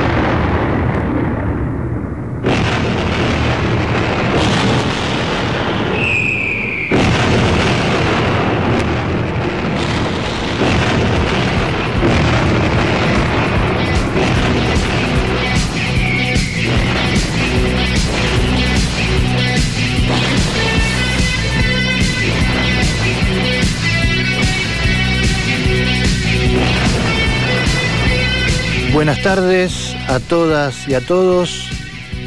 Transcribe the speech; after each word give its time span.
Buenas 29.22 29.36
tardes 29.36 29.96
a 30.08 30.18
todas 30.18 30.88
y 30.88 30.94
a 30.94 31.02
todos. 31.02 31.68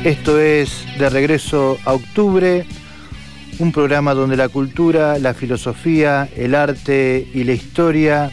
Esto 0.03 0.39
es 0.39 0.85
De 0.99 1.09
Regreso 1.09 1.79
a 1.85 1.93
Octubre, 1.93 2.67
un 3.57 3.71
programa 3.71 4.13
donde 4.13 4.37
la 4.37 4.47
cultura, 4.47 5.17
la 5.17 5.33
filosofía, 5.33 6.29
el 6.35 6.53
arte 6.53 7.27
y 7.33 7.45
la 7.45 7.53
historia 7.53 8.31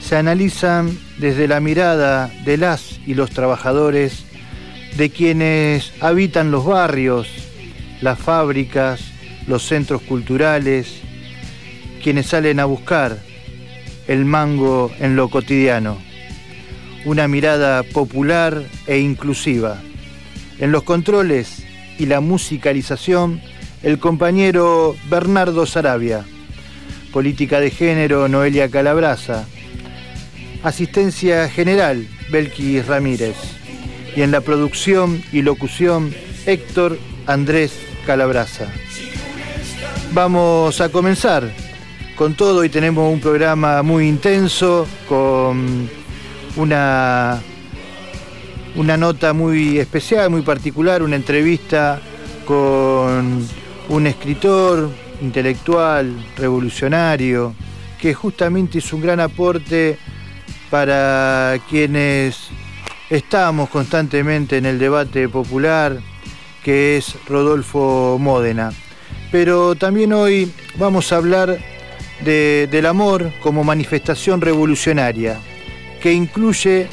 se 0.00 0.16
analizan 0.16 0.98
desde 1.18 1.46
la 1.46 1.60
mirada 1.60 2.32
de 2.44 2.56
las 2.56 2.98
y 3.06 3.14
los 3.14 3.30
trabajadores, 3.30 4.24
de 4.96 5.10
quienes 5.10 5.92
habitan 6.00 6.50
los 6.50 6.64
barrios, 6.64 7.28
las 8.00 8.18
fábricas, 8.18 9.02
los 9.46 9.62
centros 9.62 10.02
culturales, 10.02 11.00
quienes 12.02 12.26
salen 12.26 12.58
a 12.58 12.64
buscar 12.64 13.18
el 14.08 14.24
mango 14.24 14.90
en 14.98 15.14
lo 15.14 15.28
cotidiano 15.28 16.07
una 17.08 17.26
mirada 17.26 17.82
popular 17.84 18.62
e 18.86 18.98
inclusiva. 18.98 19.80
En 20.58 20.72
los 20.72 20.82
controles 20.82 21.64
y 21.98 22.04
la 22.04 22.20
musicalización, 22.20 23.40
el 23.82 23.98
compañero 23.98 24.94
Bernardo 25.08 25.64
Sarabia. 25.64 26.26
Política 27.10 27.60
de 27.60 27.70
género, 27.70 28.28
Noelia 28.28 28.68
Calabraza. 28.68 29.46
Asistencia 30.62 31.48
general, 31.48 32.06
Belkis 32.30 32.86
Ramírez. 32.86 33.36
Y 34.14 34.20
en 34.20 34.30
la 34.30 34.42
producción 34.42 35.22
y 35.32 35.40
locución, 35.40 36.12
Héctor 36.44 36.98
Andrés 37.26 37.72
Calabraza. 38.04 38.66
Vamos 40.12 40.82
a 40.82 40.90
comenzar 40.90 41.50
con 42.16 42.34
todo 42.34 42.64
y 42.64 42.68
tenemos 42.68 43.10
un 43.10 43.20
programa 43.20 43.82
muy 43.82 44.08
intenso 44.08 44.86
con 45.08 45.88
una, 46.58 47.40
una 48.74 48.96
nota 48.96 49.32
muy 49.32 49.78
especial, 49.78 50.28
muy 50.28 50.42
particular, 50.42 51.02
una 51.02 51.16
entrevista 51.16 52.00
con 52.44 53.46
un 53.88 54.06
escritor 54.06 54.90
intelectual, 55.22 56.12
revolucionario, 56.36 57.54
que 58.00 58.12
justamente 58.12 58.78
hizo 58.78 58.96
un 58.96 59.02
gran 59.02 59.20
aporte 59.20 59.98
para 60.68 61.58
quienes 61.70 62.48
estamos 63.08 63.70
constantemente 63.70 64.58
en 64.58 64.66
el 64.66 64.78
debate 64.78 65.28
popular, 65.28 65.98
que 66.62 66.96
es 66.96 67.14
Rodolfo 67.26 68.18
Módena. 68.20 68.72
Pero 69.30 69.74
también 69.76 70.12
hoy 70.12 70.52
vamos 70.76 71.12
a 71.12 71.16
hablar 71.16 71.58
del 72.24 72.86
amor 72.86 73.30
como 73.40 73.62
manifestación 73.62 74.40
revolucionaria 74.40 75.38
que 76.00 76.12
incluye 76.12 76.88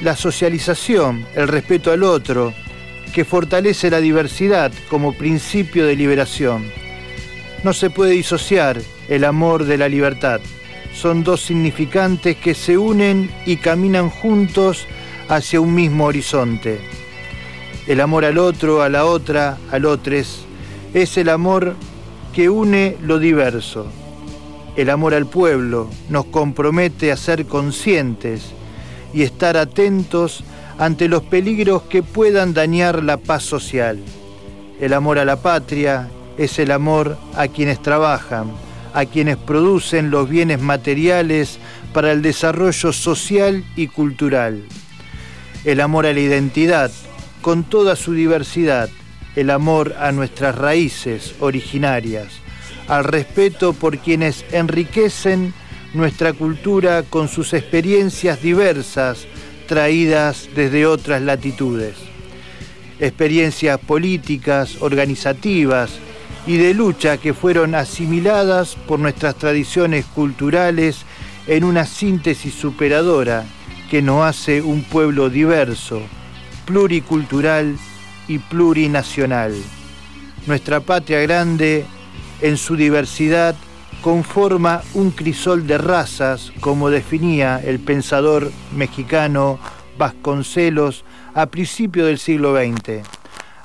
la 0.00 0.16
socialización, 0.16 1.26
el 1.34 1.48
respeto 1.48 1.92
al 1.92 2.02
otro, 2.02 2.52
que 3.12 3.24
fortalece 3.24 3.90
la 3.90 4.00
diversidad 4.00 4.72
como 4.88 5.12
principio 5.12 5.86
de 5.86 5.96
liberación. 5.96 6.64
No 7.62 7.72
se 7.72 7.90
puede 7.90 8.12
disociar 8.12 8.80
el 9.08 9.24
amor 9.24 9.64
de 9.64 9.78
la 9.78 9.88
libertad. 9.88 10.40
Son 10.92 11.22
dos 11.22 11.42
significantes 11.42 12.36
que 12.36 12.54
se 12.54 12.76
unen 12.76 13.30
y 13.46 13.56
caminan 13.56 14.10
juntos 14.10 14.86
hacia 15.28 15.60
un 15.60 15.74
mismo 15.74 16.06
horizonte. 16.06 16.80
El 17.86 18.00
amor 18.00 18.24
al 18.24 18.38
otro, 18.38 18.82
a 18.82 18.88
la 18.88 19.04
otra, 19.04 19.58
al 19.70 19.84
otros, 19.84 20.44
es 20.94 21.16
el 21.16 21.28
amor 21.28 21.76
que 22.32 22.48
une 22.48 22.96
lo 23.02 23.18
diverso, 23.18 23.86
el 24.76 24.88
amor 24.88 25.12
al 25.14 25.26
pueblo 25.26 25.90
nos 26.08 26.24
compromete 26.26 27.12
a 27.12 27.16
ser 27.16 27.44
conscientes 27.46 28.42
y 29.12 29.22
estar 29.22 29.56
atentos 29.56 30.44
ante 30.78 31.08
los 31.08 31.22
peligros 31.22 31.82
que 31.82 32.02
puedan 32.02 32.54
dañar 32.54 33.02
la 33.02 33.18
paz 33.18 33.42
social. 33.42 33.98
El 34.80 34.94
amor 34.94 35.18
a 35.18 35.26
la 35.26 35.36
patria 35.36 36.08
es 36.38 36.58
el 36.58 36.70
amor 36.70 37.18
a 37.36 37.48
quienes 37.48 37.82
trabajan, 37.82 38.50
a 38.94 39.04
quienes 39.04 39.36
producen 39.36 40.10
los 40.10 40.28
bienes 40.28 40.60
materiales 40.60 41.58
para 41.92 42.10
el 42.10 42.22
desarrollo 42.22 42.92
social 42.92 43.64
y 43.76 43.88
cultural. 43.88 44.62
El 45.64 45.80
amor 45.80 46.06
a 46.06 46.14
la 46.14 46.20
identidad, 46.20 46.90
con 47.42 47.64
toda 47.64 47.94
su 47.94 48.14
diversidad, 48.14 48.88
el 49.36 49.50
amor 49.50 49.94
a 49.98 50.12
nuestras 50.12 50.56
raíces 50.56 51.34
originarias 51.40 52.41
al 52.92 53.04
respeto 53.04 53.72
por 53.72 53.96
quienes 53.96 54.44
enriquecen 54.52 55.54
nuestra 55.94 56.34
cultura 56.34 57.02
con 57.02 57.26
sus 57.26 57.54
experiencias 57.54 58.42
diversas 58.42 59.26
traídas 59.66 60.50
desde 60.54 60.84
otras 60.84 61.22
latitudes. 61.22 61.94
Experiencias 63.00 63.78
políticas, 63.78 64.76
organizativas 64.80 65.92
y 66.46 66.58
de 66.58 66.74
lucha 66.74 67.16
que 67.16 67.32
fueron 67.32 67.74
asimiladas 67.74 68.76
por 68.86 69.00
nuestras 69.00 69.36
tradiciones 69.36 70.04
culturales 70.04 71.06
en 71.46 71.64
una 71.64 71.86
síntesis 71.86 72.52
superadora 72.52 73.46
que 73.90 74.02
nos 74.02 74.22
hace 74.22 74.60
un 74.60 74.84
pueblo 74.84 75.30
diverso, 75.30 76.02
pluricultural 76.66 77.74
y 78.28 78.38
plurinacional. 78.38 79.54
Nuestra 80.46 80.80
patria 80.80 81.20
grande 81.20 81.86
en 82.42 82.56
su 82.56 82.76
diversidad 82.76 83.54
conforma 84.02 84.82
un 84.94 85.12
crisol 85.12 85.66
de 85.66 85.78
razas, 85.78 86.52
como 86.60 86.90
definía 86.90 87.60
el 87.64 87.78
pensador 87.78 88.50
mexicano 88.76 89.58
Vasconcelos 89.96 91.04
a 91.34 91.46
principios 91.46 92.08
del 92.08 92.18
siglo 92.18 92.56
XX. 92.56 93.06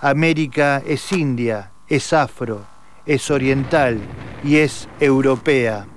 América 0.02 0.84
es 0.86 1.12
india, 1.12 1.72
es 1.88 2.14
afro, 2.14 2.66
es 3.06 3.32
oriental 3.32 4.00
y 4.44 4.58
es 4.58 4.88
europea. 5.00 5.88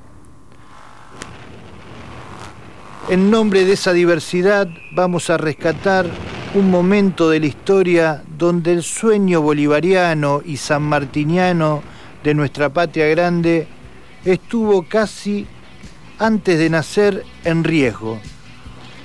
En 3.11 3.31
nombre 3.31 3.65
de 3.65 3.73
esa 3.73 3.93
diversidad 3.93 4.69
vamos 4.93 5.29
a 5.29 5.37
rescatar 5.37 6.07
un 6.55 6.71
momento 6.71 7.29
de 7.29 7.41
la 7.41 7.47
historia 7.47 8.23
donde 8.39 8.73
el 8.73 8.83
sueño 8.83 9.43
bolivariano 9.43 10.41
y 10.45 10.57
sanmartiniano 10.57 11.83
de 12.25 12.35
nuestra 12.35 12.69
patria 12.69 13.07
grande 13.09 13.67
estuvo 14.25 14.83
casi 14.83 15.47
antes 16.19 16.59
de 16.59 16.69
nacer 16.69 17.25
en 17.45 17.65
riesgo, 17.65 18.21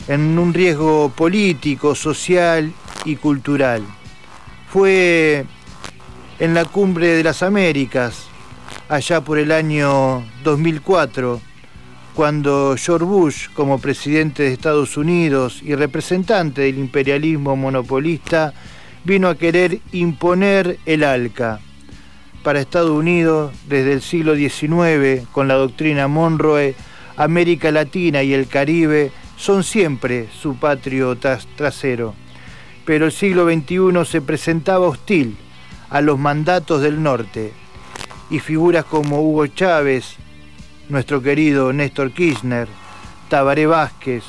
en 0.08 0.38
un 0.38 0.54
riesgo 0.54 1.10
político, 1.10 1.96
social 1.96 2.74
y 3.06 3.16
cultural. 3.16 3.84
Fue 4.70 5.46
en 6.40 6.54
la 6.54 6.66
cumbre 6.66 7.08
de 7.08 7.24
las 7.24 7.42
Américas, 7.42 8.26
allá 8.90 9.22
por 9.22 9.38
el 9.38 9.52
año 9.52 10.26
2004, 10.44 11.40
cuando 12.14 12.76
George 12.78 13.06
Bush, 13.06 13.48
como 13.54 13.80
presidente 13.80 14.44
de 14.44 14.54
Estados 14.54 14.98
Unidos 14.98 15.62
y 15.62 15.76
representante 15.76 16.62
del 16.62 16.78
imperialismo 16.78 17.56
monopolista, 17.56 18.54
vino 19.04 19.30
a 19.30 19.36
querer 19.36 19.80
imponer 19.92 20.80
el 20.86 21.04
ALCA, 21.04 21.60
para 22.46 22.60
Estados 22.60 22.92
Unidos 22.92 23.52
desde 23.68 23.94
el 23.94 24.04
siglo 24.04 24.36
XIX 24.36 25.28
con 25.32 25.48
la 25.48 25.56
doctrina 25.56 26.08
Monroe, 26.08 26.76
América 27.18 27.72
Latina 27.72 28.22
y 28.22 28.36
el 28.36 28.48
Caribe 28.48 29.12
son 29.36 29.64
siempre 29.64 30.30
su 30.32 30.56
patrio 30.56 31.18
trasero. 31.18 32.14
Pero 32.86 33.08
el 33.08 33.12
siglo 33.12 33.52
XXI 33.52 34.06
se 34.06 34.22
presentaba 34.22 34.86
hostil 34.86 35.38
a 35.90 36.02
los 36.02 36.20
mandatos 36.20 36.84
del 36.84 37.02
norte 37.02 37.52
y 38.30 38.38
figuras 38.38 38.86
como 38.86 39.22
Hugo 39.22 39.48
Chávez, 39.48 40.18
nuestro 40.88 41.24
querido 41.24 41.74
Néstor 41.74 42.12
Kirchner, 42.12 42.68
Tabaré 43.28 43.66
Vázquez, 43.66 44.24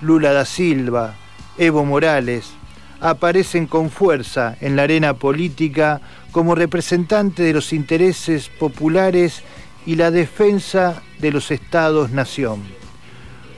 Lula 0.00 0.32
da 0.32 0.44
Silva, 0.44 1.14
Evo 1.56 1.84
Morales, 1.84 2.52
aparecen 3.00 3.68
con 3.68 3.90
fuerza 3.90 4.56
en 4.60 4.74
la 4.74 4.82
arena 4.82 5.14
política 5.14 6.00
como 6.34 6.56
representante 6.56 7.44
de 7.44 7.52
los 7.52 7.72
intereses 7.72 8.48
populares 8.48 9.44
y 9.86 9.94
la 9.94 10.10
defensa 10.10 11.00
de 11.20 11.30
los 11.30 11.52
estados-nación. 11.52 12.60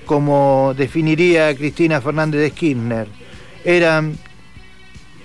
como 0.05 0.73
definiría 0.77 1.53
Cristina 1.57 2.01
Fernández 2.01 2.41
de 2.41 2.51
Kirchner. 2.53 3.09
Eran 3.65 4.17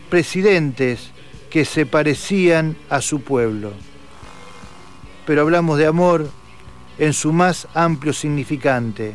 presidentes 0.09 1.11
que 1.51 1.65
se 1.65 1.85
parecían 1.85 2.75
a 2.89 2.99
su 3.01 3.21
pueblo. 3.21 3.73
Pero 5.27 5.41
hablamos 5.41 5.77
de 5.77 5.85
amor 5.85 6.27
en 6.97 7.13
su 7.13 7.31
más 7.31 7.67
amplio 7.75 8.11
significante. 8.11 9.13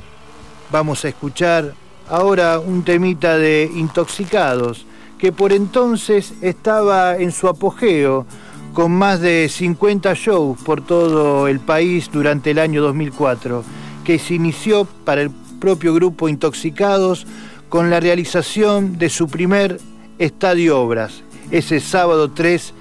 Vamos 0.70 1.04
a 1.04 1.08
escuchar 1.08 1.74
ahora 2.08 2.60
un 2.60 2.84
temita 2.84 3.36
de 3.36 3.68
Intoxicados, 3.74 4.86
que 5.18 5.32
por 5.32 5.52
entonces 5.52 6.34
estaba 6.42 7.16
en 7.16 7.32
su 7.32 7.48
apogeo, 7.48 8.26
con 8.72 8.92
más 8.92 9.20
de 9.20 9.48
50 9.48 10.12
shows 10.14 10.60
por 10.62 10.84
todo 10.84 11.48
el 11.48 11.60
país 11.60 12.10
durante 12.12 12.50
el 12.50 12.58
año 12.58 12.82
2004, 12.82 13.64
que 14.04 14.18
se 14.18 14.34
inició 14.34 14.84
para 15.04 15.22
el 15.22 15.30
propio 15.60 15.94
grupo 15.94 16.28
Intoxicados 16.28 17.26
con 17.68 17.90
la 17.90 18.00
realización 18.00 18.98
de 18.98 19.08
su 19.08 19.28
primer 19.28 19.80
estadio 20.18 20.78
obras, 20.78 21.22
ese 21.50 21.80
sábado 21.80 22.30
3 22.30 22.74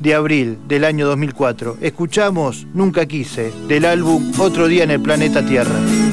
de 0.00 0.14
abril 0.14 0.58
del 0.66 0.84
año 0.84 1.06
2004. 1.06 1.78
Escuchamos 1.80 2.66
Nunca 2.74 3.06
Quise, 3.06 3.52
del 3.68 3.84
álbum 3.84 4.32
Otro 4.38 4.68
Día 4.68 4.84
en 4.84 4.90
el 4.90 5.00
Planeta 5.00 5.44
Tierra. 5.44 6.05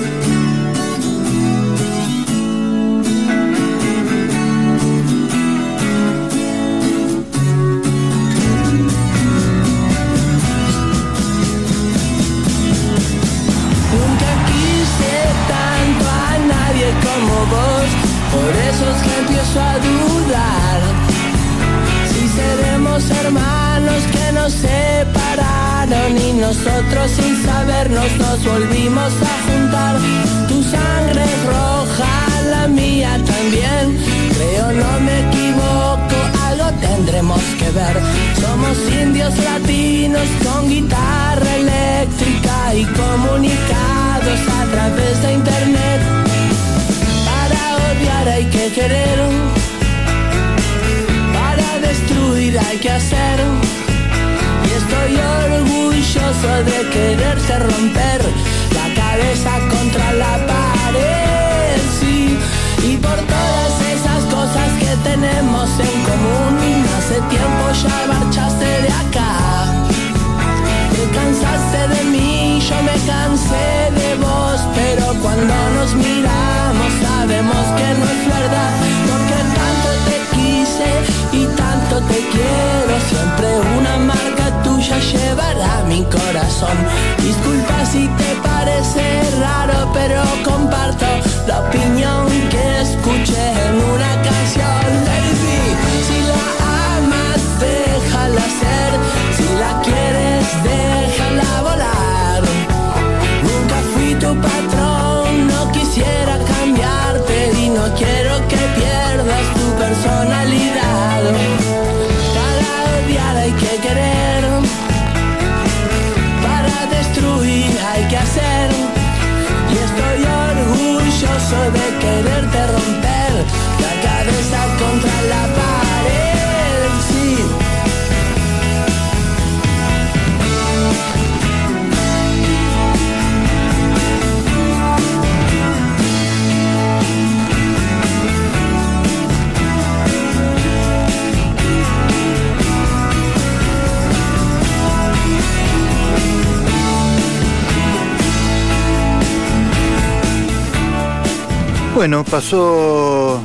Bueno, 152.03 152.25
pasó 152.25 153.41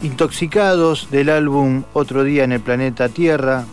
Intoxicados 0.00 1.10
del 1.10 1.28
álbum 1.28 1.82
Otro 1.92 2.24
día 2.24 2.44
en 2.44 2.52
el 2.52 2.60
planeta 2.60 3.10
Tierra. 3.10 3.66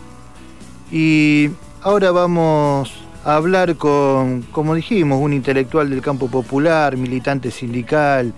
Y 0.92 1.48
ahora 1.80 2.10
vamos 2.10 2.92
a 3.24 3.36
hablar 3.36 3.76
con, 3.76 4.42
como 4.52 4.74
dijimos, 4.74 5.18
un 5.18 5.32
intelectual 5.32 5.88
del 5.88 6.02
campo 6.02 6.28
popular, 6.28 6.98
militante 6.98 7.50
sindical, 7.50 8.34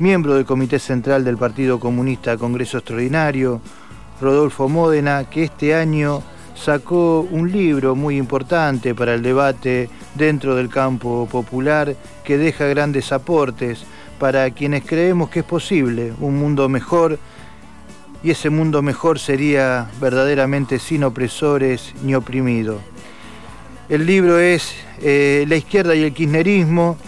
miembro 0.00 0.34
del 0.34 0.44
Comité 0.44 0.80
Central 0.80 1.22
del 1.22 1.36
Partido 1.36 1.78
Comunista 1.78 2.36
Congreso 2.36 2.78
Extraordinario, 2.78 3.60
Rodolfo 4.20 4.68
Módena, 4.68 5.30
que 5.30 5.44
este 5.44 5.76
año 5.76 6.20
sacó 6.56 7.20
un 7.30 7.52
libro 7.52 7.94
muy 7.94 8.16
importante 8.16 8.92
para 8.92 9.14
el 9.14 9.22
debate 9.22 9.88
dentro 10.16 10.56
del 10.56 10.68
campo 10.68 11.28
popular 11.30 11.94
que 12.24 12.38
deja 12.38 12.66
grandes 12.66 13.12
aportes 13.12 13.86
para 14.20 14.50
quienes 14.50 14.84
creemos 14.84 15.30
que 15.30 15.40
es 15.40 15.44
posible 15.46 16.12
un 16.20 16.38
mundo 16.38 16.68
mejor 16.68 17.18
y 18.22 18.30
ese 18.30 18.50
mundo 18.50 18.82
mejor 18.82 19.18
sería 19.18 19.90
verdaderamente 19.98 20.78
sin 20.78 21.02
opresores 21.02 21.94
ni 22.02 22.14
oprimido. 22.14 22.78
El 23.88 24.04
libro 24.04 24.38
es 24.38 24.74
eh, 25.02 25.46
La 25.48 25.56
izquierda 25.56 25.96
y 25.96 26.04
el 26.04 26.12
kirchnerismo 26.12 26.98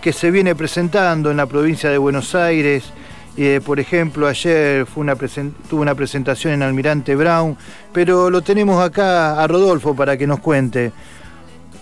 que 0.00 0.12
se 0.12 0.30
viene 0.30 0.54
presentando 0.54 1.30
en 1.30 1.36
la 1.36 1.46
provincia 1.46 1.90
de 1.90 1.98
Buenos 1.98 2.34
Aires 2.34 2.92
eh, 3.36 3.60
por 3.64 3.78
ejemplo, 3.80 4.26
ayer 4.26 4.86
una 4.96 5.14
tuvo 5.14 5.80
una 5.80 5.94
presentación 5.94 6.52
en 6.52 6.62
Almirante 6.62 7.14
Brown, 7.14 7.56
pero 7.92 8.28
lo 8.28 8.42
tenemos 8.42 8.84
acá 8.84 9.40
a 9.40 9.46
Rodolfo 9.46 9.94
para 9.94 10.16
que 10.16 10.26
nos 10.26 10.40
cuente. 10.40 10.92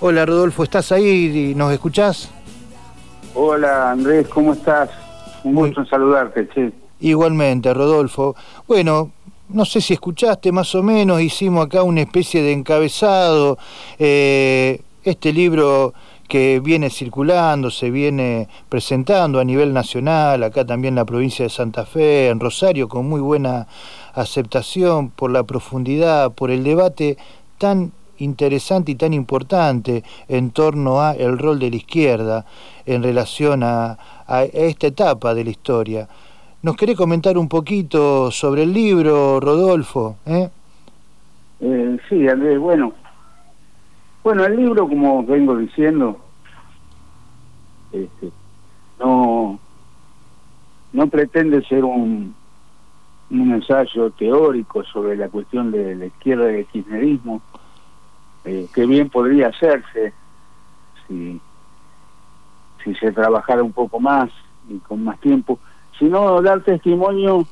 Hola 0.00 0.24
Rodolfo, 0.24 0.62
¿estás 0.62 0.92
ahí 0.92 1.50
y 1.50 1.54
nos 1.54 1.72
escuchás? 1.72 2.30
Hola 3.34 3.92
Andrés, 3.92 4.26
¿cómo 4.28 4.52
estás? 4.52 4.90
Un 5.44 5.54
gusto 5.54 5.80
en 5.80 5.86
saludarte, 5.86 6.48
che. 6.48 6.72
Igualmente, 7.00 7.72
Rodolfo. 7.72 8.34
Bueno, 8.66 9.12
no 9.50 9.64
sé 9.64 9.80
si 9.80 9.94
escuchaste 9.94 10.50
más 10.52 10.74
o 10.74 10.82
menos, 10.82 11.20
hicimos 11.20 11.66
acá 11.66 11.82
una 11.82 12.00
especie 12.00 12.42
de 12.42 12.52
encabezado. 12.52 13.58
Eh, 13.98 14.80
este 15.04 15.32
libro 15.32 15.94
que 16.28 16.60
viene 16.60 16.90
circulando, 16.90 17.70
se 17.70 17.90
viene 17.90 18.48
presentando 18.68 19.40
a 19.40 19.44
nivel 19.44 19.72
nacional, 19.72 20.42
acá 20.42 20.66
también 20.66 20.92
en 20.92 20.96
la 20.96 21.04
provincia 21.06 21.44
de 21.44 21.50
Santa 21.50 21.86
Fe, 21.86 22.28
en 22.28 22.40
Rosario, 22.40 22.88
con 22.88 23.08
muy 23.08 23.20
buena 23.20 23.66
aceptación 24.12 25.10
por 25.10 25.30
la 25.30 25.44
profundidad, 25.44 26.32
por 26.32 26.50
el 26.50 26.64
debate 26.64 27.16
tan 27.56 27.92
interesante 28.18 28.92
y 28.92 28.94
tan 28.94 29.12
importante 29.12 30.02
en 30.28 30.50
torno 30.50 31.00
a 31.00 31.12
el 31.12 31.38
rol 31.38 31.58
de 31.58 31.70
la 31.70 31.76
izquierda 31.76 32.46
en 32.86 33.02
relación 33.02 33.62
a, 33.62 33.98
esta 34.52 34.88
etapa 34.88 35.34
de 35.34 35.44
la 35.44 35.50
historia. 35.50 36.08
¿Nos 36.62 36.76
querés 36.76 36.96
comentar 36.96 37.38
un 37.38 37.48
poquito 37.48 38.30
sobre 38.30 38.64
el 38.64 38.72
libro, 38.72 39.40
Rodolfo? 39.40 40.16
¿Eh? 40.26 40.50
Eh, 41.60 41.98
sí, 42.08 42.28
Andrés, 42.28 42.58
bueno, 42.58 42.92
bueno, 44.22 44.44
el 44.44 44.56
libro, 44.56 44.88
como 44.88 45.24
vengo 45.24 45.56
diciendo, 45.56 46.18
este, 47.92 48.30
no 48.98 49.58
pretende 51.10 51.62
ser 51.62 51.84
un, 51.84 52.34
un 53.30 53.52
ensayo 53.52 54.10
teórico 54.10 54.82
sobre 54.84 55.16
la 55.16 55.28
cuestión 55.28 55.70
de 55.70 55.94
la 55.94 56.06
izquierda 56.06 56.50
y 56.50 56.56
el 56.56 56.66
kirchnerismo, 56.66 57.42
eh, 58.44 58.68
que 58.74 58.86
bien 58.86 59.08
podría 59.08 59.48
hacerse 59.48 60.12
si, 61.06 61.40
si 62.84 62.94
se 62.94 63.12
trabajara 63.12 63.62
un 63.62 63.72
poco 63.72 64.00
más 64.00 64.30
y 64.68 64.78
con 64.78 65.04
más 65.04 65.18
tiempo, 65.20 65.58
sino 65.98 66.40
dar 66.42 66.62
testimonio 66.62 67.46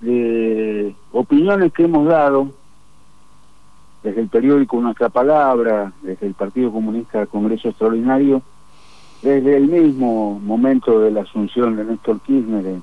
de 0.00 0.94
opiniones 1.12 1.72
que 1.72 1.84
hemos 1.84 2.06
dado 2.06 2.48
desde 4.02 4.20
el 4.20 4.28
periódico 4.28 4.80
Nuestra 4.80 5.08
Palabra, 5.08 5.92
desde 6.02 6.26
el 6.26 6.34
Partido 6.34 6.70
Comunista 6.70 7.26
Congreso 7.26 7.68
Extraordinario, 7.68 8.42
desde 9.22 9.56
el 9.56 9.66
mismo 9.66 10.38
momento 10.38 11.00
de 11.00 11.10
la 11.10 11.22
asunción 11.22 11.76
de 11.76 11.84
Néstor 11.84 12.20
Kirchner 12.20 12.64
en, 12.64 12.82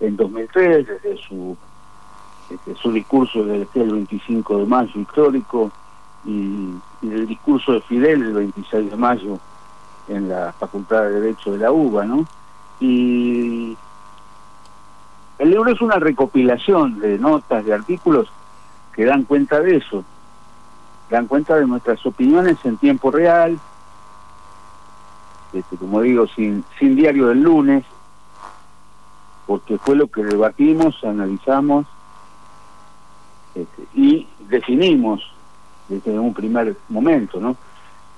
en 0.00 0.16
2003, 0.16 0.86
desde 0.86 1.16
su, 1.18 1.56
desde 2.48 2.80
su 2.80 2.92
discurso 2.92 3.44
del 3.44 3.66
25 3.74 4.58
de 4.58 4.66
mayo 4.66 5.00
histórico 5.00 5.70
y, 6.24 6.74
y, 7.02 7.08
el 7.10 7.26
discurso 7.26 7.72
de 7.72 7.80
Fidel 7.82 8.22
el 8.22 8.32
26 8.32 8.90
de 8.90 8.96
mayo 8.96 9.38
en 10.08 10.28
la 10.28 10.52
Facultad 10.52 11.02
de 11.02 11.20
Derecho 11.20 11.52
de 11.52 11.58
la 11.58 11.72
UBA, 11.72 12.04
¿no? 12.04 12.26
Y 12.80 13.76
el 15.38 15.50
libro 15.50 15.70
es 15.72 15.80
una 15.80 15.96
recopilación 15.96 17.00
de 17.00 17.18
notas, 17.18 17.64
de 17.64 17.74
artículos 17.74 18.28
que 18.94 19.04
dan 19.04 19.24
cuenta 19.24 19.60
de 19.60 19.76
eso, 19.76 20.04
dan 21.10 21.26
cuenta 21.26 21.56
de 21.56 21.66
nuestras 21.66 22.04
opiniones 22.06 22.58
en 22.64 22.76
tiempo 22.76 23.10
real, 23.10 23.58
este, 25.52 25.76
como 25.76 26.00
digo, 26.00 26.26
sin, 26.28 26.64
sin 26.78 26.96
diario 26.96 27.28
del 27.28 27.42
lunes, 27.42 27.84
porque 29.46 29.78
fue 29.78 29.96
lo 29.96 30.06
que 30.06 30.24
debatimos, 30.24 31.02
analizamos 31.04 31.86
este, 33.54 33.86
y 33.94 34.26
definimos 34.48 35.20
desde 35.88 36.18
un 36.18 36.34
primer 36.34 36.76
momento, 36.88 37.40
¿no? 37.40 37.56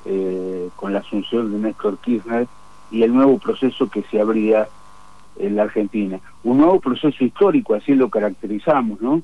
Eh, 0.05 0.69
con 0.77 0.93
la 0.93 0.99
asunción 1.01 1.51
de 1.51 1.59
Néstor 1.59 1.99
Kirchner 1.99 2.47
y 2.91 3.03
el 3.03 3.15
nuevo 3.15 3.39
proceso 3.39 3.89
que 3.89 4.03
se 4.11 4.21
abría 4.21 4.69
en 5.39 5.57
la 5.57 5.63
Argentina. 5.63 6.21
Un 6.43 6.59
nuevo 6.59 6.81
proceso 6.81 7.25
histórico, 7.25 7.75
así 7.75 7.95
lo 7.95 8.09
caracterizamos, 8.11 9.01
¿no? 9.01 9.23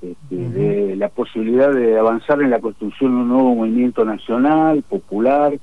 Este, 0.00 0.36
de 0.36 0.96
la 0.96 1.08
posibilidad 1.08 1.72
de 1.72 1.98
avanzar 1.98 2.42
en 2.42 2.50
la 2.50 2.60
construcción 2.60 3.14
de 3.14 3.22
un 3.22 3.28
nuevo 3.28 3.54
movimiento 3.54 4.04
nacional, 4.04 4.82
popular, 4.82 5.56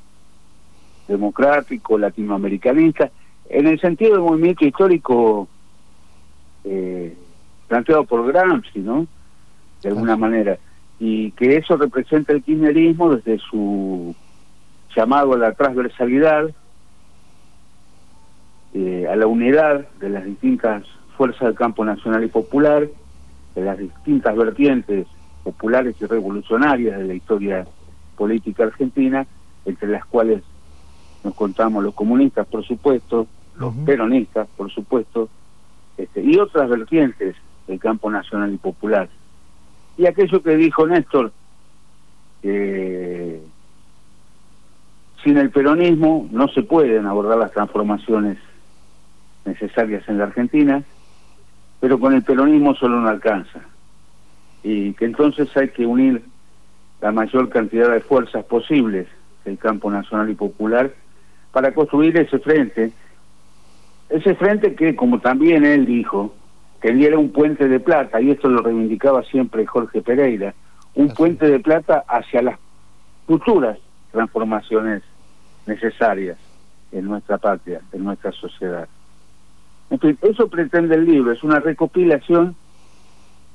democrático, 1.07 1.97
latinoamericanista, 1.97 3.11
en 3.49 3.67
el 3.67 3.81
sentido 3.81 4.13
del 4.13 4.21
movimiento 4.21 4.65
histórico 4.65 5.47
eh, 6.63 7.17
planteado 7.67 8.05
por 8.05 8.25
Gramsci, 8.31 8.79
¿no? 8.79 9.07
De 9.81 9.89
alguna 9.89 10.15
manera. 10.15 10.57
Y 10.99 11.31
que 11.31 11.57
eso 11.57 11.77
representa 11.77 12.33
el 12.33 12.43
kirchnerismo 12.43 13.15
desde 13.15 13.37
su 13.39 14.15
llamado 14.95 15.33
a 15.33 15.37
la 15.37 15.53
transversalidad, 15.53 16.49
eh, 18.73 19.07
a 19.09 19.15
la 19.15 19.27
unidad 19.27 19.87
de 19.99 20.09
las 20.09 20.25
distintas 20.25 20.83
fuerzas 21.17 21.41
del 21.41 21.55
campo 21.55 21.85
nacional 21.85 22.23
y 22.23 22.27
popular, 22.27 22.87
de 23.55 23.61
las 23.61 23.77
distintas 23.77 24.35
vertientes 24.35 25.07
populares 25.43 25.95
y 25.99 26.05
revolucionarias 26.05 26.97
de 26.97 27.05
la 27.05 27.13
historia 27.13 27.65
política 28.15 28.63
argentina, 28.63 29.25
entre 29.65 29.87
las 29.87 30.05
cuales 30.05 30.43
nos 31.23 31.33
contamos 31.35 31.83
los 31.83 31.93
comunistas, 31.93 32.47
por 32.47 32.65
supuesto, 32.65 33.27
los 33.57 33.73
peronistas, 33.85 34.47
por 34.55 34.71
supuesto, 34.71 35.29
este, 35.97 36.21
y 36.21 36.37
otras 36.37 36.69
vertientes 36.69 37.35
del 37.67 37.79
campo 37.79 38.09
nacional 38.09 38.53
y 38.53 38.57
popular. 38.57 39.09
Y 39.99 40.07
aquello 40.07 40.41
que 40.41 40.55
dijo 40.55 40.87
Néstor, 40.87 41.33
que 42.41 43.41
sin 45.21 45.37
el 45.37 45.49
peronismo 45.51 46.29
no 46.31 46.47
se 46.47 46.63
pueden 46.63 47.05
abordar 47.05 47.37
las 47.37 47.51
transformaciones 47.51 48.37
necesarias 49.43 50.07
en 50.07 50.19
la 50.19 50.23
Argentina, 50.23 50.81
pero 51.81 51.99
con 51.99 52.13
el 52.13 52.23
peronismo 52.23 52.75
solo 52.75 53.01
no 53.01 53.09
alcanza. 53.09 53.59
Y 54.63 54.93
que 54.93 55.03
entonces 55.03 55.49
hay 55.57 55.67
que 55.67 55.85
unir 55.85 56.23
la 57.01 57.11
mayor 57.11 57.49
cantidad 57.49 57.91
de 57.91 57.99
fuerzas 57.99 58.45
posibles 58.45 59.05
del 59.43 59.57
campo 59.57 59.91
nacional 59.91 60.29
y 60.29 60.35
popular 60.35 60.93
para 61.51 61.73
construir 61.73 62.15
ese 62.15 62.39
frente, 62.39 62.93
ese 64.07 64.33
frente 64.35 64.75
que, 64.75 64.95
como 64.95 65.19
también 65.19 65.65
él 65.65 65.85
dijo, 65.85 66.33
tendiera 66.81 67.17
un 67.17 67.31
puente 67.31 67.67
de 67.67 67.79
plata, 67.79 68.21
y 68.21 68.31
esto 68.31 68.49
lo 68.49 68.61
reivindicaba 68.61 69.23
siempre 69.23 69.65
Jorge 69.65 70.01
Pereira, 70.01 70.53
un 70.95 71.13
puente 71.13 71.47
de 71.47 71.59
plata 71.59 72.03
hacia 72.07 72.41
las 72.41 72.59
futuras 73.27 73.77
transformaciones 74.11 75.03
necesarias 75.65 76.37
en 76.91 77.05
nuestra 77.05 77.37
patria, 77.37 77.81
en 77.91 78.03
nuestra 78.03 78.31
sociedad. 78.31 78.87
En 79.89 79.99
fin, 79.99 80.17
eso 80.21 80.47
pretende 80.49 80.95
el 80.95 81.05
libro, 81.05 81.31
es 81.31 81.43
una 81.43 81.59
recopilación 81.59 82.55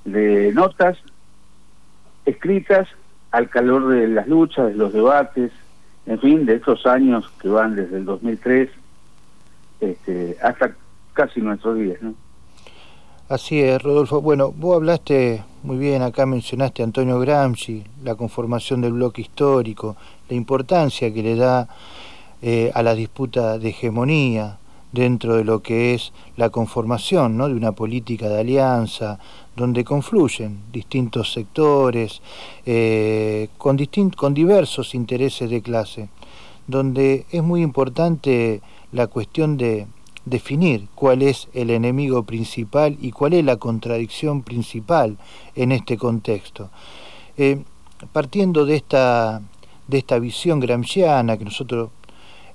de 0.04 0.52
notas 0.52 0.98
escritas 2.26 2.88
al 3.30 3.48
calor 3.48 3.88
de 3.88 4.08
las 4.08 4.28
luchas, 4.28 4.68
de 4.68 4.74
los 4.74 4.92
debates, 4.92 5.50
en 6.06 6.20
fin, 6.20 6.46
de 6.46 6.56
estos 6.56 6.86
años 6.86 7.28
que 7.40 7.48
van 7.48 7.74
desde 7.74 7.96
el 7.96 8.04
2003 8.04 8.70
este, 9.80 10.36
hasta 10.42 10.74
casi 11.14 11.40
nuestros 11.40 11.78
días, 11.78 12.00
¿no? 12.02 12.14
Así 13.26 13.58
es, 13.58 13.80
Rodolfo. 13.82 14.20
Bueno, 14.20 14.52
vos 14.52 14.76
hablaste 14.76 15.42
muy 15.62 15.78
bien, 15.78 16.02
acá 16.02 16.26
mencionaste 16.26 16.82
a 16.82 16.84
Antonio 16.84 17.18
Gramsci, 17.18 17.82
la 18.02 18.16
conformación 18.16 18.82
del 18.82 18.92
bloque 18.92 19.22
histórico, 19.22 19.96
la 20.28 20.36
importancia 20.36 21.10
que 21.10 21.22
le 21.22 21.34
da 21.34 21.66
eh, 22.42 22.70
a 22.74 22.82
la 22.82 22.94
disputa 22.94 23.58
de 23.58 23.70
hegemonía 23.70 24.58
dentro 24.92 25.36
de 25.36 25.44
lo 25.44 25.62
que 25.62 25.94
es 25.94 26.12
la 26.36 26.50
conformación 26.50 27.38
¿no? 27.38 27.48
de 27.48 27.54
una 27.54 27.72
política 27.72 28.28
de 28.28 28.40
alianza, 28.40 29.18
donde 29.56 29.84
confluyen 29.84 30.60
distintos 30.70 31.32
sectores 31.32 32.20
eh, 32.66 33.48
con, 33.56 33.78
con 34.18 34.34
diversos 34.34 34.94
intereses 34.94 35.48
de 35.48 35.62
clase, 35.62 36.10
donde 36.66 37.24
es 37.30 37.42
muy 37.42 37.62
importante 37.62 38.60
la 38.92 39.06
cuestión 39.06 39.56
de 39.56 39.86
definir 40.24 40.88
cuál 40.94 41.22
es 41.22 41.48
el 41.52 41.70
enemigo 41.70 42.22
principal 42.22 42.96
y 43.00 43.10
cuál 43.10 43.34
es 43.34 43.44
la 43.44 43.56
contradicción 43.56 44.42
principal 44.42 45.16
en 45.54 45.72
este 45.72 45.96
contexto. 45.96 46.70
Eh, 47.36 47.62
partiendo 48.12 48.64
de 48.66 48.76
esta, 48.76 49.42
de 49.88 49.98
esta 49.98 50.18
visión 50.18 50.60
gramsciana 50.60 51.36
que 51.36 51.44
nosotros 51.44 51.90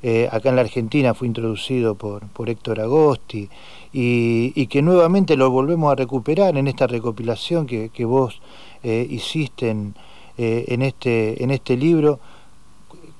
eh, 0.01 0.29
acá 0.31 0.49
en 0.49 0.55
la 0.55 0.61
Argentina 0.61 1.13
fue 1.13 1.27
introducido 1.27 1.95
por, 1.95 2.27
por 2.29 2.49
Héctor 2.49 2.79
Agosti 2.79 3.49
y, 3.91 4.65
que 4.67 4.81
nuevamente 4.81 5.35
lo 5.35 5.51
volvemos 5.51 5.91
a 5.91 5.95
recuperar 5.95 6.57
en 6.57 6.67
esta 6.67 6.87
recopilación 6.87 7.67
que, 7.67 7.89
que 7.89 8.05
vos 8.05 8.41
eh, 8.83 9.05
hiciste 9.09 9.69
en, 9.69 9.95
en, 10.37 10.81
este, 10.83 11.43
en 11.43 11.51
este 11.51 11.75
libro. 11.75 12.19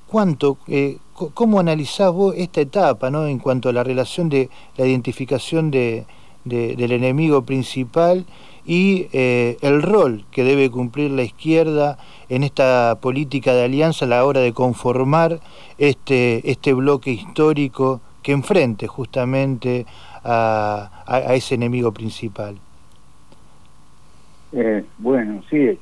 ¿Cuánto, 0.09 0.57
¿Cómo 1.33 1.59
analizás 1.59 2.11
vos 2.11 2.33
esta 2.35 2.61
etapa 2.61 3.11
¿no? 3.11 3.27
en 3.27 3.39
cuanto 3.39 3.69
a 3.69 3.73
la 3.73 3.83
relación 3.83 4.29
de 4.29 4.49
la 4.77 4.85
identificación 4.85 5.69
de, 5.69 6.05
del 6.45 6.91
enemigo 6.91 7.43
principal 7.43 8.25
y 8.65 9.07
el 9.13 9.81
rol 9.81 10.25
que 10.31 10.43
debe 10.43 10.71
cumplir 10.71 11.11
la 11.11 11.23
izquierda 11.23 11.97
en 12.29 12.43
esta 12.43 12.97
política 13.01 13.53
de 13.53 13.65
alianza 13.65 14.05
a 14.05 14.07
la 14.07 14.25
hora 14.25 14.39
de 14.39 14.53
conformar 14.53 15.39
este, 15.77 16.49
este 16.49 16.73
bloque 16.73 17.11
histórico 17.11 18.01
que 18.21 18.31
enfrente 18.31 18.87
justamente 18.87 19.85
a, 20.23 21.03
a, 21.05 21.33
ese 21.35 21.55
enemigo 21.55 21.91
principal. 21.91 22.57
Eh, 24.51 24.83
bueno, 24.97 25.41
sí. 25.49 25.77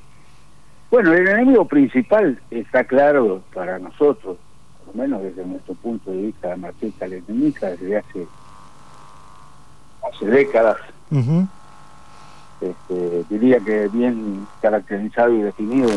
Bueno, 0.89 1.13
el 1.13 1.27
enemigo 1.27 1.65
principal 1.65 2.39
está 2.49 2.85
claro 2.85 3.43
para 3.53 3.77
nosotros, 3.77 4.37
por 4.85 4.95
lo 4.95 5.01
menos 5.01 5.21
desde 5.21 5.45
nuestro 5.45 5.73
punto 5.75 6.11
de 6.11 6.17
vista 6.17 6.55
marxista-leninista, 6.55 7.71
desde 7.71 7.97
hace, 7.97 8.27
hace 10.09 10.25
décadas. 10.25 10.77
este, 12.61 13.25
diría 13.29 13.59
que 13.59 13.89
bien 13.89 14.47
caracterizado 14.61 15.33
y 15.33 15.41
definido 15.41 15.89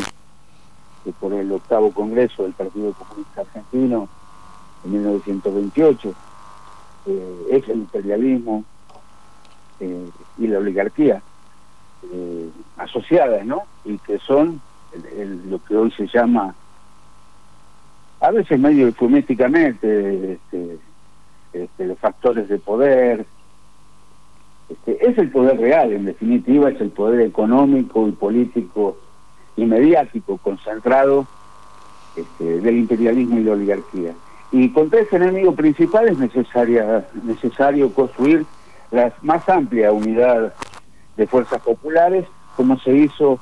que 1.05 1.13
por 1.13 1.33
el 1.35 1.51
octavo 1.53 1.93
Congreso 1.93 2.43
del 2.43 2.53
Partido 2.53 2.93
Comunista 2.93 3.43
Argentino 3.43 4.09
en 4.85 4.93
1928, 4.93 6.15
eh, 7.07 7.47
es 7.53 7.69
el 7.69 7.79
imperialismo 7.79 8.65
eh, 9.79 10.11
y 10.37 10.47
la 10.49 10.59
oligarquía 10.59 11.23
eh, 12.13 12.51
asociadas, 12.77 13.47
¿no? 13.47 13.63
Y 13.85 13.97
que 13.99 14.19
son 14.19 14.61
lo 15.47 15.63
que 15.65 15.77
hoy 15.77 15.91
se 15.93 16.07
llama, 16.07 16.55
a 18.21 18.31
veces 18.31 18.59
medio 18.59 18.87
eufemísticamente, 18.87 20.33
este, 20.33 20.79
este, 21.53 21.87
los 21.87 21.99
factores 21.99 22.49
de 22.49 22.59
poder, 22.59 23.27
Este, 24.71 25.05
es 25.05 25.19
el 25.19 25.31
poder 25.31 25.59
real, 25.59 25.93
en 25.93 26.05
definitiva, 26.05 26.71
es 26.71 26.81
el 26.81 26.91
poder 26.91 27.23
económico 27.23 28.07
y 28.07 28.13
político 28.13 28.97
y 29.57 29.65
mediático 29.65 30.39
concentrado 30.39 31.27
este, 32.15 32.61
del 32.61 32.77
imperialismo 32.77 33.41
y 33.41 33.45
la 33.45 33.53
oligarquía. 33.53 34.13
Y 34.53 34.71
contra 34.71 35.01
ese 35.01 35.17
enemigo 35.17 35.55
principal 35.57 36.09
es 36.09 36.19
necesaria, 36.19 37.05
necesario 37.25 37.93
construir 37.93 38.47
la 38.93 39.13
más 39.23 39.49
amplia 39.49 39.91
unidad 39.93 40.55
de 41.17 41.27
fuerzas 41.27 41.61
populares, 41.63 42.27
como 42.57 42.79
se 42.79 42.93
hizo 42.93 43.41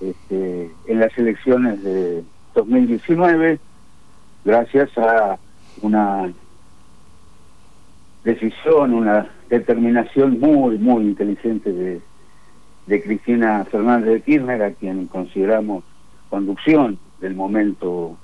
este, 0.00 0.70
en 0.86 1.00
las 1.00 1.16
elecciones 1.18 1.82
de 1.82 2.24
2019, 2.54 3.58
gracias 4.44 4.96
a 4.98 5.38
una 5.82 6.32
decisión, 8.24 8.94
una 8.94 9.28
determinación 9.48 10.38
muy, 10.40 10.78
muy 10.78 11.04
inteligente 11.04 11.72
de, 11.72 12.00
Cristina 13.04 13.64
Fernández 13.70 14.14
de 14.14 14.20
Kirchner, 14.22 14.62
a 14.64 14.72
quien 14.72 15.06
consideramos 15.06 15.84
conducción 16.28 16.98
del 17.20 17.36
momento 17.36 18.16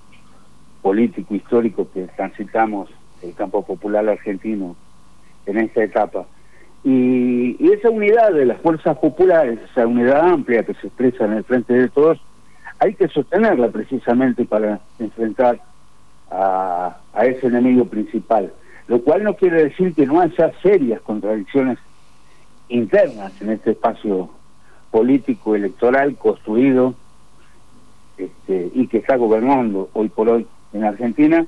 político 0.83 1.37
histórico 1.37 1.89
que 1.93 2.09
transitamos 2.17 2.91
el 3.23 3.33
campo 3.35 3.65
popular 3.65 4.09
argentino 4.09 4.75
en 5.47 5.59
esta 5.59 5.85
etapa. 5.85 6.27
Y, 6.89 7.57
esa 7.73 7.91
unidad 7.91 8.33
de 8.33 8.45
las 8.45 8.61
fuerzas 8.61 8.97
populares, 8.99 9.59
esa 9.73 9.89
unidad 9.89 10.21
amplia 10.21 10.63
que 10.63 10.75
se 10.75 10.87
expresa 10.87 11.25
en 11.25 11.33
el 11.33 11.43
frente 11.43 11.75
de 11.75 11.89
todos, 11.89 12.21
hay 12.79 12.95
que 12.95 13.09
sostenerla 13.09 13.71
precisamente 13.71 14.45
para 14.45 14.79
enfrentar 15.01 15.61
a, 16.31 16.97
ese 17.23 17.49
enemigo 17.49 17.87
principal. 17.87 18.53
Lo 18.87 19.03
cual 19.03 19.25
no 19.25 19.35
quiere 19.35 19.65
decir 19.65 19.95
que 19.95 20.07
no 20.07 20.21
haya 20.21 20.53
serias 20.63 21.01
contradicciones 21.01 21.79
internas 22.69 23.33
en 23.43 23.51
este 23.51 23.73
espacio 23.73 24.31
político 24.93 25.57
electoral 25.57 26.15
construido 26.15 26.95
este, 28.17 28.71
y 28.75 28.87
que 28.87 28.99
está 28.99 29.17
gobernando 29.17 29.91
hoy 29.93 30.09
por 30.09 30.29
hoy 30.29 30.47
en 30.73 30.85
Argentina 30.85 31.45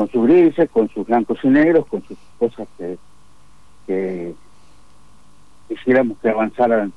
con 0.00 0.08
sus 0.08 0.26
grises, 0.26 0.70
con 0.70 0.88
sus 0.88 1.06
blancos 1.06 1.38
y 1.42 1.48
negros, 1.48 1.84
con 1.86 2.02
sus 2.04 2.16
cosas 2.38 2.66
que, 2.78 2.96
que 3.86 4.32
quisiéramos 5.68 6.16
que 6.20 6.30
avanzaran 6.30 6.90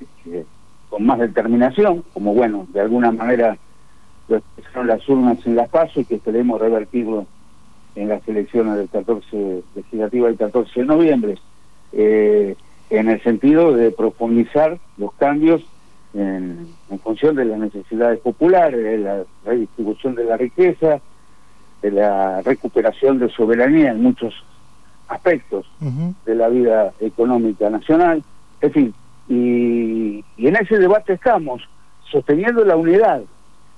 este, 0.00 0.46
con 0.90 1.04
más 1.04 1.18
determinación, 1.18 2.04
como 2.14 2.32
bueno, 2.32 2.68
de 2.72 2.82
alguna 2.82 3.10
manera 3.10 3.58
lo 4.28 4.36
expresaron 4.36 4.86
las 4.86 5.08
urnas 5.08 5.44
en 5.44 5.56
las 5.56 5.68
pasos 5.68 5.96
y 5.96 6.04
que 6.04 6.14
esperemos 6.14 6.60
revertirlo 6.60 7.26
en 7.96 8.10
las 8.10 8.28
elecciones 8.28 8.76
del 8.76 8.88
14 8.90 9.64
legislativa 9.74 10.28
del 10.28 10.36
14 10.36 10.80
de 10.82 10.86
noviembre, 10.86 11.34
eh, 11.90 12.54
en 12.90 13.08
el 13.08 13.20
sentido 13.24 13.72
de 13.72 13.90
profundizar 13.90 14.78
los 14.98 15.12
cambios 15.14 15.64
en, 16.14 16.68
función 17.02 17.34
de 17.34 17.44
las 17.44 17.58
necesidades 17.58 18.20
populares, 18.20 19.00
la 19.00 19.24
redistribución 19.44 20.14
de 20.14 20.24
la 20.26 20.36
riqueza, 20.36 21.00
de 21.84 21.90
la 21.90 22.40
recuperación 22.40 23.18
de 23.18 23.28
soberanía 23.28 23.90
en 23.90 24.02
muchos 24.02 24.32
aspectos 25.06 25.66
de 26.24 26.34
la 26.34 26.48
vida 26.48 26.94
económica 26.98 27.68
nacional, 27.68 28.24
en 28.62 28.72
fin, 28.72 28.94
y, 29.28 30.24
y 30.38 30.46
en 30.46 30.56
ese 30.56 30.78
debate 30.78 31.12
estamos, 31.12 31.60
sosteniendo 32.10 32.64
la 32.64 32.76
unidad, 32.76 33.20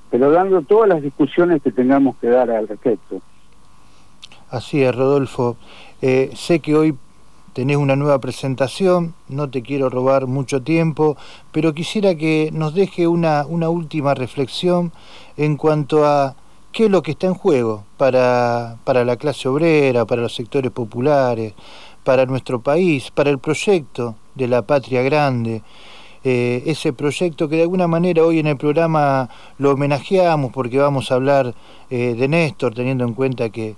pero 0.09 0.31
dando 0.31 0.63
todas 0.63 0.89
las 0.89 1.03
discusiones 1.03 1.61
que 1.63 1.73
tengamos 1.73 2.15
que 2.19 2.29
dar 2.29 2.49
al 2.49 2.69
respecto. 2.69 3.21
Así 4.51 4.85
es, 4.85 4.95
Rodolfo. 4.95 5.57
Eh, 6.01 6.31
sé 6.37 6.61
que 6.61 6.77
hoy 6.77 6.97
tenés 7.55 7.77
una 7.77 7.97
nueva 7.97 8.21
presentación, 8.21 9.15
no 9.29 9.51
te 9.51 9.63
quiero 9.63 9.91
robar 9.91 10.29
mucho 10.29 10.63
tiempo, 10.63 11.17
pero 11.51 11.75
quisiera 11.75 12.15
que 12.15 12.51
nos 12.53 12.73
deje 12.73 13.09
una, 13.09 13.45
una 13.47 13.69
última 13.69 14.15
reflexión 14.15 14.93
en 15.37 15.57
cuanto 15.57 16.07
a 16.07 16.37
qué 16.77 16.85
es 16.85 16.91
lo 16.91 17.03
que 17.03 17.13
está 17.13 17.27
en 17.27 17.33
juego 17.33 17.85
para, 17.97 18.77
para 18.85 19.03
la 19.03 19.17
clase 19.17 19.49
obrera, 19.49 20.05
para 20.05 20.21
los 20.21 20.35
sectores 20.35 20.71
populares, 20.71 21.55
para 22.05 22.27
nuestro 22.27 22.61
país, 22.61 23.11
para 23.11 23.31
el 23.31 23.39
proyecto 23.39 24.17
de 24.35 24.47
la 24.47 24.61
patria 24.61 25.01
grande. 25.01 25.63
Eh, 26.23 26.65
ese 26.67 26.93
proyecto 26.93 27.49
que 27.49 27.57
de 27.57 27.63
alguna 27.63 27.89
manera 27.89 28.25
hoy 28.25 28.41
en 28.41 28.47
el 28.47 28.59
programa 28.59 29.31
lo 29.57 29.71
homenajeamos 29.71 30.53
porque 30.53 30.77
vamos 30.77 31.11
a 31.11 31.15
hablar 31.15 31.55
eh, 31.89 32.15
de 32.15 32.29
Néstor, 32.29 32.75
teniendo 32.75 33.05
en 33.05 33.15
cuenta 33.15 33.49
que, 33.49 33.75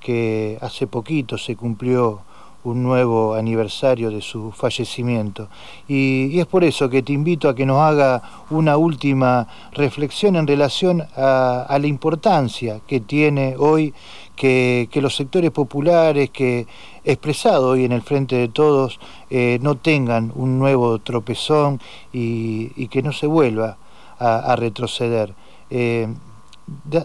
que 0.00 0.56
hace 0.62 0.86
poquito 0.86 1.36
se 1.36 1.56
cumplió 1.56 2.22
un 2.64 2.82
nuevo 2.82 3.34
aniversario 3.34 4.10
de 4.10 4.20
su 4.20 4.52
fallecimiento. 4.52 5.48
Y, 5.88 6.38
es 6.38 6.46
por 6.46 6.64
eso 6.64 6.88
que 6.88 7.02
te 7.02 7.12
invito 7.12 7.48
a 7.48 7.54
que 7.54 7.66
nos 7.66 7.80
haga 7.80 8.22
una 8.50 8.76
última 8.76 9.46
reflexión 9.72 10.36
en 10.36 10.46
relación 10.46 11.02
a, 11.16 11.76
la 11.80 11.86
importancia 11.86 12.80
que 12.86 13.00
tiene 13.00 13.54
hoy 13.58 13.94
que, 14.36 14.88
los 14.94 15.16
sectores 15.16 15.50
populares, 15.50 16.30
que 16.30 16.66
expresado 17.04 17.70
hoy 17.70 17.84
en 17.84 17.92
el 17.92 18.02
frente 18.02 18.36
de 18.36 18.48
todos, 18.48 19.00
eh, 19.30 19.58
no 19.62 19.76
tengan 19.76 20.32
un 20.34 20.58
nuevo 20.58 20.98
tropezón 20.98 21.80
y, 22.12 22.88
que 22.88 23.02
no 23.02 23.12
se 23.12 23.26
vuelva 23.26 23.78
a, 24.18 24.54
retroceder. 24.56 25.34
Eh, 25.70 26.08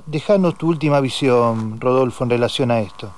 dejanos 0.06 0.58
tu 0.58 0.68
última 0.68 1.00
visión, 1.00 1.80
Rodolfo, 1.80 2.24
en 2.24 2.30
relación 2.30 2.72
a 2.72 2.80
esto. 2.80 3.12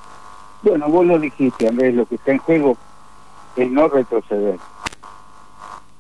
Bueno, 0.64 0.90
vos 0.90 1.06
lo 1.06 1.20
dijiste, 1.20 1.68
Andrés, 1.68 1.94
lo 1.94 2.06
que 2.06 2.16
está 2.16 2.32
en 2.32 2.40
juego 2.40 2.78
es 3.56 3.72
no 3.72 3.88
retroceder. 3.88 4.60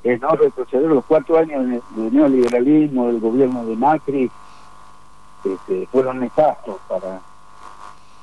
Es 0.03 0.21
no 0.21 0.29
retroceder 0.29 0.89
los 0.89 1.05
cuatro 1.05 1.37
años 1.37 1.65
de, 1.67 1.81
neoliberalismo 2.11 3.07
del 3.07 3.19
gobierno 3.19 3.65
de 3.65 3.75
Macri 3.75 4.31
este, 5.43 5.87
fueron 5.87 6.19
nefastos 6.19 6.77
para, 6.87 7.19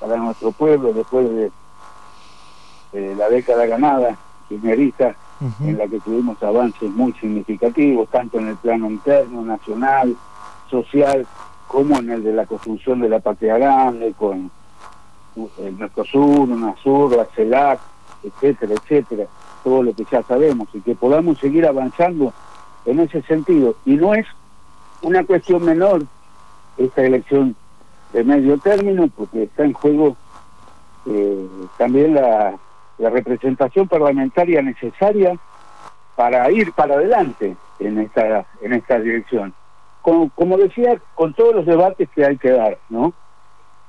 para 0.01 0.17
nuestro 0.17 0.51
pueblo 0.53 0.93
después 0.93 1.29
de, 1.31 1.51
la 3.17 3.29
década 3.29 3.67
ganada 3.67 4.17
kirchnerista 4.49 5.17
en 5.61 5.77
la 5.77 5.89
que 5.89 5.99
tuvimos 5.99 6.41
avances 6.45 6.89
muy 6.91 7.13
significativos, 7.15 8.09
tanto 8.09 8.39
en 8.39 8.49
el 8.49 8.57
plano 8.57 8.89
interno, 8.89 9.43
nacional, 9.43 10.17
social, 10.71 11.27
como 11.67 11.99
en 11.99 12.11
el 12.11 12.23
de 12.23 12.33
la 12.33 12.47
construcción 12.47 13.01
de 13.01 13.09
la 13.09 13.19
patria 13.19 13.59
grande, 13.59 14.15
con 14.17 14.49
el 15.59 15.73
Mercosur, 15.77 16.49
UNASUR, 16.49 17.17
la 17.17 17.25
CELAC, 17.27 17.81
etcétera, 18.23 18.75
etcétera, 18.75 19.27
todo 19.63 19.83
lo 19.83 19.93
que 19.95 20.05
ya 20.11 20.23
sabemos, 20.23 20.69
y 20.73 20.81
que 20.81 20.95
podamos 20.95 21.39
seguir 21.39 21.67
avanzando 21.67 22.33
en 22.85 23.01
ese 23.01 23.23
sentido. 23.23 23.75
Y 23.85 23.97
no 23.97 24.15
es 24.15 24.27
una 25.03 25.25
cuestión 25.25 25.65
menor 25.65 26.05
esta 26.77 27.03
elección 27.03 27.55
de 28.13 28.25
medio 28.25 28.59
término, 28.59 29.09
porque 29.09 29.45
está 29.45 29.65
en 29.65 29.73
juego 29.73 30.17
eh, 31.07 31.49
también 31.77 32.15
la, 32.15 32.59
representación 32.97 33.89
parlamentaria 33.89 34.63
necesaria 34.63 35.37
para 36.15 36.49
ir 36.53 36.73
para 36.73 36.95
adelante 36.95 37.57
en 37.81 37.99
esta, 37.99 38.47
en 38.63 38.73
esta 38.73 39.01
dirección. 39.01 39.53
Como, 40.01 40.31
como 40.31 40.57
decía, 40.57 41.01
con 41.17 41.35
todos 41.35 41.57
los 41.57 41.67
debates 41.67 42.09
que 42.15 42.25
hay 42.25 42.39
que 42.39 42.51
dar, 42.51 42.79
¿no? 42.89 43.13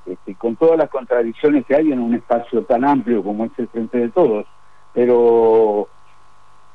Este, 0.06 0.36
con 0.36 0.54
todas 0.54 0.78
las 0.78 0.88
contradicciones 0.88 1.66
que 1.66 1.74
hay 1.74 1.90
en 1.90 1.98
un 1.98 2.14
espacio 2.14 2.62
tan 2.64 2.84
amplio 2.84 3.24
como 3.24 3.44
es 3.44 3.50
el 3.58 3.66
Frente 3.66 3.98
de 3.98 4.08
Todos, 4.10 4.46
pero, 4.94 5.88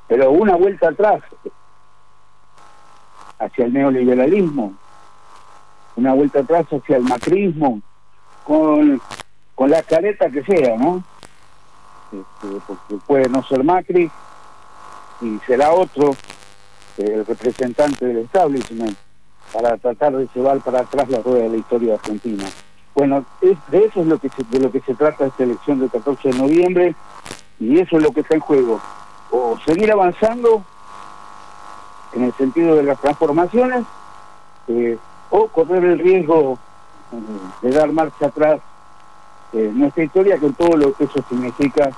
pero 0.07 0.31
una 0.31 0.57
vuelta 0.57 0.89
atrás 0.89 1.23
hacia 3.39 3.65
el 3.65 3.73
neoliberalismo, 3.73 4.73
una 5.95 6.13
vuelta 6.13 6.39
atrás 6.39 6.65
hacia 6.71 6.97
el 6.97 7.03
macrismo, 7.03 7.81
con, 8.43 9.01
con 9.55 9.69
la 9.69 9.81
careta 9.81 10.29
que 10.29 10.43
sea, 10.43 10.75
¿no? 10.75 11.01
Este, 12.11 12.61
porque 12.67 12.95
puede 13.07 13.29
no 13.29 13.41
ser 13.43 13.63
Macri 13.63 14.11
y 15.21 15.39
será 15.47 15.71
otro, 15.71 16.15
el 16.97 17.25
representante 17.25 18.05
del 18.05 18.17
establishment, 18.17 18.97
para 19.53 19.77
tratar 19.77 20.17
de 20.17 20.27
llevar 20.35 20.59
para 20.59 20.81
atrás 20.81 21.09
la 21.09 21.21
rueda 21.21 21.43
de 21.43 21.49
la 21.49 21.57
historia 21.57 21.93
argentina. 21.93 22.43
Bueno, 22.93 23.25
de 23.41 23.85
eso 23.85 24.01
es 24.01 24.07
lo 24.07 24.19
que 24.19 24.29
de 24.49 24.59
lo 24.59 24.71
que 24.71 24.81
se 24.81 24.95
trata 24.95 25.25
esta 25.25 25.43
elección 25.43 25.79
del 25.79 25.89
14 25.89 26.29
de 26.29 26.37
noviembre 26.37 26.95
y 27.59 27.79
eso 27.79 27.97
es 27.97 28.03
lo 28.03 28.11
que 28.11 28.21
está 28.21 28.35
en 28.35 28.41
juego. 28.41 28.81
O 29.31 29.57
seguir 29.65 29.91
avanzando 29.91 30.63
en 32.13 32.23
el 32.23 32.33
sentido 32.33 32.75
de 32.75 32.83
las 32.83 32.99
transformaciones 32.99 33.85
eh, 34.67 34.97
o 35.29 35.47
correr 35.47 35.83
el 35.85 35.99
riesgo 35.99 36.59
eh, 37.13 37.67
de 37.67 37.71
dar 37.71 37.91
marcha 37.91 38.27
atrás 38.27 38.59
en 39.53 39.79
nuestra 39.79 40.03
historia 40.03 40.37
con 40.37 40.53
todo 40.53 40.75
lo 40.75 40.93
que 40.93 41.05
eso 41.05 41.23
significa 41.29 41.91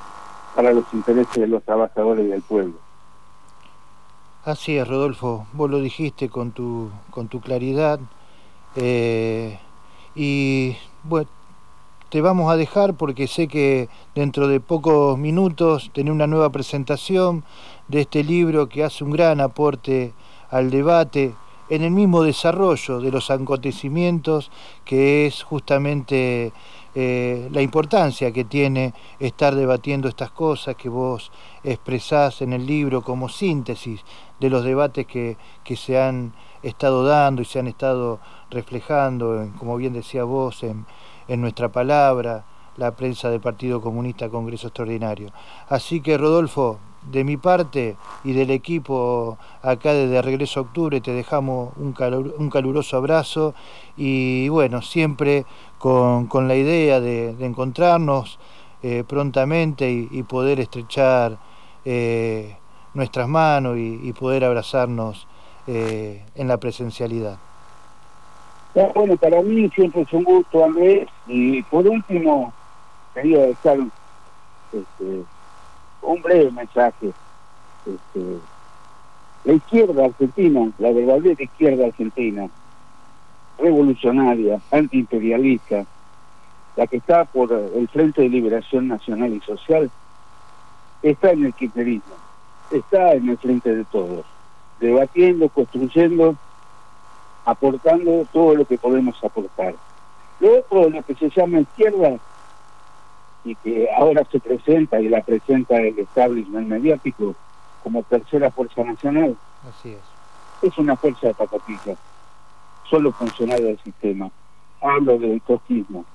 para 0.55 0.71
los 0.71 0.85
intereses 0.93 1.33
de 1.33 1.47
los 1.47 1.63
trabajadores 1.63 2.25
y 2.25 2.29
del 2.29 2.41
pueblo. 2.41 2.75
Así 4.45 4.77
es, 4.77 4.87
Rodolfo, 4.87 5.47
vos 5.53 5.69
lo 5.69 5.79
dijiste 5.79 6.29
con 6.29 6.51
tu, 6.51 6.91
con 7.09 7.29
tu 7.29 7.39
claridad. 7.39 7.99
Eh, 8.75 9.57
y 10.15 10.75
bueno, 11.03 11.29
te 12.09 12.21
vamos 12.21 12.51
a 12.51 12.57
dejar 12.57 12.93
porque 12.93 13.27
sé 13.27 13.47
que 13.47 13.89
dentro 14.13 14.47
de 14.47 14.59
pocos 14.59 15.17
minutos 15.17 15.89
tenés 15.93 16.13
una 16.13 16.27
nueva 16.27 16.51
presentación 16.51 17.43
de 17.87 18.01
este 18.01 18.23
libro 18.23 18.69
que 18.69 18.83
hace 18.83 19.03
un 19.03 19.09
gran 19.09 19.41
aporte 19.41 20.13
al 20.51 20.69
debate 20.69 21.33
en 21.69 21.81
el 21.81 21.89
mismo 21.89 22.21
desarrollo 22.21 22.99
de 22.99 23.09
los 23.09 23.31
acontecimientos 23.31 24.51
que 24.85 25.25
es 25.25 25.41
justamente 25.41 26.53
eh, 26.93 27.49
la 27.51 27.63
importancia 27.63 28.31
que 28.31 28.43
tiene 28.43 28.93
estar 29.19 29.55
debatiendo 29.55 30.07
estas 30.07 30.29
cosas 30.29 30.75
que 30.75 30.89
vos 30.89 31.31
expresás 31.63 32.43
en 32.43 32.53
el 32.53 32.67
libro 32.67 33.01
como 33.01 33.27
síntesis 33.27 34.01
de 34.39 34.49
los 34.51 34.63
debates 34.63 35.07
que, 35.07 35.35
que 35.63 35.75
se 35.75 35.99
han 35.99 36.33
estado 36.63 37.03
dando 37.05 37.41
y 37.41 37.45
se 37.45 37.59
han 37.59 37.67
estado 37.67 38.19
reflejando, 38.49 39.49
como 39.59 39.77
bien 39.77 39.93
decía 39.93 40.23
vos, 40.23 40.63
en, 40.63 40.85
en 41.27 41.41
nuestra 41.41 41.69
palabra, 41.69 42.45
la 42.77 42.91
prensa 42.91 43.29
del 43.29 43.39
Partido 43.39 43.81
Comunista 43.81 44.29
Congreso 44.29 44.67
Extraordinario. 44.67 45.31
Así 45.69 46.01
que 46.01 46.17
Rodolfo, 46.17 46.79
de 47.11 47.23
mi 47.23 47.37
parte 47.37 47.97
y 48.23 48.33
del 48.33 48.51
equipo 48.51 49.37
acá 49.61 49.93
desde 49.93 50.21
Regreso 50.21 50.59
a 50.59 50.63
Octubre 50.63 51.01
te 51.01 51.11
dejamos 51.11 51.73
un, 51.77 51.93
un 52.37 52.49
caluroso 52.49 52.97
abrazo 52.97 53.53
y 53.97 54.47
bueno, 54.49 54.81
siempre 54.81 55.45
con, 55.77 56.47
la 56.47 56.55
idea 56.55 57.01
de, 57.01 57.35
encontrarnos 57.45 58.39
eh, 58.81 59.03
prontamente 59.05 59.91
y, 59.91 60.23
poder 60.23 60.59
estrechar 60.59 61.37
eh, 61.83 62.55
nuestras 62.93 63.27
manos 63.27 63.77
y, 63.77 64.13
poder 64.13 64.45
abrazarnos 64.45 65.27
eh, 65.67 66.23
en 66.35 66.47
la 66.47 66.57
presencialidad. 66.57 67.37
Bueno, 68.95 69.17
para 69.17 69.41
mí 69.41 69.69
siempre 69.69 70.01
es 70.01 70.13
un 70.13 70.23
gusto, 70.23 70.65
Andrés. 70.65 71.07
Y 71.27 71.61
por 71.63 71.87
último, 71.87 72.51
quería 73.13 73.45
dejar 73.45 73.77
este, 74.71 75.23
un 76.01 76.21
breve 76.21 76.51
mensaje. 76.51 77.13
Este, 77.85 78.39
la 79.43 79.53
izquierda 79.53 80.05
argentina, 80.05 80.71
la 80.79 80.91
verdadera 80.91 81.43
izquierda 81.43 81.85
argentina, 81.85 82.49
revolucionaria, 83.59 84.59
antiimperialista, 84.71 85.85
la 86.75 86.87
que 86.87 86.97
está 86.97 87.25
por 87.25 87.51
el 87.51 87.87
Frente 87.89 88.21
de 88.21 88.29
Liberación 88.29 88.87
Nacional 88.87 89.33
y 89.33 89.41
Social, 89.41 89.91
está 91.03 91.31
en 91.31 91.45
el 91.45 91.53
kirchnerismo, 91.53 92.15
está 92.71 93.13
en 93.13 93.29
el 93.29 93.37
frente 93.37 93.75
de 93.75 93.83
todos, 93.85 94.25
debatiendo, 94.83 95.49
construyendo 95.49 96.35
aportando 97.45 98.25
todo 98.31 98.55
lo 98.55 98.65
que 98.65 98.77
podemos 98.77 99.21
aportar. 99.23 99.75
Lo 100.39 100.59
otro, 100.59 100.89
lo 100.89 101.03
que 101.03 101.15
se 101.15 101.29
llama 101.29 101.59
izquierda, 101.59 102.17
y 103.45 103.55
que 103.55 103.89
ahora 103.91 104.23
se 104.31 104.39
presenta 104.39 105.01
y 105.01 105.09
la 105.09 105.21
presenta 105.21 105.75
el 105.75 105.99
establishment 105.99 106.67
mediático 106.67 107.35
como 107.83 108.03
tercera 108.03 108.49
fuerza 108.51 108.83
nacional, 108.83 109.35
Así 109.67 109.91
es. 109.91 109.99
es 110.61 110.77
una 110.77 110.95
fuerza 110.95 111.27
de 111.27 111.33
patatilla, 111.33 111.95
solo 112.89 113.11
funcionario 113.11 113.65
del 113.65 113.79
sistema. 113.79 114.29
Hablo 114.81 115.17
del 115.17 115.41
cosquismo. 115.41 116.05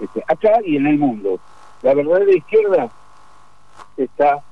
Este, 0.00 0.22
acá 0.26 0.58
y 0.64 0.76
en 0.76 0.86
el 0.86 0.98
mundo. 0.98 1.38
La 1.82 1.94
verdadera 1.94 2.32
izquierda 2.34 2.90
está 3.96 4.42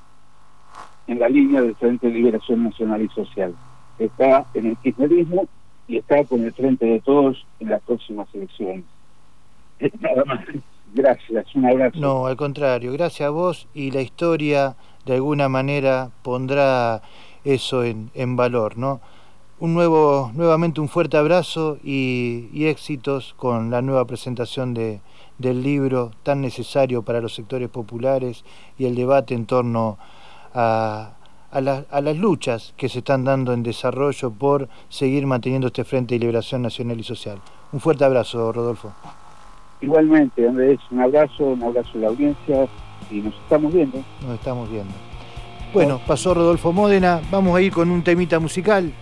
en 1.06 1.18
la 1.18 1.28
línea 1.28 1.62
del 1.62 1.74
Frente 1.74 2.06
de 2.06 2.14
Liberación 2.14 2.64
Nacional 2.64 3.02
y 3.02 3.08
Social. 3.08 3.54
Está 3.98 4.46
en 4.54 4.66
el 4.66 4.76
kirchnerismo 4.78 5.46
y 5.86 5.98
estar 5.98 6.26
con 6.26 6.42
el 6.42 6.52
frente 6.52 6.86
de 6.86 7.00
todos 7.00 7.44
en 7.60 7.70
las 7.70 7.82
próximas 7.82 8.28
elecciones. 8.34 8.84
Nada 10.00 10.24
más. 10.24 10.40
Gracias, 10.94 11.54
un 11.54 11.66
abrazo. 11.66 11.98
No, 11.98 12.26
al 12.26 12.36
contrario, 12.36 12.92
gracias 12.92 13.26
a 13.26 13.30
vos 13.30 13.66
y 13.74 13.90
la 13.90 14.00
historia 14.00 14.76
de 15.04 15.14
alguna 15.14 15.48
manera 15.48 16.10
pondrá 16.22 17.02
eso 17.44 17.82
en, 17.82 18.36
valor, 18.36 18.78
¿no? 18.78 19.00
Un 19.58 19.74
nuevo, 19.74 20.30
nuevamente 20.34 20.80
un 20.80 20.88
fuerte 20.88 21.16
abrazo 21.16 21.78
y, 21.82 22.48
y 22.52 22.66
éxitos 22.66 23.34
con 23.36 23.70
la 23.70 23.82
nueva 23.82 24.04
presentación 24.04 24.72
de, 24.72 25.00
del 25.38 25.62
libro 25.62 26.12
tan 26.22 26.40
necesario 26.40 27.02
para 27.02 27.20
los 27.20 27.34
sectores 27.34 27.68
populares 27.68 28.44
y 28.78 28.84
el 28.84 28.94
debate 28.94 29.34
en 29.34 29.46
torno 29.46 29.98
a, 30.00 30.23
a, 30.54 31.10
las 31.52 32.16
luchas 32.16 32.74
que 32.76 32.88
se 32.88 32.98
están 32.98 33.24
dando 33.24 33.52
en 33.52 33.62
desarrollo 33.62 34.30
por 34.30 34.68
seguir 34.88 35.26
manteniendo 35.26 35.68
este 35.68 35.84
Frente 35.84 36.14
de 36.14 36.20
Liberación 36.20 36.62
Nacional 36.62 36.98
y 36.98 37.04
Social. 37.04 37.38
Un 37.72 37.80
fuerte 37.80 38.04
abrazo, 38.04 38.52
Rodolfo. 38.52 38.92
Igualmente, 39.80 40.48
Andrés, 40.48 40.78
un 40.90 41.00
abrazo, 41.00 41.44
un 41.44 41.62
abrazo 41.62 41.90
a 41.94 41.98
la 41.98 42.08
audiencia 42.08 42.66
y 43.10 43.20
nos 43.20 43.34
estamos 43.34 43.72
viendo. 43.72 43.98
Nos 44.22 44.34
estamos 44.34 44.70
viendo. 44.70 44.92
Bueno, 45.72 46.00
pasó 46.06 46.34
Rodolfo 46.34 46.72
Módena, 46.72 47.20
vamos 47.30 47.56
a 47.56 47.60
ir 47.60 47.72
con 47.72 47.90
un 47.90 48.02
temita 48.02 48.38
musical. 48.38 48.92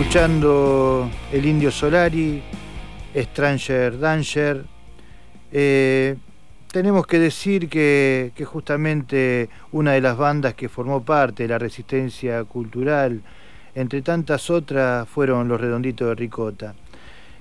Escuchando 0.00 1.10
El 1.32 1.44
Indio 1.44 1.72
Solari, 1.72 2.40
Stranger 3.16 3.98
Danger. 3.98 4.64
Eh, 5.50 6.14
tenemos 6.70 7.04
que 7.04 7.18
decir 7.18 7.68
que, 7.68 8.32
justamente 8.46 9.48
una 9.72 9.94
de 9.94 10.00
las 10.00 10.16
bandas 10.16 10.54
que 10.54 10.68
formó 10.68 11.04
parte 11.04 11.42
de 11.42 11.48
la 11.48 11.58
resistencia 11.58 12.44
cultural, 12.44 13.22
entre 13.74 14.00
tantas 14.02 14.50
otras, 14.50 15.08
fueron 15.08 15.48
los 15.48 15.60
Redonditos 15.60 16.06
de 16.10 16.14
Ricota. 16.14 16.74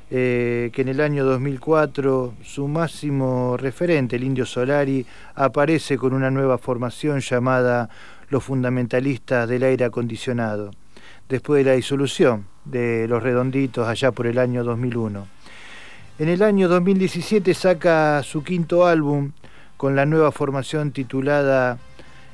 Eh, 0.09 0.71
que 0.73 0.81
en 0.81 0.87
el 0.87 0.99
año 0.99 1.25
2004 1.25 2.33
su 2.41 2.67
máximo 2.67 3.55
referente, 3.55 4.15
el 4.15 4.23
Indio 4.23 4.47
Solari, 4.47 5.05
aparece 5.35 5.95
con 5.95 6.11
una 6.11 6.31
nueva 6.31 6.57
formación 6.57 7.19
llamada 7.19 7.87
Los 8.29 8.43
Fundamentalistas 8.45 9.47
del 9.47 9.61
Aire 9.61 9.85
Acondicionado, 9.85 10.71
después 11.29 11.63
de 11.63 11.71
la 11.71 11.75
disolución 11.75 12.45
de 12.65 13.07
Los 13.07 13.23
Redonditos 13.23 13.87
allá 13.87 14.11
por 14.11 14.27
el 14.27 14.39
año 14.39 14.63
2001. 14.63 15.27
En 16.19 16.29
el 16.29 16.41
año 16.41 16.67
2017 16.67 17.53
saca 17.53 18.23
su 18.23 18.43
quinto 18.43 18.87
álbum 18.87 19.31
con 19.77 19.95
la 19.95 20.05
nueva 20.05 20.31
formación 20.31 20.91
titulada 20.91 21.77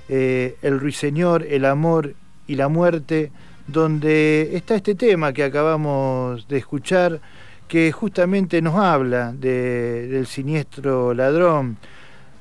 eh, 0.07 0.55
El 0.61 0.79
Ruiseñor, 0.79 1.43
el 1.43 1.65
Amor 1.65 2.15
y 2.47 2.55
la 2.55 2.69
Muerte, 2.69 3.31
donde 3.67 4.55
está 4.55 4.75
este 4.75 4.95
tema 4.95 5.33
que 5.33 5.43
acabamos 5.43 6.47
de 6.47 6.57
escuchar, 6.57 7.19
que 7.67 7.91
justamente 7.91 8.61
nos 8.61 8.75
habla 8.75 9.33
del 9.33 10.27
siniestro 10.27 11.13
ladrón, 11.13 11.77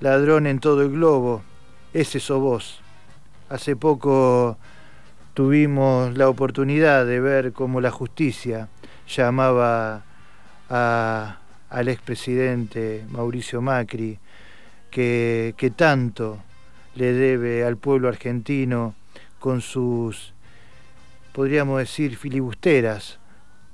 ladrón 0.00 0.46
en 0.46 0.58
todo 0.58 0.82
el 0.82 0.90
globo, 0.90 1.42
ese 1.92 2.20
sos 2.20 2.40
vos. 2.40 2.80
Hace 3.48 3.76
poco 3.76 4.58
tuvimos 5.34 6.16
la 6.16 6.28
oportunidad 6.28 7.06
de 7.06 7.20
ver 7.20 7.52
cómo 7.52 7.80
la 7.80 7.90
justicia 7.90 8.68
llamaba 9.08 10.04
al 10.68 11.88
expresidente 11.88 13.04
Mauricio 13.10 13.60
Macri, 13.60 14.18
que, 14.90 15.54
que 15.56 15.70
tanto 15.70 16.38
le 16.94 17.12
debe 17.12 17.64
al 17.64 17.76
pueblo 17.76 18.08
argentino 18.08 18.94
con 19.38 19.60
sus, 19.60 20.34
podríamos 21.32 21.78
decir, 21.78 22.16
filibusteras, 22.16 23.18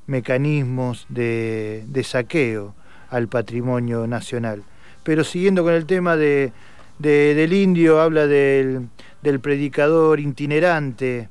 mecanismos 0.07 1.07
de, 1.09 1.85
saqueo 2.05 2.75
al 3.11 3.29
patrimonio 3.29 4.07
nacional. 4.07 4.63
Pero 5.03 5.25
siguiendo 5.25 5.63
con 5.63 5.75
el 5.75 5.87
tema 5.87 6.17
de, 6.17 6.53
de, 6.99 7.35
del 7.35 7.53
indio, 7.53 8.01
habla 8.01 8.27
del, 8.27 8.89
del 9.23 9.41
predicador 9.41 10.21
itinerante 10.21 11.29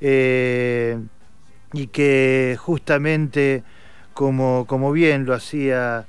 eh, 0.00 0.98
y 1.72 1.88
que 1.88 2.56
justamente 2.58 3.62
como, 4.14 4.64
como 4.66 4.92
bien 4.92 5.26
lo 5.26 5.34
hacía 5.34 6.06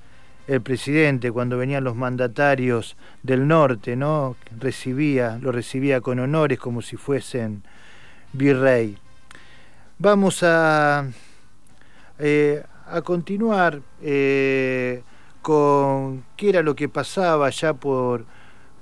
el 0.48 0.62
presidente 0.62 1.32
cuando 1.32 1.58
venían 1.58 1.84
los 1.84 1.96
mandatarios 1.96 2.98
del 3.22 3.48
norte, 3.48 3.96
¿no? 3.96 4.36
Recibía, 4.60 5.38
lo 5.42 5.52
recibía 5.52 6.02
con 6.02 6.20
honores 6.20 6.58
como 6.58 6.82
si 6.82 6.98
fuesen 6.98 7.62
virrey. 8.34 8.98
Vamos 10.00 10.42
a, 10.42 11.06
eh, 12.18 12.64
a 12.88 13.02
continuar 13.02 13.82
eh, 14.02 15.04
con 15.44 16.24
qué 16.36 16.50
era 16.50 16.64
lo 16.64 16.76
que 16.76 16.90
pasaba 16.90 17.52
ya 17.52 17.74
por, 17.74 18.26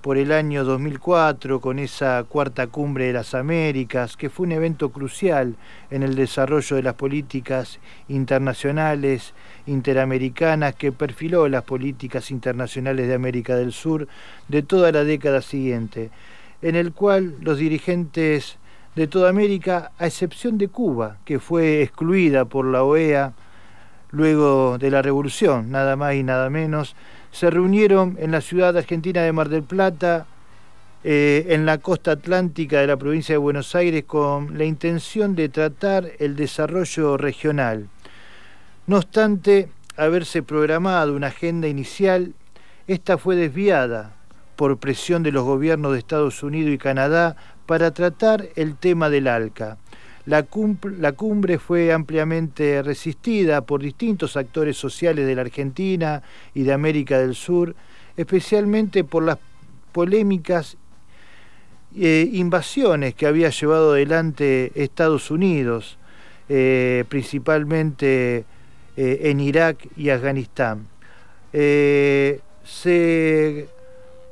por 0.02 0.18
el 0.18 0.32
año 0.32 0.64
2004 0.64 1.60
con 1.60 1.80
esa 1.80 2.24
cuarta 2.24 2.68
cumbre 2.68 3.08
de 3.08 3.14
las 3.14 3.34
Américas, 3.34 4.16
que 4.16 4.30
fue 4.30 4.46
un 4.46 4.54
evento 4.54 4.90
crucial 4.90 5.56
en 5.92 6.04
el 6.04 6.16
desarrollo 6.16 6.76
de 6.76 6.84
las 6.84 6.94
políticas 6.94 7.80
internacionales 8.08 9.34
interamericanas 9.66 10.76
que 10.76 10.92
perfiló 10.92 11.48
las 11.48 11.64
políticas 11.64 12.32
internacionales 12.32 13.08
de 13.08 13.16
América 13.16 13.56
del 13.56 13.74
Sur 13.74 14.08
de 14.48 14.62
toda 14.64 14.92
la 14.92 15.04
década 15.04 15.42
siguiente, 15.42 16.10
en 16.62 16.76
el 16.76 16.94
cual 16.94 17.36
los 17.42 17.58
dirigentes 17.58 18.58
de 18.96 19.08
toda 19.08 19.30
América, 19.30 19.92
a 20.00 20.08
excepción 20.08 20.58
de 20.58 20.70
Cuba, 20.70 21.18
que 21.26 21.40
fue 21.40 21.84
excluida 21.84 22.46
por 22.46 22.66
la 22.66 22.84
OEA 22.84 23.34
luego 24.12 24.78
de 24.78 24.90
la 24.90 25.02
revolución, 25.02 25.70
nada 25.70 25.96
más 25.96 26.16
y 26.16 26.24
nada 26.24 26.50
menos, 26.50 26.96
se 27.32 27.50
reunieron 27.50 28.18
en 28.20 28.32
la 28.32 28.42
ciudad 28.42 28.76
argentina 28.78 29.22
de 29.22 29.32
Mar 29.32 29.50
del 29.50 29.64
Plata, 29.64 30.26
eh, 31.04 31.46
en 31.50 31.66
la 31.66 31.78
costa 31.78 32.12
atlántica 32.12 32.82
de 32.82 32.88
la 32.88 32.98
provincia 32.98 33.34
de 33.34 33.38
Buenos 33.38 33.76
Aires, 33.76 34.04
con 34.06 34.58
la 34.58 34.66
intención 34.66 35.36
de 35.36 35.50
tratar 35.50 36.12
el 36.20 36.36
desarrollo 36.36 37.18
regional. 37.18 37.88
No 38.88 38.98
obstante 38.98 39.70
haberse 39.96 40.44
programado 40.44 41.14
una 41.14 41.28
agenda 41.28 41.68
inicial, 41.68 42.34
esta 42.88 43.18
fue 43.18 43.36
desviada 43.36 44.16
por 44.56 44.78
presión 44.78 45.24
de 45.24 45.32
los 45.32 45.44
gobiernos 45.44 45.94
de 45.94 46.00
Estados 46.00 46.42
Unidos 46.42 46.74
y 46.74 46.78
Canadá 46.78 47.36
para 47.66 47.92
tratar 47.92 48.50
el 48.56 48.76
tema 48.76 49.10
del 49.10 49.28
ALCA. 49.28 49.78
La 50.28 50.44
cumbre, 50.44 51.58
fue 51.58 51.94
ampliamente 51.94 52.84
resistida 52.84 53.62
por 53.62 53.82
distintos 53.82 54.36
actores 54.36 54.76
sociales 54.76 55.26
de 55.26 55.34
la 55.34 55.42
Argentina 55.42 56.22
y 56.54 56.64
de 56.64 56.74
América 56.74 57.18
del 57.18 57.34
Sur, 57.34 57.74
especialmente 58.18 59.06
por 59.06 59.24
las 59.24 59.38
polémicas 59.94 60.76
eh, 61.96 62.30
invasiones 62.34 63.16
que 63.16 63.26
había 63.26 63.52
llevado 63.52 63.94
adelante 63.94 64.74
Estados 64.76 65.32
Unidos, 65.32 65.98
eh, 66.50 67.06
principalmente 67.08 68.44
eh, 68.98 69.20
en 69.24 69.40
Irak 69.40 69.88
y 69.96 70.10
Afganistán. 70.10 70.88
se 71.54 72.42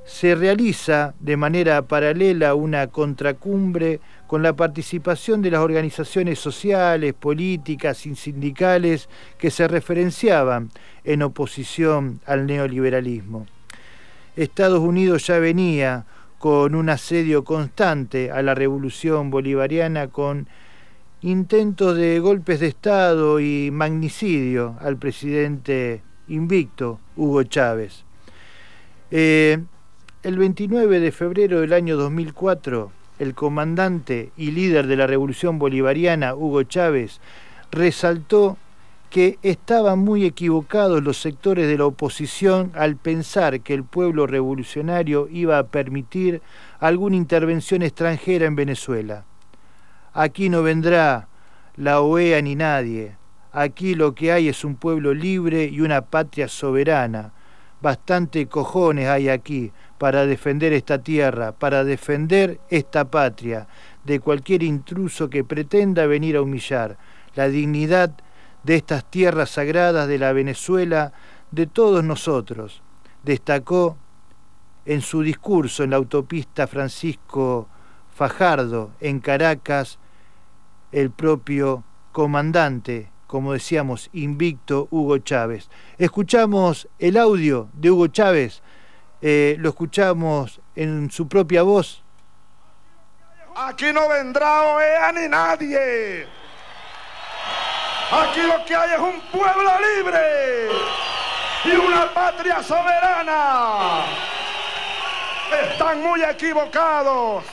se 0.06 0.36
realiza 0.36 1.16
de 1.20 1.36
manera 1.36 1.82
paralela 1.82 2.54
una 2.54 2.88
contracumbre 2.88 4.00
con 4.28 4.42
la 4.42 4.54
participación 4.54 5.42
de 5.42 5.52
las 5.52 5.62
organizaciones 5.62 6.40
sociales, 6.40 7.14
políticas 7.14 8.06
y 8.06 8.16
sindicales 8.16 9.10
que 9.38 9.52
se 9.52 9.68
referenciaban 9.68 10.72
en 11.04 11.22
oposición 11.22 12.20
al 12.26 12.46
neoliberalismo. 12.46 13.46
Estados 14.36 14.80
Unidos 14.80 15.28
ya 15.28 15.40
venía 15.40 16.06
con 16.40 16.76
un 16.76 16.90
asedio 16.90 17.44
constante 17.44 18.32
a 18.32 18.42
la 18.42 18.54
revolución 18.54 19.30
bolivariana 19.30 20.10
con 20.10 20.48
intentos 21.22 21.96
de 21.96 22.20
golpes 22.20 22.60
de 22.60 22.68
Estado 22.68 23.40
y 23.40 23.72
magnicidio 23.72 24.76
al 24.82 24.98
presidente 24.98 26.04
invicto 26.28 27.00
Hugo 27.16 27.44
Chávez. 27.44 28.04
Eh, 29.12 29.60
el 30.24 30.38
29 30.38 31.00
de 31.00 31.12
febrero 31.12 31.62
del 31.62 31.74
año 31.74 31.96
2004, 31.98 32.92
el 33.20 33.34
comandante 33.34 34.32
y 34.38 34.52
líder 34.52 34.88
de 34.88 34.98
la 34.98 35.08
revolución 35.08 35.60
bolivariana, 35.60 36.36
Hugo 36.36 36.64
Chávez, 36.64 37.22
resaltó 37.72 38.58
que 39.10 39.40
estaban 39.44 40.00
muy 40.00 40.26
equivocados 40.26 41.02
los 41.02 41.22
sectores 41.22 41.68
de 41.68 41.78
la 41.78 41.86
oposición 41.86 42.72
al 42.76 42.98
pensar 42.98 43.62
que 43.62 43.74
el 43.74 43.84
pueblo 43.84 44.28
revolucionario 44.28 45.28
iba 45.32 45.58
a 45.58 45.68
permitir 45.68 46.42
alguna 46.80 47.16
intervención 47.16 47.82
extranjera 47.82 48.46
en 48.46 48.56
Venezuela. 48.56 49.24
Aquí 50.14 50.50
no 50.50 50.64
vendrá 50.64 51.28
la 51.78 52.02
OEA 52.02 52.42
ni 52.42 52.56
nadie. 52.56 53.16
Aquí 53.52 53.96
lo 53.96 54.16
que 54.16 54.34
hay 54.34 54.50
es 54.50 54.66
un 54.66 54.76
pueblo 54.76 55.14
libre 55.14 55.66
y 55.66 55.80
una 55.80 56.02
patria 56.02 56.50
soberana. 56.50 57.32
Bastante 57.82 58.48
cojones 58.48 59.08
hay 59.08 59.30
aquí 59.30 59.72
para 59.98 60.26
defender 60.26 60.74
esta 60.74 61.02
tierra, 61.02 61.52
para 61.54 61.84
defender 61.84 62.60
esta 62.70 63.06
patria 63.06 63.68
de 64.04 64.20
cualquier 64.20 64.64
intruso 64.64 65.30
que 65.30 65.44
pretenda 65.44 66.06
venir 66.06 66.36
a 66.36 66.42
humillar 66.42 66.98
la 67.36 67.48
dignidad 67.48 68.12
de 68.64 68.76
estas 68.76 69.06
tierras 69.10 69.52
sagradas 69.52 70.08
de 70.08 70.18
la 70.18 70.34
Venezuela 70.34 71.14
de 71.52 71.68
todos 71.68 72.04
nosotros, 72.04 72.82
destacó 73.24 73.98
en 74.86 75.02
su 75.02 75.22
discurso 75.22 75.84
en 75.84 75.92
la 75.92 75.98
autopista 75.98 76.68
Francisco 76.68 77.68
Fajardo 78.14 78.92
en 79.00 79.20
Caracas 79.20 80.00
el 80.92 81.12
propio 81.12 81.84
comandante, 82.12 83.12
como 83.28 83.54
decíamos, 83.54 84.10
invicto 84.14 84.88
Hugo 84.92 85.18
Chávez. 85.18 85.70
Escuchamos 85.98 86.88
el 87.00 87.18
audio 87.18 87.70
de 87.74 87.92
Hugo 87.92 88.08
Chávez 88.08 88.64
eh, 89.28 89.56
lo 89.58 89.70
escuchamos 89.70 90.62
en 90.76 91.10
su 91.10 91.28
propia 91.28 91.64
voz. 91.64 92.04
Aquí 93.56 93.92
no 93.92 94.08
vendrá 94.08 94.62
OEA 94.62 95.12
ni 95.14 95.28
nadie. 95.28 96.28
Aquí 98.12 98.42
lo 98.44 98.64
que 98.66 98.76
hay 98.76 98.92
es 98.92 99.00
un 99.00 99.20
pueblo 99.32 99.72
libre 99.80 100.68
y 101.64 101.70
una 101.72 102.14
patria 102.14 102.62
soberana. 102.62 104.04
Están 105.72 106.04
muy 106.04 106.22
equivocados. 106.22 107.46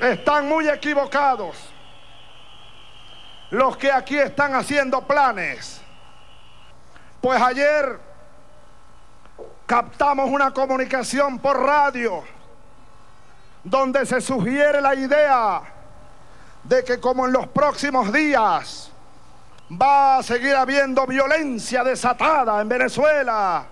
están 0.00 0.48
muy 0.48 0.68
equivocados. 0.68 1.72
Los 3.50 3.76
que 3.76 3.92
aquí 3.92 4.18
están 4.18 4.56
haciendo 4.56 5.02
planes. 5.02 5.80
Pues 7.20 7.40
ayer 7.40 8.05
captamos 9.66 10.30
una 10.30 10.52
comunicación 10.52 11.38
por 11.40 11.60
radio 11.60 12.22
donde 13.64 14.06
se 14.06 14.20
sugiere 14.20 14.80
la 14.80 14.94
idea 14.94 15.60
de 16.62 16.84
que 16.84 17.00
como 17.00 17.26
en 17.26 17.32
los 17.32 17.48
próximos 17.48 18.12
días 18.12 18.92
va 19.70 20.18
a 20.18 20.22
seguir 20.22 20.54
habiendo 20.54 21.04
violencia 21.06 21.82
desatada 21.82 22.60
en 22.60 22.68
Venezuela 22.68 23.66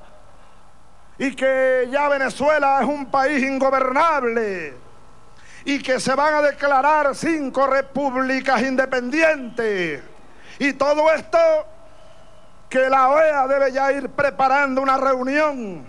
y 1.16 1.34
que 1.36 1.88
ya 1.92 2.08
Venezuela 2.08 2.80
es 2.80 2.88
un 2.88 3.06
país 3.06 3.40
ingobernable 3.44 4.76
y 5.64 5.80
que 5.80 6.00
se 6.00 6.14
van 6.16 6.34
a 6.34 6.42
declarar 6.42 7.14
cinco 7.14 7.68
repúblicas 7.68 8.60
independientes 8.62 10.02
y 10.58 10.72
todo 10.72 11.12
esto 11.12 11.38
que 12.74 12.90
la 12.90 13.08
OEA 13.08 13.46
debe 13.46 13.70
ya 13.70 13.92
ir 13.92 14.08
preparando 14.08 14.82
una 14.82 14.96
reunión 14.96 15.86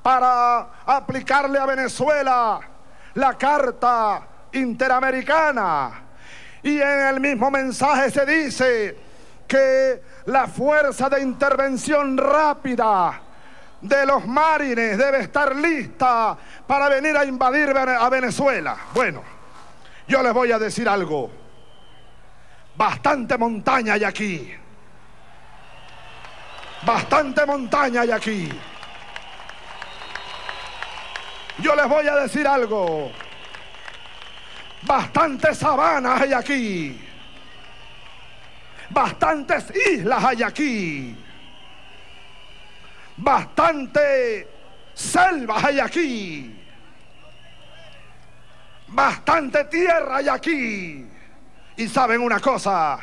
para 0.00 0.68
aplicarle 0.86 1.58
a 1.58 1.66
Venezuela 1.66 2.60
la 3.14 3.36
Carta 3.36 4.22
Interamericana. 4.52 5.90
Y 6.62 6.80
en 6.80 7.00
el 7.00 7.18
mismo 7.18 7.50
mensaje 7.50 8.12
se 8.12 8.24
dice 8.24 8.96
que 9.48 10.00
la 10.26 10.46
fuerza 10.46 11.08
de 11.08 11.20
intervención 11.20 12.16
rápida 12.16 13.20
de 13.80 14.06
los 14.06 14.24
marines 14.24 14.96
debe 14.96 15.18
estar 15.18 15.56
lista 15.56 16.38
para 16.64 16.88
venir 16.88 17.16
a 17.16 17.24
invadir 17.24 17.76
a 17.76 18.08
Venezuela. 18.08 18.76
Bueno, 18.94 19.20
yo 20.06 20.22
les 20.22 20.32
voy 20.32 20.52
a 20.52 20.60
decir 20.60 20.88
algo. 20.88 21.28
Bastante 22.76 23.36
montaña 23.36 23.94
hay 23.94 24.04
aquí. 24.04 24.54
Bastante 26.82 27.44
montaña 27.46 28.02
hay 28.02 28.10
aquí. 28.10 28.48
Yo 31.58 31.74
les 31.74 31.88
voy 31.88 32.06
a 32.06 32.14
decir 32.16 32.46
algo. 32.46 33.10
Bastantes 34.82 35.58
sabanas 35.58 36.20
hay 36.20 36.32
aquí. 36.32 37.00
Bastantes 38.90 39.72
islas 39.92 40.24
hay 40.24 40.42
aquí. 40.42 41.16
Bastante 43.16 44.48
selvas 44.94 45.64
hay 45.64 45.80
aquí. 45.80 46.58
Bastante 48.88 49.64
tierra 49.64 50.16
hay 50.16 50.28
aquí. 50.28 51.06
Y 51.76 51.88
saben 51.88 52.20
una 52.20 52.40
cosa, 52.40 52.98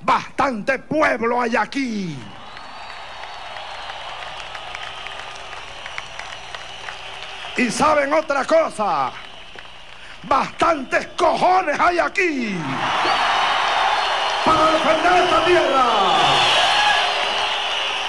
bastante 0.00 0.78
pueblo 0.80 1.40
hay 1.40 1.56
aquí. 1.56 2.16
Y 7.58 7.70
saben 7.70 8.12
otra 8.12 8.44
cosa, 8.44 9.10
bastantes 10.24 11.06
cojones 11.16 11.80
hay 11.80 11.98
aquí 11.98 12.54
para 14.44 14.72
defender 14.72 15.24
esta 15.24 15.44
tierra, 15.46 15.84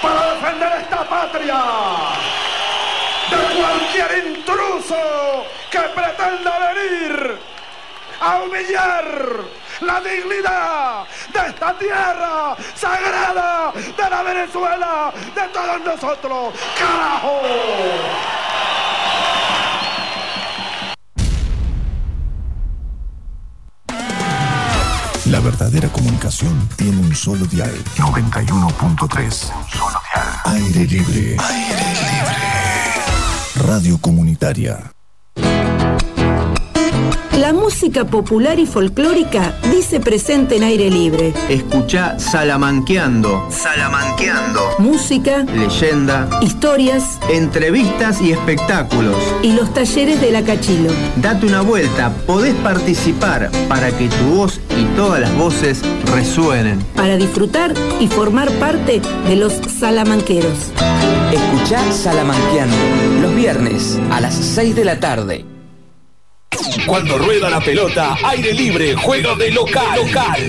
para 0.02 0.34
defender 0.34 0.72
esta 0.82 1.08
patria 1.08 1.64
de 3.30 3.58
cualquier 3.58 4.26
intruso 4.26 5.46
que 5.70 5.78
pretenda 5.78 6.72
venir 6.74 7.38
a 8.20 8.36
humillar 8.42 9.04
la 9.80 10.00
dignidad 10.00 11.04
de 11.32 11.46
esta 11.48 11.72
tierra 11.78 12.54
sagrada 12.74 13.72
de 13.72 14.10
la 14.10 14.22
Venezuela, 14.22 15.12
de 15.34 15.42
todos 15.48 15.80
nosotros. 15.80 16.52
¡Carajo! 16.78 18.37
Verdadera 25.58 25.88
comunicación 25.88 26.68
tiene 26.76 26.98
un 26.98 27.12
solo 27.16 27.44
dial. 27.46 27.74
91.3. 27.96 29.30
Solo 29.32 29.98
dial. 30.14 30.40
Aire 30.44 30.86
libre. 30.86 31.36
Aire 31.36 31.76
libre. 32.00 33.66
Radio 33.66 33.98
comunitaria. 33.98 34.92
La 37.38 37.52
música 37.52 38.04
popular 38.04 38.58
y 38.58 38.66
folclórica 38.66 39.54
dice 39.70 40.00
presente 40.00 40.56
en 40.56 40.64
aire 40.64 40.90
libre. 40.90 41.32
Escucha 41.48 42.18
Salamanqueando. 42.18 43.46
Salamanqueando. 43.48 44.60
Música, 44.78 45.44
leyenda, 45.44 46.28
historias, 46.42 47.20
entrevistas 47.30 48.20
y 48.20 48.32
espectáculos. 48.32 49.14
Y 49.44 49.52
los 49.52 49.72
talleres 49.72 50.20
de 50.20 50.32
la 50.32 50.42
Cachilo. 50.42 50.90
Date 51.22 51.46
una 51.46 51.60
vuelta, 51.60 52.12
podés 52.26 52.56
participar 52.56 53.52
para 53.68 53.96
que 53.96 54.08
tu 54.08 54.34
voz 54.34 54.60
y 54.76 54.84
todas 54.96 55.20
las 55.20 55.32
voces 55.36 55.80
resuenen. 56.12 56.84
Para 56.96 57.16
disfrutar 57.16 57.72
y 58.00 58.08
formar 58.08 58.50
parte 58.54 59.00
de 59.28 59.36
los 59.36 59.52
salamanqueros. 59.78 60.72
Escucha 61.32 61.92
Salamanqueando 61.92 62.76
los 63.22 63.32
viernes 63.36 63.96
a 64.10 64.20
las 64.20 64.34
6 64.34 64.74
de 64.74 64.84
la 64.84 64.98
tarde. 64.98 65.57
Cuando 66.86 67.18
rueda 67.18 67.50
la 67.50 67.60
pelota, 67.60 68.16
aire 68.24 68.52
libre, 68.52 68.94
juego 68.96 69.34
de 69.36 69.50
local. 69.50 70.00
local. 70.06 70.46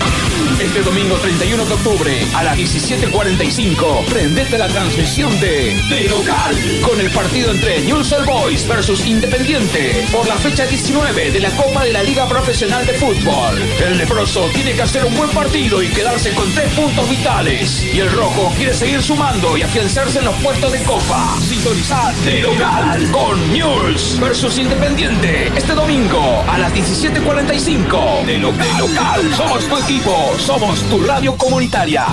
Este 0.60 0.82
domingo 0.82 1.16
31 1.16 1.64
de 1.64 1.72
octubre 1.72 2.26
a 2.34 2.42
las 2.42 2.58
17.45, 2.58 4.04
prendete 4.04 4.58
la 4.58 4.68
transmisión 4.68 5.40
de 5.40 5.74
De 5.88 6.06
Local 6.06 6.54
con 6.82 7.00
el 7.00 7.10
partido 7.10 7.50
entre 7.50 7.80
News 7.80 8.14
Boys 8.26 8.68
versus 8.68 9.06
Independiente 9.06 10.06
por 10.12 10.28
la 10.28 10.36
fecha 10.36 10.66
19 10.66 11.30
de 11.30 11.40
la 11.40 11.50
Copa 11.52 11.84
de 11.84 11.94
la 11.94 12.02
Liga 12.02 12.28
Profesional 12.28 12.84
de 12.84 12.92
Fútbol. 12.92 13.58
El 13.82 13.96
leproso 13.96 14.50
tiene 14.52 14.74
que 14.74 14.82
hacer 14.82 15.06
un 15.06 15.16
buen 15.16 15.30
partido 15.30 15.82
y 15.82 15.88
quedarse 15.88 16.34
con 16.34 16.52
tres 16.52 16.70
puntos 16.74 17.08
vitales. 17.08 17.82
Y 17.82 18.00
el 18.00 18.12
rojo 18.12 18.52
quiere 18.54 18.74
seguir 18.74 19.02
sumando 19.02 19.56
y 19.56 19.62
afianzarse 19.62 20.18
en 20.18 20.26
los 20.26 20.36
puestos 20.42 20.72
de 20.72 20.82
Copa. 20.82 21.38
Sintonizad 21.40 22.12
De 22.26 22.42
Local 22.42 23.10
con 23.10 23.50
News 23.50 24.18
versus 24.20 24.58
Independiente 24.58 25.50
este 25.56 25.72
domingo 25.72 26.44
a 26.46 26.58
las 26.58 26.74
17.45. 26.74 28.26
De, 28.26 28.36
lo, 28.36 28.52
de 28.52 28.78
Local, 28.78 29.34
somos 29.34 29.66
tu 29.66 29.78
equipo 29.78 30.34
somos 30.50 30.82
tu 30.90 30.98
radio 31.06 31.36
comunitaria. 31.36 32.04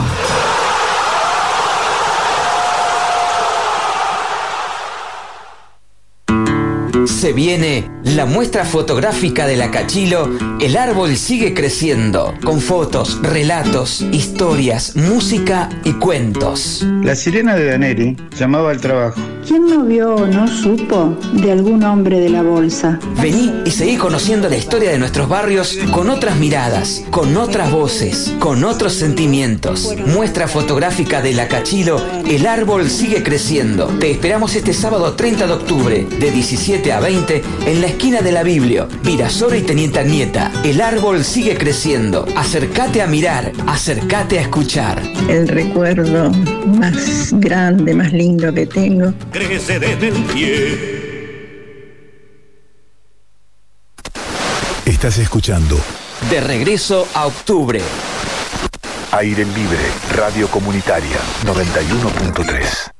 Se 7.17 7.33
viene 7.33 7.89
la 8.03 8.27
muestra 8.27 8.63
fotográfica 8.63 9.47
de 9.47 9.57
la 9.57 9.71
Cachilo, 9.71 10.29
El 10.61 10.77
árbol 10.77 11.17
sigue 11.17 11.55
creciendo, 11.55 12.35
con 12.43 12.61
fotos, 12.61 13.19
relatos, 13.23 14.01
historias, 14.11 14.95
música 14.95 15.67
y 15.83 15.93
cuentos. 15.93 16.85
La 17.01 17.15
sirena 17.15 17.55
de 17.55 17.65
Daneri 17.65 18.17
llamaba 18.37 18.69
al 18.69 18.79
trabajo. 18.79 19.19
¿Quién 19.47 19.65
no 19.65 19.83
vio 19.83 20.13
o 20.15 20.27
no 20.27 20.47
supo 20.47 21.17
de 21.33 21.51
algún 21.51 21.83
hombre 21.83 22.19
de 22.19 22.29
la 22.29 22.43
bolsa? 22.43 22.99
Vení 23.21 23.61
y 23.65 23.71
seguí 23.71 23.97
conociendo 23.97 24.47
la 24.49 24.57
historia 24.57 24.91
de 24.91 24.99
nuestros 24.99 25.27
barrios 25.27 25.77
con 25.91 26.09
otras 26.09 26.37
miradas, 26.37 27.03
con 27.11 27.35
otras 27.35 27.71
voces, 27.71 28.33
con 28.39 28.63
otros 28.63 28.93
sentimientos. 28.93 29.95
Muestra 30.05 30.47
fotográfica 30.47 31.21
de 31.21 31.33
la 31.33 31.47
Cachilo, 31.47 32.01
El 32.25 32.45
árbol 32.45 32.89
sigue 32.89 33.23
creciendo. 33.23 33.87
Te 33.99 34.11
esperamos 34.11 34.55
este 34.55 34.73
sábado 34.73 35.13
30 35.13 35.47
de 35.47 35.53
octubre, 35.53 36.05
de 36.19 36.31
17 36.31 36.91
a 36.91 36.99
20, 36.99 37.06
en 37.07 37.81
la 37.81 37.87
esquina 37.87 38.21
de 38.21 38.31
la 38.31 38.43
Biblia, 38.43 38.87
Virasoro 39.03 39.55
y 39.55 39.61
Teniente 39.61 40.03
Nieta. 40.03 40.51
El 40.63 40.81
árbol 40.81 41.23
sigue 41.23 41.57
creciendo. 41.57 42.25
Acércate 42.35 43.01
a 43.01 43.07
mirar, 43.07 43.51
acércate 43.65 44.39
a 44.39 44.41
escuchar. 44.41 45.01
El 45.29 45.47
recuerdo 45.47 46.31
más 46.31 47.31
grande, 47.33 47.93
más 47.93 48.11
lindo 48.11 48.53
que 48.53 48.65
tengo 48.65 49.13
crece 49.31 49.79
desde 49.79 50.07
el 50.09 50.23
pie. 50.25 50.97
Estás 54.85 55.17
escuchando 55.19 55.79
De 56.29 56.41
regreso 56.41 57.07
a 57.13 57.27
octubre. 57.27 57.81
Aire 59.11 59.45
Libre, 59.45 59.77
Radio 60.15 60.47
Comunitaria 60.49 61.17
91.3. 61.45 62.96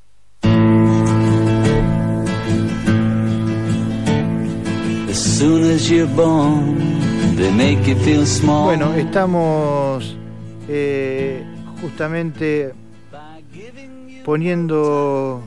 Bueno, 8.63 8.95
estamos 8.95 10.17
eh, 10.67 11.43
justamente 11.79 12.73
poniendo 14.25 15.43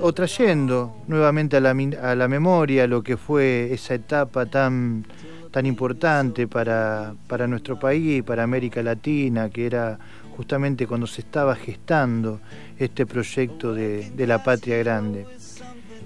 o 0.00 0.12
trayendo 0.12 0.98
nuevamente 1.08 1.56
a 1.56 1.60
la, 1.60 1.74
a 2.00 2.14
la, 2.14 2.28
memoria 2.28 2.86
lo 2.86 3.02
que 3.02 3.16
fue 3.16 3.72
esa 3.72 3.94
etapa 3.94 4.46
tan, 4.46 5.04
tan 5.50 5.66
importante 5.66 6.46
para, 6.46 7.14
para 7.26 7.48
nuestro 7.48 7.76
país 7.76 8.22
para 8.22 8.44
América 8.44 8.84
Latina, 8.84 9.50
que 9.50 9.66
era 9.66 9.98
justamente 10.36 10.86
cuando 10.86 11.08
se 11.08 11.22
estaba 11.22 11.56
gestando 11.56 12.38
este 12.78 13.04
proyecto 13.04 13.74
de, 13.74 14.10
de 14.10 14.26
la 14.28 14.44
patria 14.44 14.78
grande. 14.78 15.26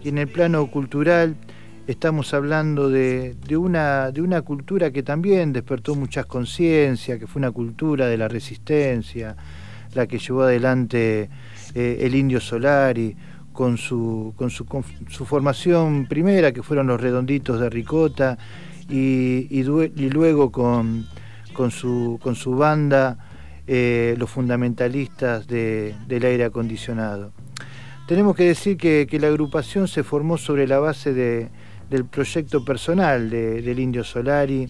Y 0.02 0.08
en 0.08 0.16
el 0.16 0.28
plano 0.28 0.66
cultural 0.70 1.36
estamos 1.88 2.34
hablando 2.34 2.90
de, 2.90 3.34
de, 3.46 3.56
una, 3.56 4.12
de 4.12 4.20
una 4.20 4.42
cultura 4.42 4.90
que 4.90 5.02
también 5.02 5.54
despertó 5.54 5.94
muchas 5.94 6.26
conciencias, 6.26 7.18
que 7.18 7.26
fue 7.26 7.40
una 7.40 7.50
cultura 7.50 8.06
de 8.06 8.18
la 8.18 8.28
resistencia, 8.28 9.34
la 9.94 10.06
que 10.06 10.18
llevó 10.18 10.42
adelante 10.42 11.30
eh, 11.74 11.98
el 12.02 12.14
Indio 12.14 12.40
Solari, 12.40 13.16
con 13.54 13.78
su, 13.78 14.34
con 14.36 14.50
su, 14.50 14.66
su, 15.08 15.24
formación 15.24 16.06
primera, 16.06 16.52
que 16.52 16.62
fueron 16.62 16.86
los 16.88 17.00
redonditos 17.00 17.58
de 17.58 17.70
Ricota, 17.70 18.36
y, 18.90 19.48
y, 19.50 19.62
luego 20.10 20.52
con, 20.52 21.06
con, 21.54 21.70
su, 21.70 22.18
con 22.22 22.34
su 22.34 22.54
banda, 22.54 23.18
eh, 23.66 24.14
los 24.18 24.28
fundamentalistas 24.28 25.46
de, 25.46 25.94
del 26.06 26.24
aire 26.26 26.44
acondicionado. 26.44 27.32
Tenemos 28.06 28.36
que 28.36 28.44
decir 28.44 28.76
que, 28.76 29.06
que, 29.10 29.18
la 29.18 29.28
agrupación 29.28 29.88
se 29.88 30.02
formó 30.02 30.38
sobre 30.38 30.66
la 30.66 30.78
base 30.78 31.12
de, 31.12 31.48
del 31.90 32.04
proyecto 32.04 32.64
personal 32.64 33.30
de, 33.30 33.62
del 33.62 33.78
Indio 33.78 34.04
Solari, 34.04 34.68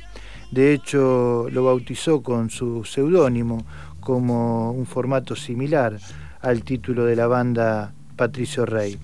de 0.51 0.73
hecho 0.73 1.49
lo 1.51 1.64
bautizó 1.64 2.23
con 2.23 2.51
su 2.51 2.85
seudónimo 2.85 3.64
como 4.01 4.73
un 4.73 4.87
formato 4.87 5.37
similar 5.37 5.99
al 6.41 6.62
título 6.62 7.05
de 7.05 7.16
la 7.16 7.27
banda 7.27 7.93
Patricio 8.16 8.64
Rey. 8.64 8.99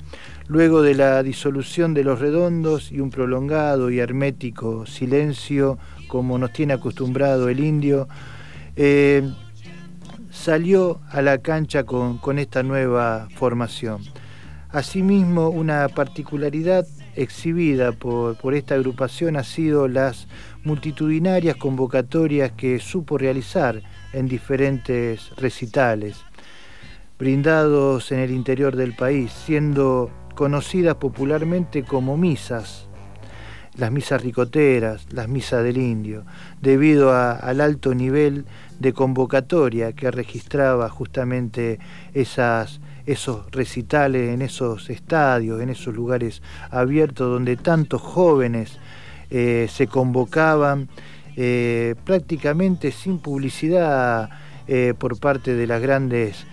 Luego 0.47 0.83
de 0.83 0.95
la 0.95 1.23
disolución 1.23 1.95
de 1.95 2.05
los 2.05 2.21
redondos 2.21 2.93
y 2.93 3.01
un 3.01 3.11
prolongado 3.11 3.91
y 3.91 3.99
hermético 3.99 4.85
silencio, 4.87 5.79
como 6.07 6.39
nos 6.39 6.53
tiene 6.53 6.75
acostumbrado 6.75 7.49
el 7.49 7.61
indio, 7.61 8.09
eh, 8.77 9.31
salió 10.31 11.01
a 11.11 11.23
la 11.23 11.39
cancha 11.39 11.85
con, 11.85 12.19
con 12.19 12.39
esta 12.39 12.63
nueva 12.63 13.29
formación. 13.37 14.03
Asimismo, 14.71 15.49
una 15.49 15.89
particularidad 15.89 16.85
exhibida 17.17 17.93
por, 17.93 18.37
por, 18.37 18.55
esta 18.55 18.75
agrupación 18.75 19.37
ha 19.37 19.45
sido 19.45 19.89
las 19.89 20.29
multitudinarias 20.65 21.57
convocatorias 21.57 22.53
que 22.53 22.79
supo 22.79 23.19
realizar 23.19 23.83
en 24.13 24.29
diferentes 24.29 25.31
recitales 25.37 26.25
brindados 27.19 28.11
en 28.13 28.19
el 28.19 28.31
interior 28.33 28.77
del 28.77 28.95
país, 28.95 29.33
siendo 29.33 30.11
conocidas 30.35 30.97
popularmente 30.97 31.85
como 31.85 32.17
misas, 32.17 32.89
las 33.77 33.91
misas 33.91 34.23
ricoteras, 34.23 35.07
las 35.13 35.29
misas 35.29 35.63
del 35.63 35.79
indio, 35.79 36.25
debido 36.61 37.13
al 37.13 37.61
alto 37.61 37.95
nivel 37.95 38.47
de 38.79 38.93
convocatoria 38.93 39.93
que 39.93 40.11
registraba 40.11 40.89
justamente 40.89 41.79
esas, 42.15 42.81
esos 43.07 43.51
recitales 43.51 44.33
en 44.33 44.43
esos 44.43 44.91
estadios, 44.91 45.61
en 45.61 45.69
esos 45.69 45.95
lugares 45.95 46.43
abiertos 46.71 47.29
donde 47.29 47.57
tantos 47.57 48.01
jóvenes 48.01 48.79
eh, 49.31 49.67
se 49.71 49.87
convocaban 49.87 50.89
eh, 51.37 51.95
prácticamente 52.05 52.93
sin 52.93 53.19
publicidad 53.19 54.31
eh, 54.67 54.95
por 54.97 55.19
parte 55.19 55.55
de 55.55 55.67
las 55.67 55.81
grandes 55.81 56.47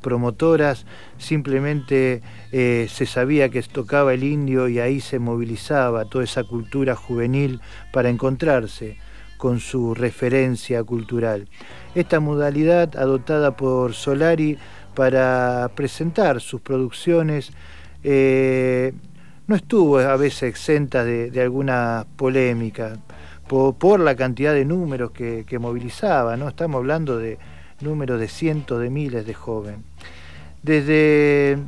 promotoras, 0.00 0.86
simplemente 1.18 2.22
se 2.52 3.04
sabía 3.04 3.48
que 3.48 3.60
tocaba 3.62 4.14
el 4.14 4.22
indio 4.22 4.68
y 4.68 4.78
ahí 4.78 5.00
se 5.00 5.18
movilizaba 5.18 6.04
toda 6.04 6.22
esa 6.22 6.44
cultura 6.44 6.94
juvenil 6.94 7.60
para 7.92 8.10
encontrarse 8.10 8.98
con 9.38 9.58
su 9.58 9.92
referencia 9.96 10.84
cultural. 10.84 11.48
Esta 11.96 12.20
modalidad 12.20 12.96
adoptada 12.96 13.56
por 13.56 13.92
Solari 13.92 14.56
para 14.94 15.70
presentar 15.74 16.40
sus 16.40 16.60
producciones 16.60 17.52
eh, 18.04 18.92
no 19.46 19.56
estuvo 19.56 19.98
a 19.98 20.16
veces 20.16 20.44
exenta 20.44 21.04
de, 21.04 21.30
de 21.30 21.42
alguna 21.42 22.06
polémica 22.16 22.96
por, 23.48 24.00
la 24.00 24.14
cantidad 24.14 24.54
de 24.54 24.64
números 24.64 25.10
que, 25.10 25.44
que 25.46 25.58
movilizaba, 25.58 26.36
¿no? 26.38 26.48
Estamos 26.48 26.78
hablando 26.78 27.18
de 27.18 27.38
número 27.80 28.16
de 28.16 28.28
cientos 28.28 28.80
de 28.80 28.88
miles 28.88 29.26
de 29.26 29.34
jóvenes. 29.34 29.80
Desde, 30.62 31.58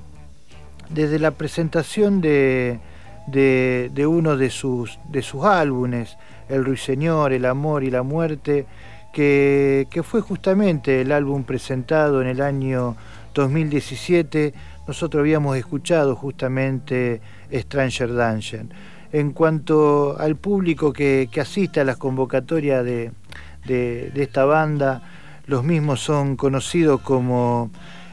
desde 0.89 1.19
la 1.19 1.33
presentación 1.33 2.23
de, 2.23 2.81
de, 3.27 3.91
de, 3.93 4.07
uno 4.07 4.37
de 4.39 4.49
sus, 4.49 4.99
de 5.11 5.21
sus 5.21 5.45
álbumes, 5.45 6.17
El 6.49 6.65
Ruiseñor, 6.65 7.35
El 7.35 7.45
Amor 7.45 7.85
y 7.85 7.91
la 7.91 8.03
Muerte, 8.03 8.65
que, 9.13 9.87
que 9.91 10.03
fue 10.03 10.23
justamente 10.23 11.03
el 11.03 11.13
álbum 11.13 11.45
presentado 11.45 12.23
en 12.23 12.29
el 12.29 12.41
año 12.41 12.97
2017, 13.35 14.55
nosotros 14.87 15.21
habíamos 15.21 15.57
escuchado 15.57 16.17
justamente 16.17 17.21
Stranger 17.53 18.15
Danger. 18.15 18.67
En 19.13 19.33
cuanto 19.33 20.19
al 20.19 20.37
público 20.37 20.93
que, 20.93 21.29
que 21.31 21.41
asiste 21.41 21.81
a 21.81 21.85
las 21.85 21.97
convocatorias 21.97 22.85
de, 22.85 23.13
de, 23.65 24.13
esta 24.17 24.45
banda, 24.45 25.03
los 25.47 25.65
mismos 25.65 26.01
son 26.01 26.37
conocidos 26.37 27.01
como 27.01 27.71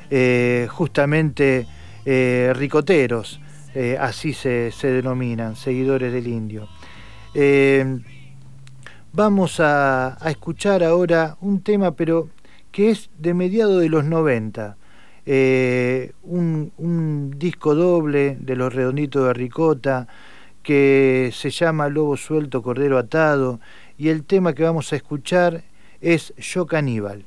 eh, 0.10 0.68
justamente 0.70 1.66
eh, 2.06 2.52
ricoteros, 2.56 3.40
eh, 3.74 3.98
así 4.00 4.34
se, 4.34 4.72
se, 4.72 4.88
denominan, 4.88 5.56
seguidores 5.56 6.12
del 6.12 6.28
indio. 6.28 6.68
Vamos 9.14 9.60
a, 9.60 10.18
escuchar 10.26 10.86
ahora 10.86 11.36
un 11.42 11.62
tema, 11.62 11.92
pero 11.98 12.30
que 12.72 12.92
es 12.92 13.10
de 13.18 13.34
mediados 13.34 13.82
de 13.82 13.90
los 13.90 14.06
90. 14.06 14.78
Eh, 15.26 16.14
un, 16.24 16.72
un, 16.78 17.32
disco 17.38 17.76
doble 17.76 18.38
de 18.40 18.56
los 18.56 18.74
redonditos 18.74 19.28
de 19.28 19.34
ricota 19.34 20.08
que 20.64 21.30
se 21.34 21.52
llama 21.52 21.90
Lobo 21.90 22.18
Suelto, 22.18 22.64
Cordero 22.64 22.98
Atado, 22.98 23.60
y 23.98 24.10
el 24.10 24.24
tema 24.24 24.54
que 24.54 24.64
vamos 24.64 24.92
a 24.94 24.96
escuchar 24.96 25.64
es 26.02 26.34
Yo 26.38 26.66
Caníbal. 26.66 27.26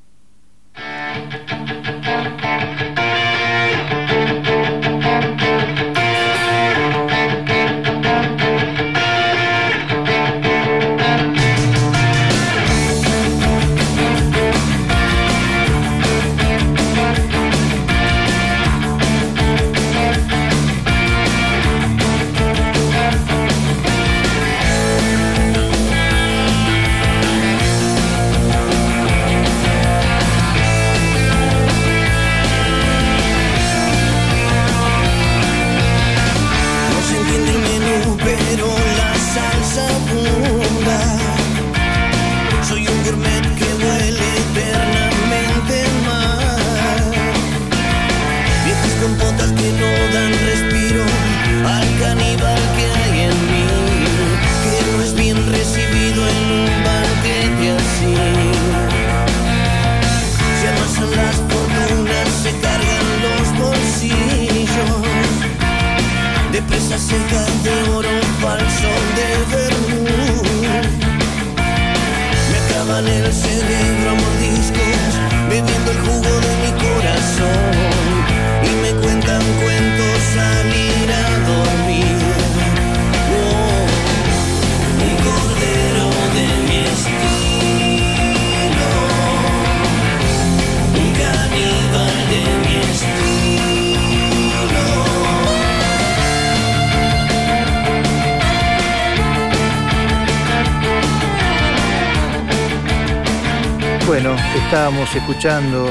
Bueno, 104.15 104.37
estábamos 104.55 105.13
escuchando 105.17 105.89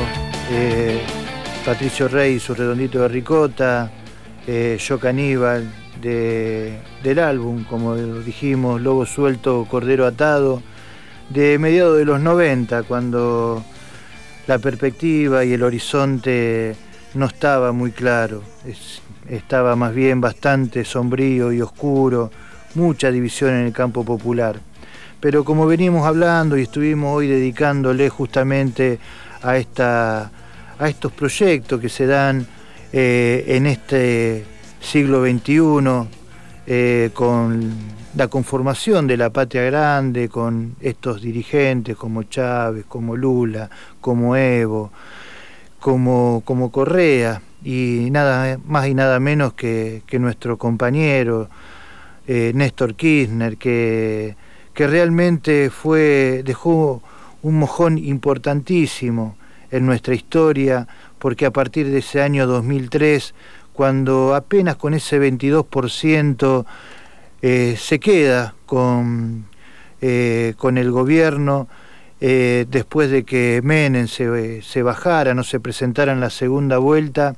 eh, 0.50 1.02
Patricio 1.66 2.08
Rey, 2.08 2.40
su 2.40 2.56
redondito 2.56 3.02
de 3.02 3.10
ricota, 3.10 3.92
eh, 4.48 4.78
Yo 4.80 4.98
Caníbal, 4.98 5.70
de, 6.02 6.80
del 7.04 7.20
álbum, 7.20 7.66
como 7.66 7.98
dijimos, 7.98 8.80
Lobo 8.80 9.06
Suelto, 9.06 9.68
Cordero 9.70 10.06
Atado, 10.06 10.64
de 11.32 11.60
mediados 11.60 11.98
de 11.98 12.06
los 12.06 12.22
90, 12.22 12.84
cuando 12.84 13.62
la 14.48 14.58
perspectiva 14.58 15.44
y 15.44 15.52
el 15.52 15.62
horizonte 15.62 16.78
no 17.16 17.26
estaba 17.26 17.74
muy 17.74 17.92
claro, 17.92 18.42
es- 18.66 19.02
estaba 19.28 19.76
más 19.76 19.94
bien 19.94 20.22
bastante 20.22 20.86
sombrío 20.86 21.52
y 21.52 21.60
oscuro, 21.60 22.32
mucha 22.76 23.12
división 23.12 23.50
en 23.50 23.66
el 23.66 23.74
campo 23.74 24.06
popular. 24.06 24.62
Pero 25.24 25.46
como 25.46 25.66
venimos 25.66 26.06
hablando 26.06 26.58
y 26.58 26.64
estuvimos 26.64 27.16
hoy 27.16 27.30
dedicándole 27.30 28.10
justamente 28.10 29.00
a, 29.42 29.56
esta, 29.56 30.30
a 30.78 30.90
estos 30.90 31.14
proyectos 31.14 31.80
que 31.80 31.88
se 31.88 32.08
dan 32.08 32.46
eh, 32.92 33.46
en 33.48 33.66
este 33.66 34.44
siglo 34.82 35.26
XXI, 35.26 36.10
eh, 36.68 37.10
con 37.14 37.72
la 38.18 38.28
conformación 38.28 39.08
de 39.08 39.16
la 39.16 39.30
patria 39.30 39.64
grande, 39.64 40.28
con 40.28 40.76
estos 40.82 41.22
dirigentes 41.22 41.96
como 41.96 42.24
Chávez, 42.24 42.84
como 42.90 43.16
Lula, 43.16 43.70
como 44.02 44.36
Evo, 44.36 44.92
como, 45.80 46.42
como 46.44 46.70
Correa, 46.70 47.42
y 47.64 48.10
nada 48.12 48.60
más 48.66 48.90
y 48.90 48.94
nada 48.94 49.22
menos 49.22 49.54
que, 49.54 50.02
que 50.06 50.20
nuestro 50.20 50.58
compañero 50.58 51.48
eh, 52.28 52.52
Néstor 52.54 52.96
Kirchner, 52.96 53.56
que, 53.56 54.36
que 54.74 54.88
realmente 54.88 55.70
fue, 55.70 56.42
dejó 56.46 57.02
un 57.42 57.60
mojón 57.60 57.98
importantísimo 57.98 59.38
en 59.72 59.86
nuestra 59.86 60.16
historia, 60.16 60.88
porque 61.20 61.46
a 61.46 61.52
partir 61.52 61.90
de 61.90 62.00
ese 62.00 62.22
año 62.22 62.48
2003, 62.48 63.34
cuando 63.74 64.36
apenas 64.36 64.76
con 64.76 64.94
ese 64.94 65.20
22% 65.20 66.66
eh, 67.42 67.76
se 67.78 68.00
queda 68.00 68.56
con, 68.66 69.46
eh, 70.02 70.54
con 70.58 70.78
el 70.78 70.92
gobierno, 70.92 71.68
eh, 72.22 72.66
después 72.70 73.10
de 73.10 73.24
que 73.24 73.62
Menem 73.64 74.08
se, 74.08 74.62
se 74.62 74.82
bajara, 74.82 75.34
no 75.34 75.44
se 75.44 75.60
presentara 75.60 76.14
en 76.14 76.20
la 76.20 76.30
segunda 76.30 76.78
vuelta, 76.78 77.36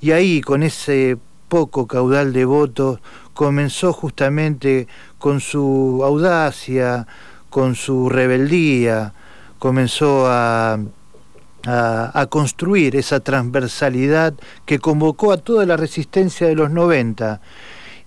y 0.00 0.10
ahí 0.10 0.40
con 0.40 0.62
ese 0.62 1.16
poco 1.48 1.86
caudal 1.86 2.32
de 2.32 2.44
votos 2.44 3.00
comenzó 3.38 3.92
justamente 3.92 4.88
con 5.20 5.38
su 5.38 6.00
audacia, 6.04 7.06
con 7.50 7.76
su 7.76 8.08
rebeldía, 8.08 9.12
comenzó 9.60 10.26
a, 10.26 10.80
a, 11.64 12.26
construir 12.28 12.96
esa 12.96 13.20
transversalidad 13.20 14.34
que 14.66 14.80
convocó 14.80 15.30
a 15.30 15.36
toda 15.36 15.66
la 15.66 15.76
resistencia 15.76 16.48
de 16.48 16.56
los 16.56 16.72
90 16.72 17.40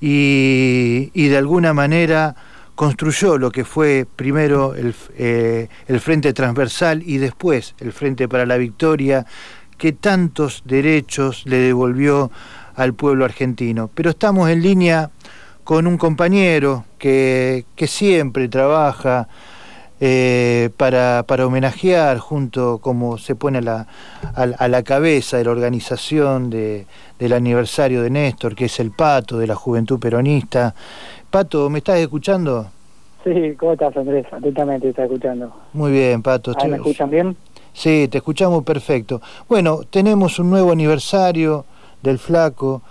y, 0.02 1.12
y 1.14 1.28
de 1.30 1.38
alguna 1.38 1.74
manera 1.74 2.36
construyó 2.76 3.38
lo 3.38 3.52
que 3.52 3.64
fue 3.64 4.06
primero 4.14 4.76
el, 4.76 4.94
eh, 5.16 5.70
el 5.88 6.02
Frente 6.02 6.34
Transversal 6.34 7.04
y 7.06 7.20
después 7.20 7.74
el 7.80 7.94
Frente 7.94 8.28
para 8.28 8.46
la 8.46 8.58
Victoria, 8.58 9.26
que 9.78 9.94
tantos 9.94 10.64
derechos 10.66 11.44
le 11.46 11.60
devolvió 11.60 12.32
al 12.76 12.94
pueblo 12.94 13.26
argentino. 13.26 13.90
Pero 13.94 14.10
estamos 14.10 14.50
en 14.50 14.62
línea 14.62 15.10
con 15.72 15.88
un 15.88 15.98
compañero 15.98 16.84
que, 16.98 17.64
que 17.78 17.88
siempre 17.88 18.50
trabaja 18.50 19.30
eh, 20.02 20.70
para, 20.76 21.24
para 21.26 21.48
homenajear 21.48 22.18
junto 22.18 22.80
como 22.80 23.18
se 23.18 23.36
pone 23.36 23.60
a 23.60 23.62
la, 23.62 23.88
a, 24.36 24.42
a 24.42 24.68
la 24.68 24.84
cabeza 24.84 25.38
de 25.38 25.46
la 25.46 25.52
organización 25.52 26.50
de, 26.50 26.88
del 27.18 27.32
aniversario 27.32 28.02
de 28.02 28.10
Néstor, 28.10 28.54
que 28.54 28.66
es 28.66 28.82
el 28.82 28.92
Pato 28.92 29.38
de 29.38 29.48
la 29.48 29.56
Juventud 29.56 29.98
Peronista. 29.98 30.76
Pato, 31.30 31.70
¿me 31.70 31.78
estás 31.78 32.00
escuchando? 32.00 32.68
Sí, 33.24 33.56
¿cómo 33.58 33.72
estás 33.72 33.96
Andrés? 33.96 34.26
Atentamente 34.30 34.88
te 34.88 34.90
está 34.90 35.04
escuchando. 35.06 35.56
Muy 35.72 35.94
bien, 35.94 36.22
Pato. 36.22 36.52
¿Ahí 36.58 36.68
me 36.70 36.76
escuchan 36.76 37.10
bien? 37.10 37.38
Sí, 37.72 38.10
te 38.12 38.18
escuchamos 38.18 38.66
perfecto. 38.66 39.22
Bueno, 39.48 39.84
tenemos 39.90 40.38
un 40.38 40.50
nuevo 40.50 40.74
aniversario 40.74 41.64
del 42.04 42.20
Flaco, 42.20 42.82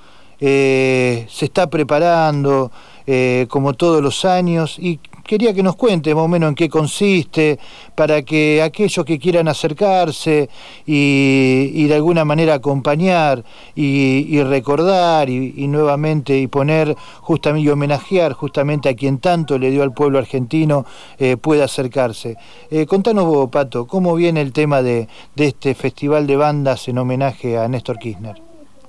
eh, 0.41 1.27
se 1.29 1.45
está 1.45 1.69
preparando 1.69 2.71
eh, 3.07 3.47
como 3.49 3.75
todos 3.75 4.03
los 4.03 4.25
años 4.25 4.79
y 4.79 5.01
quería 5.31 5.55
que 5.55 5.63
nos 5.63 5.77
cuente 5.77 6.15
más 6.15 6.25
o 6.25 6.29
menos 6.29 6.49
en 6.49 6.55
qué 6.55 6.69
consiste 6.69 7.59
para 7.95 8.23
que 8.23 8.63
aquellos 8.63 9.05
que 9.05 9.19
quieran 9.19 9.49
acercarse 9.49 10.49
y, 10.87 11.87
de 11.87 11.95
alguna 11.95 12.25
manera 12.25 12.55
acompañar 12.55 13.45
y, 13.75 14.43
recordar 14.43 15.31
y, 15.31 15.55
y, 15.57 15.69
nuevamente 15.69 16.37
y 16.37 16.47
poner 16.47 16.97
justamente 17.21 17.67
y 17.67 17.69
homenajear 17.69 18.33
justamente 18.33 18.89
a 18.89 18.95
quien 18.95 19.19
tanto 19.19 19.59
le 19.59 19.71
dio 19.71 19.83
al 19.83 19.93
pueblo 19.93 20.19
argentino 20.19 20.85
eh, 21.19 21.37
pueda 21.37 21.67
acercarse. 21.67 22.37
Eh, 22.71 22.87
contanos 22.87 23.25
vos, 23.27 23.51
Pato, 23.51 23.87
¿cómo 23.87 24.15
viene 24.15 24.41
el 24.41 24.53
tema 24.53 24.83
de, 24.83 25.09
de 25.37 25.47
este 25.47 25.75
festival 25.75 26.27
de 26.27 26.37
bandas 26.37 26.89
en 26.89 26.99
homenaje 26.99 27.57
a 27.57 27.69
Néstor 27.69 27.99
Kirchner? 27.99 28.35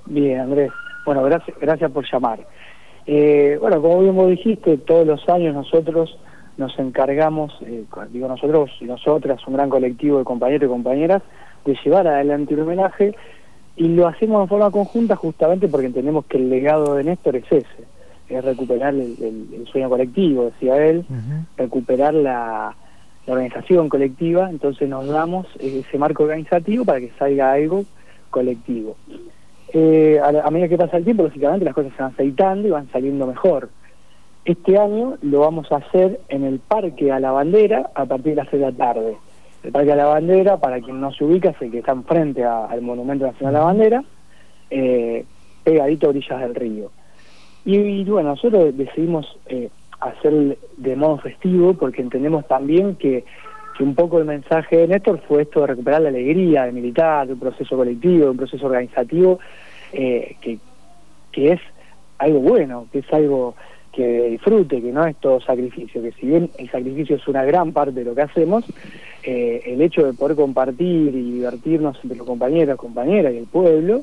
Bien, 0.05 0.39
Andrés. 0.39 0.71
Bueno, 1.05 1.23
gracias, 1.23 1.57
gracias 1.59 1.91
por 1.91 2.05
llamar. 2.11 2.45
Eh, 3.05 3.57
bueno, 3.59 3.81
como 3.81 4.01
bien 4.01 4.15
vos 4.15 4.29
dijiste, 4.29 4.77
todos 4.77 5.07
los 5.07 5.27
años 5.29 5.55
nosotros 5.55 6.17
nos 6.57 6.77
encargamos, 6.77 7.53
eh, 7.61 7.83
digo 8.11 8.27
nosotros 8.27 8.71
y 8.79 8.85
nosotras, 8.85 9.45
un 9.47 9.55
gran 9.55 9.69
colectivo 9.69 10.19
de 10.19 10.23
compañeros 10.23 10.67
y 10.67 10.71
compañeras, 10.71 11.23
de 11.65 11.77
llevar 11.83 12.07
adelante 12.07 12.53
un 12.53 12.61
homenaje 12.61 13.15
y 13.75 13.87
lo 13.87 14.07
hacemos 14.07 14.43
de 14.43 14.47
forma 14.47 14.71
conjunta 14.71 15.15
justamente 15.15 15.67
porque 15.67 15.87
entendemos 15.87 16.25
que 16.25 16.37
el 16.37 16.49
legado 16.49 16.95
de 16.95 17.03
Néstor 17.03 17.37
es 17.37 17.51
ese, 17.51 17.83
es 18.29 18.43
recuperar 18.43 18.93
el, 18.93 19.15
el, 19.19 19.47
el 19.53 19.67
sueño 19.67 19.89
colectivo, 19.89 20.45
decía 20.45 20.85
él, 20.85 21.05
uh 21.09 21.13
-huh. 21.13 21.45
recuperar 21.57 22.13
la, 22.13 22.75
la, 23.25 23.33
organización 23.33 23.89
colectiva, 23.89 24.49
entonces 24.49 24.87
nos 24.89 25.07
damos 25.07 25.47
ese 25.59 25.97
marco 25.97 26.23
organizativo 26.23 26.85
para 26.85 26.99
que 26.99 27.11
salga 27.17 27.53
algo 27.53 27.85
colectivo. 28.29 28.95
Eh, 29.73 30.19
a, 30.21 30.27
a, 30.27 30.51
medida 30.51 30.67
que 30.67 30.77
pasa 30.77 30.97
el 30.97 31.05
tiempo, 31.05 31.23
lógicamente 31.23 31.65
las 31.65 31.73
cosas 31.73 31.93
se 31.95 32.03
van 32.03 32.11
aceitando 32.11 32.67
y 32.67 32.71
van 32.71 32.89
saliendo 32.91 33.25
mejor. 33.25 33.69
Este 34.43 34.77
año 34.77 35.17
lo 35.21 35.41
vamos 35.41 35.71
a 35.71 35.77
hacer 35.77 36.19
en 36.29 36.43
el 36.43 36.59
Parque 36.59 37.11
a 37.11 37.19
la 37.19 37.31
Bandera 37.31 37.91
a 37.93 38.05
partir 38.05 38.31
de 38.31 38.35
las 38.37 38.49
6 38.49 38.59
de 38.59 38.71
la 38.71 38.77
tarde. 38.77 39.17
El 39.63 39.71
Parque 39.71 39.91
a 39.91 39.95
la 39.95 40.05
Bandera, 40.05 40.57
para 40.57 40.81
quien 40.81 40.99
no 40.99 41.11
se 41.13 41.23
ubica, 41.23 41.49
es 41.49 41.61
el 41.61 41.71
que 41.71 41.79
está 41.79 41.91
enfrente 41.91 42.43
a, 42.43 42.65
al 42.65 42.81
Monumento 42.81 43.27
Nacional 43.27 43.55
a 43.55 43.59
la 43.59 43.65
Bandera, 43.65 44.03
eh, 44.71 45.25
pegadito 45.63 46.07
a 46.07 46.09
orillas 46.09 46.39
del 46.41 46.55
río. 46.55 46.91
Y, 47.63 47.77
y 47.77 48.03
bueno, 48.05 48.29
nosotros 48.29 48.75
decidimos 48.75 49.37
eh, 49.45 49.69
hacer 49.99 50.57
de 50.77 50.95
modo 50.95 51.19
festivo 51.19 51.75
porque 51.75 52.01
entendemos 52.01 52.47
también 52.47 52.95
que, 52.95 53.23
que 53.77 53.83
un 53.83 53.93
poco 53.93 54.17
el 54.17 54.25
mensaje 54.25 54.77
de 54.77 54.87
Néstor 54.87 55.21
fue 55.27 55.43
esto 55.43 55.61
de 55.61 55.67
recuperar 55.67 56.01
la 56.01 56.09
alegría 56.09 56.65
de 56.65 56.71
militar, 56.71 57.27
de 57.27 57.33
un 57.33 57.39
proceso 57.39 57.77
colectivo, 57.77 58.25
de 58.25 58.31
un 58.31 58.37
proceso 58.37 58.65
organizativo, 58.65 59.39
eh, 59.93 60.35
que, 60.41 60.57
que 61.31 61.53
es 61.53 61.61
algo 62.17 62.39
bueno, 62.39 62.87
que 62.91 62.99
es 62.99 63.13
algo 63.13 63.55
que 63.91 64.29
disfrute, 64.29 64.81
que 64.81 64.91
no 64.91 65.05
es 65.05 65.15
todo 65.17 65.41
sacrificio, 65.41 66.01
que 66.01 66.11
si 66.13 66.27
bien 66.27 66.49
el 66.57 66.69
sacrificio 66.69 67.17
es 67.17 67.27
una 67.27 67.43
gran 67.43 67.73
parte 67.73 67.91
de 67.91 68.05
lo 68.05 68.15
que 68.15 68.21
hacemos, 68.21 68.63
eh, 69.23 69.61
el 69.65 69.81
hecho 69.81 70.05
de 70.05 70.13
poder 70.13 70.37
compartir 70.37 71.13
y 71.13 71.31
divertirnos 71.33 71.99
entre 72.01 72.17
los 72.17 72.27
compañeros, 72.27 72.77
compañeras 72.77 73.33
y 73.33 73.37
el 73.37 73.47
pueblo, 73.47 74.01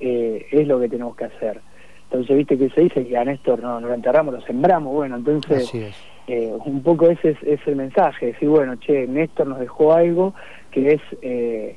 eh, 0.00 0.46
es 0.50 0.66
lo 0.66 0.80
que 0.80 0.88
tenemos 0.88 1.16
que 1.16 1.26
hacer. 1.26 1.60
Entonces, 2.04 2.36
viste 2.36 2.58
que 2.58 2.70
se 2.70 2.80
dice 2.80 3.06
que 3.06 3.16
a 3.16 3.24
Néstor 3.24 3.62
no, 3.62 3.80
no 3.80 3.86
lo 3.86 3.94
enterramos, 3.94 4.34
lo 4.34 4.40
sembramos, 4.40 4.92
bueno, 4.92 5.16
entonces 5.16 5.72
eh, 6.26 6.52
un 6.64 6.82
poco 6.82 7.08
ese 7.08 7.30
es, 7.30 7.42
es, 7.42 7.60
el 7.66 7.76
mensaje, 7.76 8.26
decir, 8.26 8.48
bueno, 8.48 8.76
che, 8.76 9.06
Néstor 9.06 9.46
nos 9.46 9.60
dejó 9.60 9.92
algo 9.92 10.34
que 10.72 10.94
es 10.94 11.00
eh, 11.22 11.76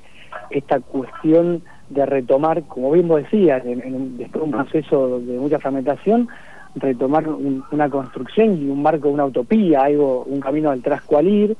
esta 0.49 0.79
cuestión 0.79 1.63
de 1.89 2.05
retomar, 2.05 2.63
como 2.63 2.91
bien 2.91 3.07
vos 3.07 3.23
decías, 3.23 3.65
en, 3.65 3.81
en, 3.81 4.17
después 4.17 4.41
de 4.41 4.45
un 4.45 4.51
proceso 4.51 5.19
de 5.19 5.37
mucha 5.37 5.59
fragmentación, 5.59 6.27
retomar 6.75 7.27
un, 7.27 7.63
una 7.71 7.89
construcción 7.89 8.61
y 8.61 8.69
un 8.69 8.81
marco 8.81 9.09
una 9.09 9.25
utopía, 9.25 9.83
algo, 9.83 10.23
un 10.23 10.39
camino 10.39 10.71
al 10.71 10.81
tras 10.81 11.01
cual 11.03 11.27
ir, 11.27 11.57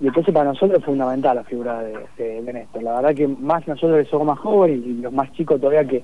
y 0.00 0.06
entonces 0.06 0.32
para 0.32 0.46
nosotros 0.46 0.78
es 0.78 0.84
fundamental 0.84 1.36
la 1.36 1.44
figura 1.44 1.82
de, 1.82 1.94
de, 2.16 2.42
de, 2.42 2.52
Néstor. 2.52 2.82
La 2.82 2.96
verdad 2.96 3.14
que 3.14 3.28
más 3.28 3.68
nosotros 3.68 4.02
que 4.02 4.10
somos 4.10 4.28
más 4.28 4.38
jóvenes 4.38 4.80
y 4.84 4.94
los 4.94 5.12
más 5.12 5.30
chicos 5.32 5.60
todavía 5.60 5.84
que 5.84 6.02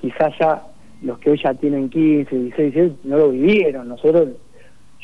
quizás 0.00 0.32
ya 0.38 0.62
los 1.02 1.18
que 1.18 1.30
hoy 1.30 1.40
ya 1.42 1.52
tienen 1.54 1.90
15, 1.90 2.34
16, 2.34 2.74
17, 2.74 3.08
no 3.08 3.18
lo 3.18 3.30
vivieron. 3.30 3.88
Nosotros, 3.88 4.28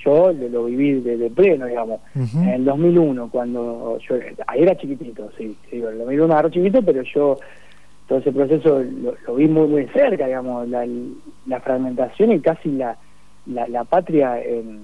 yo 0.05 0.33
lo, 0.33 0.65
viví 0.65 1.01
de, 1.01 1.19
de, 1.19 1.31
pleno, 1.31 1.67
digamos. 1.67 2.01
Uh 2.15 2.21
-huh. 2.21 2.43
En 2.43 2.49
el 2.49 2.65
2001, 2.65 3.29
cuando 3.31 3.99
yo, 3.99 4.17
ahí 4.47 4.63
era 4.63 4.77
chiquitito, 4.77 5.31
sí, 5.37 5.57
digo, 5.71 5.89
en 5.89 5.95
el 5.95 5.99
2001 5.99 6.39
era 6.39 6.51
chiquito, 6.51 6.83
pero 6.83 7.03
yo 7.03 7.37
todo 8.13 8.21
ese 8.21 8.33
proceso 8.33 8.83
lo, 8.83 9.15
lo 9.27 9.35
vi 9.37 9.49
muy, 9.49 9.67
muy 9.67 9.87
cerca, 9.87 10.27
digamos, 10.27 10.69
la, 10.69 10.87
la 11.47 11.61
fragmentación 11.61 12.33
y 12.33 12.41
casi 12.41 12.71
la, 12.73 12.95
la, 13.47 13.67
la 13.69 13.85
patria 13.85 14.39
en, 14.39 14.83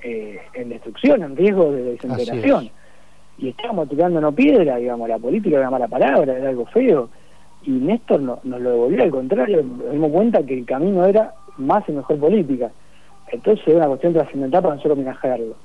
eh, 0.00 0.38
en 0.54 0.68
destrucción, 0.68 1.24
en 1.24 1.34
riesgo 1.34 1.72
de 1.72 1.82
desintegración. 1.82 2.70
y 3.36 3.48
estábamos 3.48 3.88
tirándonos 3.88 4.32
piedra, 4.32 4.76
digamos, 4.76 5.08
la 5.08 5.18
política 5.18 5.56
era 5.56 5.62
una 5.62 5.72
mala 5.72 5.88
palabra, 5.88 6.38
era 6.38 6.50
algo 6.50 6.66
feo, 6.66 7.08
y 7.64 7.72
Néstor 7.72 8.20
no, 8.20 8.38
nos 8.44 8.60
lo 8.60 8.70
devolvió 8.70 9.02
al 9.02 9.10
contrario, 9.10 9.64
nos 9.64 9.90
dimos 9.90 10.12
cuenta 10.12 10.44
que 10.44 10.54
el 10.54 10.64
camino 10.64 11.04
era 11.04 11.34
más 11.56 11.82
y 11.88 11.92
mejor 11.92 12.18
política. 12.18 12.70
Entonces 13.32 13.66
es 13.66 13.74
una 13.74 13.88
cuestión 13.88 14.12
trascendental 14.12 14.62
para 14.62 14.74
nosotros 14.76 14.98
homenajearlo. 14.98 15.56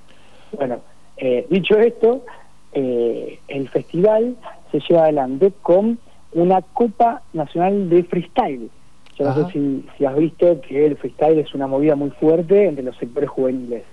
Bueno, 0.58 0.80
eh, 1.18 1.46
dicho 1.48 1.78
esto, 1.78 2.24
eh, 2.72 3.38
el 3.50 3.70
festival 3.70 4.36
se 4.72 4.80
lleva 4.80 5.04
adelante 5.04 5.54
con 5.62 6.00
una 6.34 6.62
Copa 6.62 7.22
Nacional 7.34 7.90
de 7.90 8.04
Freestyle. 8.04 8.70
Yo 9.18 9.26
no 9.26 9.36
sé 9.36 9.54
si, 9.54 9.86
si 9.98 10.06
has 10.06 10.16
visto 10.16 10.60
que 10.62 10.88
el 10.88 10.98
freestyle 10.98 11.40
es 11.40 11.54
una 11.54 11.68
movida 11.68 11.96
muy 11.96 12.10
fuerte 12.10 12.66
entre 12.66 12.84
los 12.84 12.98
sectores 12.98 13.30
juveniles. 13.30 13.84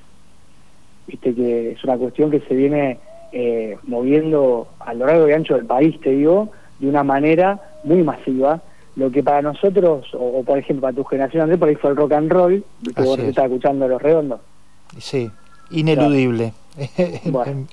Viste 1.06 1.34
que 1.34 1.72
es 1.72 1.84
una 1.84 1.98
cuestión 1.98 2.30
que 2.30 2.40
se 2.40 2.54
viene 2.54 2.98
eh, 3.32 3.76
moviendo 3.84 4.68
a 4.80 4.94
lo 4.94 5.06
largo 5.06 5.28
y 5.28 5.32
ancho 5.32 5.54
del 5.54 5.66
país, 5.66 6.00
te 6.00 6.10
digo, 6.10 6.50
de 6.78 6.88
una 6.88 7.04
manera 7.04 7.60
muy 7.84 8.02
masiva. 8.02 8.62
Lo 8.96 9.10
que 9.10 9.22
para 9.22 9.42
nosotros, 9.42 10.08
o, 10.14 10.42
por 10.42 10.58
ejemplo 10.58 10.82
para 10.82 10.96
tu 10.96 11.04
generación, 11.04 11.42
Andrés, 11.42 11.58
por 11.58 11.68
ahí 11.68 11.76
fue 11.76 11.90
el 11.90 11.96
rock 11.96 12.12
and 12.12 12.32
roll, 12.32 12.64
que 12.94 13.02
vos 13.02 13.18
estás 13.18 13.44
escuchando 13.44 13.86
Los 13.86 14.02
Redondos. 14.02 14.40
Sí, 14.98 15.30
ineludible. 15.70 16.52
bueno, 17.26 17.66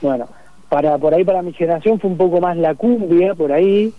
bueno, 0.00 0.28
para 0.68 0.98
por 0.98 1.14
ahí 1.14 1.24
para 1.24 1.42
mi 1.42 1.52
generación 1.52 2.00
fue 2.00 2.10
un 2.10 2.16
poco 2.16 2.40
más 2.40 2.56
la 2.56 2.74
cumbia 2.74 3.34
por 3.34 3.52
ahí 3.52 3.92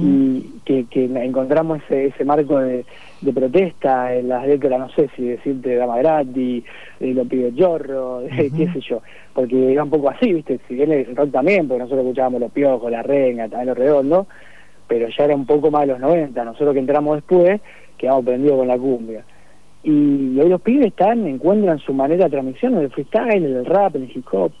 y 0.00 0.40
que, 0.64 0.86
que 0.86 1.04
encontramos 1.04 1.80
ese, 1.84 2.06
ese 2.06 2.24
marco 2.24 2.58
de, 2.58 2.84
de, 3.20 3.32
protesta 3.32 4.14
en 4.14 4.28
las 4.28 4.46
décadas 4.46 4.78
no 4.78 4.88
sé 4.90 5.08
si 5.16 5.24
decirte 5.24 5.76
Dama 5.76 5.98
Gratis 5.98 6.64
de 7.00 7.14
Lo 7.14 7.24
Pide 7.24 7.54
Chorro 7.54 8.20
de, 8.20 8.50
qué 8.56 8.68
sé 8.72 8.80
yo 8.80 9.02
porque 9.32 9.72
era 9.72 9.82
un 9.82 9.90
poco 9.90 10.10
así 10.10 10.32
viste 10.32 10.60
si 10.68 10.74
bien 10.74 10.92
el 10.92 11.16
rock 11.16 11.32
también 11.32 11.66
porque 11.66 11.82
nosotros 11.82 12.04
escuchábamos 12.04 12.40
Los 12.40 12.52
Piojos 12.52 12.90
La 12.90 13.02
Renga 13.02 13.48
también 13.48 13.68
Los 13.68 13.78
Redondos 13.78 14.26
pero 14.86 15.08
ya 15.08 15.24
era 15.24 15.34
un 15.34 15.46
poco 15.46 15.70
más 15.70 15.82
de 15.82 15.88
los 15.88 16.00
90 16.00 16.44
nosotros 16.44 16.74
que 16.74 16.80
entramos 16.80 17.16
después 17.16 17.60
quedamos 18.02 18.24
prendidos 18.24 18.58
con 18.58 18.68
la 18.68 18.76
cumbia. 18.76 19.24
Y 19.84 20.38
hoy 20.40 20.48
los 20.48 20.60
pibes 20.60 20.88
están 20.88 21.26
encuentran 21.26 21.78
su 21.78 21.92
manera 21.92 22.24
de 22.24 22.30
transmisión 22.30 22.76
el 22.78 22.90
freestyle 22.90 23.44
el 23.44 23.64
rap 23.64 23.96
el 23.96 24.10
hip 24.12 24.26
hop 24.32 24.52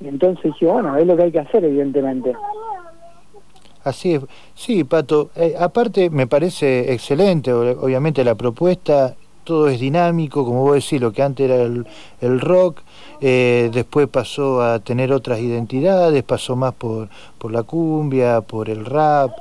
entonces 0.00 0.44
dije, 0.44 0.66
bueno, 0.66 0.96
es 0.96 1.06
lo 1.06 1.16
que 1.16 1.24
hay 1.24 1.32
que 1.32 1.40
hacer, 1.40 1.64
evidentemente. 1.64 2.34
Así 3.84 4.14
es. 4.14 4.22
Sí, 4.54 4.82
Pato. 4.84 5.30
Eh, 5.36 5.54
aparte, 5.58 6.08
me 6.10 6.26
parece 6.26 6.92
excelente, 6.92 7.52
obviamente, 7.52 8.24
la 8.24 8.34
propuesta. 8.34 9.14
Todo 9.44 9.68
es 9.68 9.78
dinámico, 9.78 10.42
como 10.42 10.62
vos 10.62 10.74
decís, 10.74 10.98
lo 11.02 11.12
que 11.12 11.22
antes 11.22 11.50
era 11.50 11.62
el, 11.62 12.40
rock, 12.40 12.80
eh, 13.20 13.68
después 13.74 14.08
pasó 14.08 14.62
a 14.62 14.78
tener 14.78 15.12
otras 15.12 15.38
identidades, 15.38 16.22
pasó 16.22 16.56
más 16.56 16.72
por, 16.72 17.10
por 17.36 17.52
la 17.52 17.62
cumbia, 17.62 18.40
por 18.40 18.70
el 18.70 18.86
rap, 18.86 19.32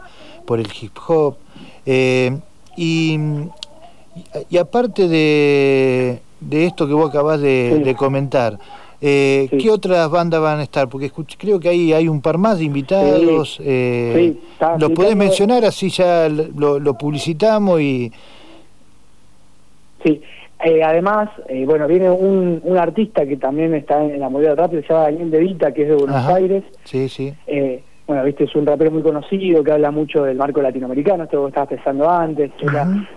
por 0.45 0.59
el 0.59 0.67
hip 0.81 0.97
hop. 1.07 1.37
Eh, 1.85 2.37
y, 2.75 3.17
y, 4.49 4.57
aparte 4.57 5.07
de, 5.07 6.21
de, 6.41 6.65
esto 6.65 6.85
que 6.85 6.93
vos 6.93 7.09
acabás 7.09 7.39
de 7.39 7.95
comentar, 7.97 8.59
eh, 9.05 9.49
¿Qué 9.59 9.69
otras 9.69 10.09
bandas 10.09 10.39
van 10.39 10.59
a 10.59 10.63
estar? 10.63 10.87
Porque 10.87 11.11
creo 11.37 11.59
que 11.59 11.67
ahí 11.67 11.91
hay 11.91 12.07
un 12.07 12.21
par 12.21 12.37
más 12.37 12.59
de 12.59 12.63
invitados. 12.63 13.59
Eh, 13.61 14.37
¿Los 14.79 14.91
podés 14.91 15.17
mencionar? 15.17 15.65
Así 15.65 15.89
ya 15.89 16.29
lo, 16.29 16.97
publicitamos 16.97 17.81
y... 17.81 18.13
Sí, 20.05 20.21
eh, 20.63 20.81
además, 20.81 21.29
eh, 21.49 21.65
bueno, 21.65 21.85
viene 21.85 22.09
un, 22.09 22.61
un, 22.63 22.77
artista 22.77 23.25
que 23.25 23.35
también 23.35 23.73
está 23.73 24.01
en 24.01 24.21
la 24.21 24.29
movida 24.29 24.55
rápida, 24.55 24.81
se 24.81 24.87
llama 24.87 25.03
Daniel 25.03 25.31
De 25.31 25.39
Vita, 25.39 25.73
que 25.73 25.81
es 25.81 25.89
de 25.89 25.95
Buenos 25.95 26.25
Aires. 26.27 26.63
Sí, 26.85 27.09
sí. 27.09 27.33
bueno, 28.07 28.23
viste, 28.23 28.45
es 28.45 28.55
un 28.55 28.65
rapero 28.65 28.91
muy 28.91 29.01
conocido 29.01 29.65
que 29.65 29.71
habla 29.73 29.91
mucho 29.91 30.23
del 30.23 30.37
marco 30.37 30.61
latinoamericano, 30.61 31.25
esto 31.25 31.41
que 31.41 31.47
estabas 31.49 31.69
pensando 31.69 32.09
antes, 32.09 32.51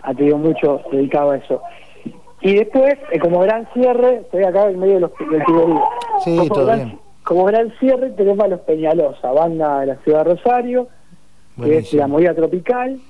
ha 0.03 0.15
tenido 0.15 0.37
mucho 0.37 0.81
dedicado 0.91 1.31
a 1.31 1.37
eso. 1.37 1.63
Y 2.47 2.55
después, 2.55 2.95
eh, 3.11 3.19
como 3.19 3.41
gran 3.41 3.67
cierre, 3.75 4.19
estoy 4.19 4.45
acá 4.45 4.71
en 4.71 4.79
medio 4.79 4.95
de 4.95 5.01
los, 5.01 5.11
del 5.19 5.43
Sí, 6.23 6.37
como 6.37 6.55
todo 6.55 6.67
gran, 6.67 6.79
bien. 6.79 6.99
Como 7.25 7.45
gran 7.45 7.73
cierre 7.81 8.11
tenemos 8.11 8.45
a 8.45 8.47
Los 8.47 8.61
Peñalosa, 8.61 9.33
banda 9.33 9.81
de 9.81 9.87
la 9.87 9.97
ciudad 9.97 10.25
de 10.25 10.35
Rosario, 10.35 10.87
que 11.61 11.79
es 11.79 11.93
la 11.93 12.07
movida 12.07 12.35
tropical 12.35 13.01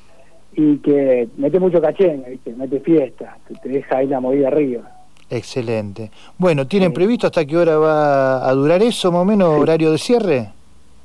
y 0.55 0.79
que 0.79 1.29
mete 1.37 1.61
mucho 1.61 1.83
caché, 1.83 2.17
¿viste? 2.27 2.55
mete 2.55 2.81
fiesta, 2.81 3.37
te, 3.63 3.69
deja 3.69 3.99
ahí 3.99 4.07
la 4.07 4.21
movida 4.21 4.49
arriba. 4.49 4.91
Excelente. 5.29 6.11
Bueno, 6.39 6.67
¿tienen 6.67 6.95
previsto 6.95 7.27
hasta 7.27 7.45
qué 7.45 7.59
hora 7.59 7.77
va 7.77 8.49
a 8.49 8.53
durar 8.55 8.83
eso, 8.83 9.13
más 9.13 9.21
o 9.21 9.27
menos, 9.27 9.49
horario 9.49 9.93
de 9.93 9.99
cierre? 9.99 10.49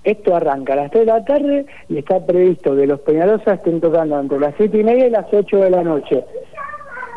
Esto 0.06 0.34
arranca 0.34 0.72
a 0.72 0.78
las 0.78 0.92
3 0.92 1.06
de 1.06 1.12
la 1.12 1.26
tarde 1.26 1.66
y 1.90 1.98
está 1.98 2.26
previsto 2.26 2.78
que 2.78 2.88
los 2.88 3.02
Peñalosa 3.02 3.56
estén 3.56 3.82
tocando 3.82 4.18
entre 4.18 4.40
las 4.40 4.54
7 4.56 4.80
y 4.80 4.84
media 4.86 5.08
y 5.08 5.10
las 5.10 5.26
8 5.34 5.58
de 5.58 5.70
la 5.70 5.84
noche. 5.84 6.24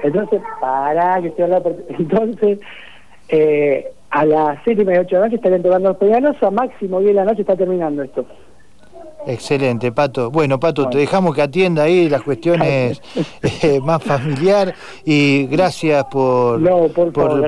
Entonces, 0.02 0.42
para 0.60 1.20
que 1.20 1.28
estoy 1.28 1.44
hablando. 1.44 1.76
Entonces, 1.88 2.58
eh, 3.28 3.92
a 4.10 4.24
las 4.24 4.58
7 4.64 4.82
y 4.82 4.84
media, 4.84 5.00
8 5.00 5.08
de 5.08 5.20
la 5.20 5.26
noche 5.26 5.36
estarían 5.36 5.62
tocando 5.62 5.88
los 5.88 5.98
peganos, 5.98 6.42
a 6.42 6.50
máximo 6.50 7.00
10 7.00 7.14
de 7.14 7.14
la 7.14 7.24
noche 7.24 7.40
está 7.40 7.56
terminando 7.56 8.02
esto. 8.02 8.26
Excelente, 9.26 9.90
Pato. 9.92 10.30
Bueno, 10.30 10.60
Pato, 10.60 10.88
te 10.88 10.98
dejamos 10.98 11.34
que 11.34 11.42
atienda 11.42 11.84
ahí 11.84 12.08
las 12.08 12.22
cuestiones 12.22 13.00
eh, 13.62 13.80
más 13.80 14.02
familiar 14.02 14.74
y 15.04 15.46
gracias 15.46 16.04
por, 16.04 16.60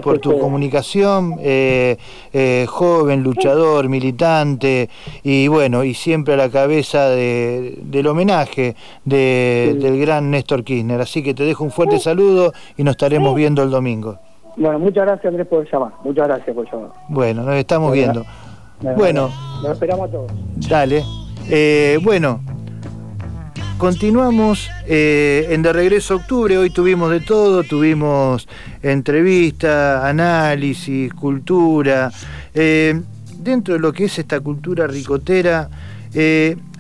por, 0.01 0.19
tu 0.19 0.39
comunicación, 0.39 1.37
eh, 1.41 1.97
eh, 2.33 2.67
joven, 2.69 3.23
luchador, 3.23 3.89
militante 3.89 4.89
y 5.23 5.49
bueno, 5.49 5.85
y 5.85 5.95
siempre 5.95 6.35
a 6.35 6.37
la 6.37 6.49
cabeza 6.49 7.09
de, 7.11 7.79
del 7.83 8.07
homenaje 8.07 8.75
de, 9.05 9.77
del 9.79 10.01
gran 10.01 10.31
Néstor 10.31 10.65
Kirchner. 10.65 11.01
Así 11.01 11.23
que 11.23 11.35
te 11.35 11.45
dejo 11.45 11.65
un 11.65 11.71
fuerte 11.71 11.99
saludo 11.99 12.53
y 12.77 12.85
nos 12.85 12.93
estaremos 12.93 13.35
viendo 13.35 13.63
el 13.63 13.71
domingo. 13.71 14.19
Bueno, 14.57 14.79
muchas 14.79 15.05
gracias 15.05 15.27
Andrés 15.27 15.47
por 15.47 15.71
llamar, 15.71 15.93
muchas 16.03 16.27
gracias 16.27 16.57
por 16.57 16.65
llamar. 16.73 16.91
Bueno, 17.09 17.43
nos 17.43 17.57
estamos 17.57 17.93
viendo. 17.93 18.25
Bueno, 18.81 19.31
nos 19.63 19.73
esperamos 19.73 20.09
a 20.09 20.13
todos. 20.13 20.33
Dale. 20.69 21.26
Eh, 21.49 22.01
bueno, 22.03 22.41
continuamos 23.79 24.69
eh, 24.87 25.47
en 25.51 25.63
De 25.63 25.73
Regreso 25.73 26.15
a 26.15 26.17
Octubre. 26.17 26.59
Hoy 26.59 26.71
tuvimos 26.71 27.11
de 27.13 27.21
todo, 27.21 27.63
tuvimos 27.63 28.49
entrevista, 28.83 30.09
análisis, 30.09 31.15
cultura. 31.15 32.11
Eh, 32.53 33.01
dentro 33.39 33.75
de 33.75 33.81
lo 33.81 33.93
que 33.93 34.07
es 34.07 34.19
esta 34.19 34.41
cultura 34.41 34.89
ricotera, 34.89 35.71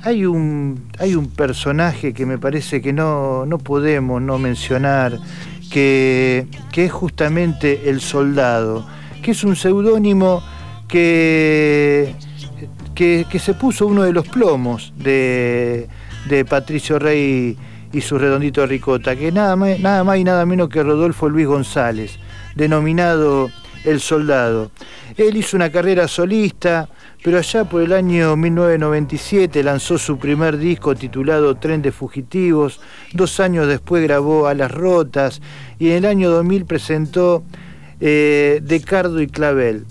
hay, 0.02 0.24
un, 0.24 0.88
hay 0.98 1.14
un 1.14 1.28
personaje 1.28 2.12
que 2.12 2.26
me 2.26 2.38
parece 2.38 2.80
que 2.80 2.92
no, 2.92 3.46
no 3.46 3.58
podemos 3.58 4.20
no 4.20 4.38
mencionar, 4.38 5.18
que, 5.70 6.48
que 6.72 6.86
es 6.86 6.92
justamente 6.92 7.88
el 7.88 8.00
soldado, 8.00 8.84
que 9.22 9.30
es 9.30 9.44
un 9.44 9.54
seudónimo 9.54 10.42
que 10.88 12.14
que, 12.96 13.38
se 13.38 13.52
puso 13.52 13.86
uno 13.86 14.04
de 14.04 14.12
los 14.12 14.26
plomos 14.26 14.92
de, 14.96 15.86
Patricio 16.48 16.98
Rey 16.98 17.56
y 17.92 18.00
su 18.00 18.18
redondito 18.18 18.66
ricota, 18.66 19.14
que 19.14 19.30
nada 19.30 19.54
más, 19.54 19.78
nada 19.78 20.02
más 20.02 20.18
y 20.18 20.24
nada 20.24 20.44
menos 20.46 20.68
que 20.68 20.82
Rodolfo 20.82 21.28
Luis 21.28 21.46
González, 21.46 22.18
denominado 22.56 23.50
El 23.84 24.00
Soldado. 24.00 24.70
Él 25.16 25.36
hizo 25.36 25.56
una 25.56 25.70
carrera 25.70 26.08
solista, 26.08 26.88
pero 27.22 27.38
allá 27.38 27.64
por 27.64 27.82
el 27.82 27.92
año 27.92 28.34
1997 28.34 29.62
lanzó 29.62 29.98
su 29.98 30.18
primer 30.18 30.56
disco 30.56 30.94
titulado 30.94 31.54
Tren 31.56 31.82
de 31.82 31.92
Fugitivos, 31.92 32.80
dos 33.12 33.38
años 33.40 33.68
después 33.68 34.02
grabó 34.02 34.46
A 34.46 34.54
las 34.54 34.70
Rotas 34.70 35.42
y 35.78 35.90
en 35.90 35.96
el 35.98 36.06
año 36.06 36.30
2000 36.30 36.64
presentó 36.64 37.44
eh, 38.00 38.60
Decardo 38.62 39.20
y 39.20 39.26
Clavel 39.26 39.84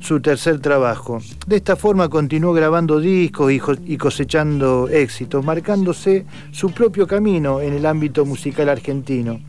su 0.00 0.20
tercer 0.20 0.60
trabajo. 0.60 1.20
De 1.46 1.56
esta 1.56 1.76
forma 1.76 2.08
continuó 2.08 2.52
grabando 2.52 3.00
discos 3.00 3.52
y 3.52 3.96
cosechando 3.96 4.88
éxitos, 4.88 5.44
marcándose 5.44 6.24
su 6.50 6.70
propio 6.70 7.06
camino 7.06 7.60
en 7.60 7.74
el 7.74 7.86
ámbito 7.86 8.24
musical 8.24 8.68
argentino. 8.68 9.40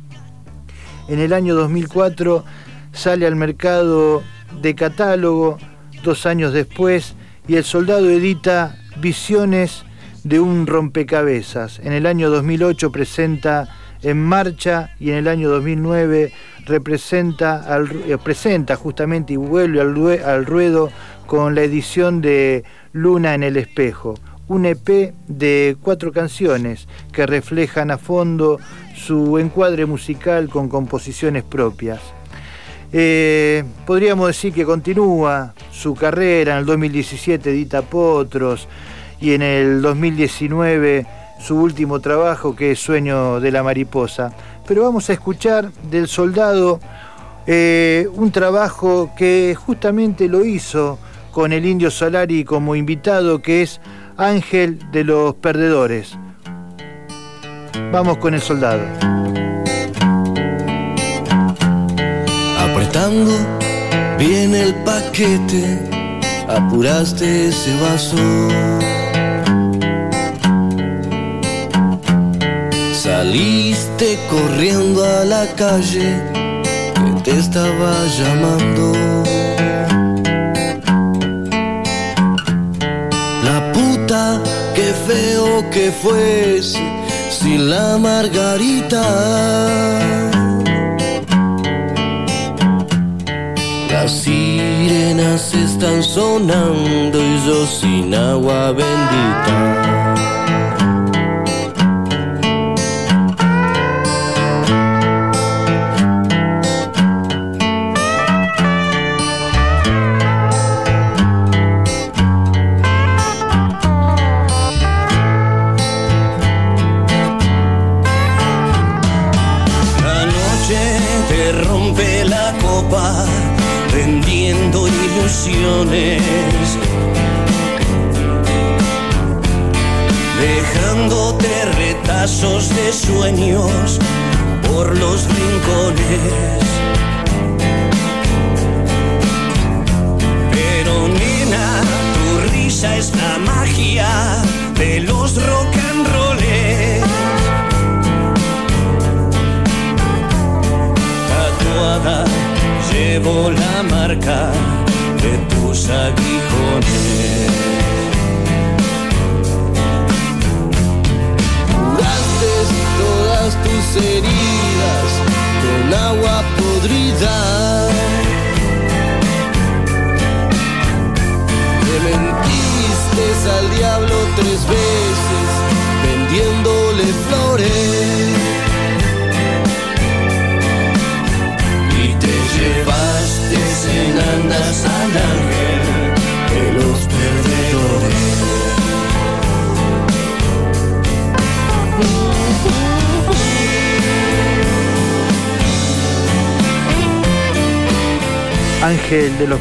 En 1.07 1.19
el 1.19 1.33
año 1.33 1.55
2004 1.55 2.43
sale 2.91 3.25
al 3.25 3.35
mercado 3.35 4.21
de 4.61 4.75
catálogo, 4.75 5.57
dos 6.03 6.25
años 6.25 6.53
después, 6.53 7.15
y 7.47 7.55
el 7.55 7.63
soldado 7.63 8.09
edita 8.09 8.75
Visiones 8.99 9.85
de 10.23 10.39
un 10.39 10.67
rompecabezas. 10.67 11.79
En 11.79 11.93
el 11.93 12.05
año 12.05 12.29
2008 12.29 12.91
presenta 12.91 13.75
En 14.01 14.23
Marcha 14.23 14.91
y 14.99 15.11
en 15.11 15.15
el 15.17 15.27
año 15.27 15.49
2009 15.49 16.31
representa 16.69 17.65
eh, 18.07 18.17
presenta 18.23 18.77
justamente 18.77 19.33
y 19.33 19.35
vuelve 19.35 19.81
al, 19.81 20.23
al 20.23 20.45
ruedo 20.45 20.89
con 21.27 21.53
la 21.55 21.63
edición 21.63 22.21
de 22.21 22.63
Luna 22.93 23.35
en 23.35 23.43
el 23.43 23.57
espejo, 23.57 24.15
un 24.47 24.65
EP 24.65 25.13
de 25.27 25.75
cuatro 25.81 26.11
canciones 26.11 26.87
que 27.11 27.25
reflejan 27.25 27.91
a 27.91 27.97
fondo 27.97 28.59
su 28.95 29.37
encuadre 29.37 29.85
musical 29.85 30.49
con 30.49 30.69
composiciones 30.69 31.43
propias. 31.43 31.99
Eh, 32.91 33.63
podríamos 33.85 34.27
decir 34.27 34.51
que 34.53 34.65
continúa 34.65 35.53
su 35.71 35.93
carrera. 35.93 36.53
En 36.53 36.59
el 36.59 36.65
2017 36.65 37.51
edita 37.51 37.83
Potros 37.83 38.67
y 39.21 39.33
en 39.33 39.41
el 39.41 39.81
2019 39.81 41.05
su 41.39 41.55
último 41.55 41.99
trabajo 41.99 42.55
que 42.55 42.71
es 42.71 42.79
Sueño 42.79 43.39
de 43.39 43.51
la 43.51 43.63
Mariposa. 43.63 44.33
Pero 44.69 44.83
vamos 44.83 45.09
a 45.09 45.13
escuchar 45.13 45.71
del 45.89 46.07
soldado 46.07 46.79
eh, 47.47 48.07
un 48.13 48.31
trabajo 48.31 49.11
que 49.17 49.57
justamente 49.59 50.27
lo 50.27 50.45
hizo 50.45 50.99
con 51.31 51.51
el 51.53 51.65
Indio 51.65 51.89
Solari 51.89 52.43
como 52.43 52.75
invitado, 52.75 53.41
que 53.41 53.63
es 53.63 53.81
Ángel 54.15 54.91
de 54.91 55.03
los 55.05 55.33
Perdedores. 55.33 56.15
Vamos 57.91 58.19
con 58.19 58.35
el 58.35 58.41
soldado. 58.41 58.83
Apretando 62.59 63.31
bien 64.19 64.53
el 64.53 64.75
paquete, 64.83 65.79
apuraste 66.47 67.47
ese 67.47 67.75
vaso. 67.81 68.78
Saliste 73.19 74.17
corriendo 74.29 75.03
a 75.03 75.25
la 75.25 75.45
calle 75.57 76.23
que 76.95 77.21
te 77.25 77.31
estaba 77.37 77.93
llamando. 78.17 78.93
La 83.43 83.73
puta, 83.73 84.41
qué 84.73 84.93
feo 85.05 85.69
que 85.69 85.91
fuese 85.91 86.79
sin 87.29 87.69
la 87.69 87.97
margarita. 87.97 89.03
Las 93.91 94.11
sirenas 94.11 95.53
están 95.53 96.01
sonando 96.01 97.17
y 97.21 97.45
yo 97.45 97.67
sin 97.67 98.15
agua 98.15 98.71
bendita. 98.71 99.78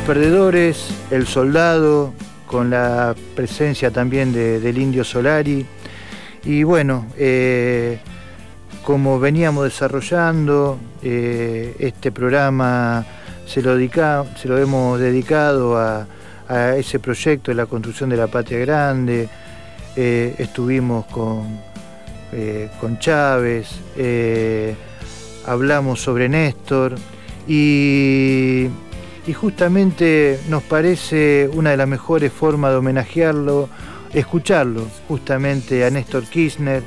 Perdedores, 0.09 0.89
El 1.11 1.27
Soldado, 1.27 2.15
con 2.47 2.71
la 2.71 3.15
presencia 3.37 3.91
también 3.91 4.33
de- 4.33 4.59
del 4.59 4.79
Indio 4.79 5.05
Solari. 5.05 5.67
Y 6.47 6.63
bueno, 6.63 7.05
eh, 7.19 7.99
como 8.85 9.21
veníamos 9.21 9.65
desarrollando, 9.65 10.79
eh, 11.03 11.77
este 11.79 12.11
programa 12.11 13.05
se 13.47 13.61
lo, 13.61 13.77
se 13.77 14.49
lo 14.49 14.57
hemos 14.57 14.99
dedicado 14.99 15.77
a, 15.77 16.07
ese 16.79 16.99
proyecto 17.01 17.51
de 17.51 17.57
la 17.57 17.67
construcción 17.67 18.09
de 18.09 18.17
la 18.17 18.29
patria 18.29 18.61
grande. 18.61 19.29
Eh, 19.95 20.35
estuvimos 20.39 21.05
con, 21.05 21.61
con 22.81 22.99
Chávez, 22.99 23.69
hablamos 25.45 26.01
sobre 26.01 26.31
Néstor 26.31 26.95
y, 27.47 28.69
y 29.29 29.35
justamente 29.35 30.41
nos 30.49 30.63
parece 30.63 31.51
una 31.53 31.73
de 31.73 31.77
las 31.77 31.87
mejores 31.87 32.33
formas 32.33 32.71
de 32.71 32.79
homenajearlo, 32.79 33.69
escucharlo 34.15 34.87
justamente 35.07 35.85
a 35.85 35.91
Néstor 35.91 36.25
Kirchner 36.25 36.83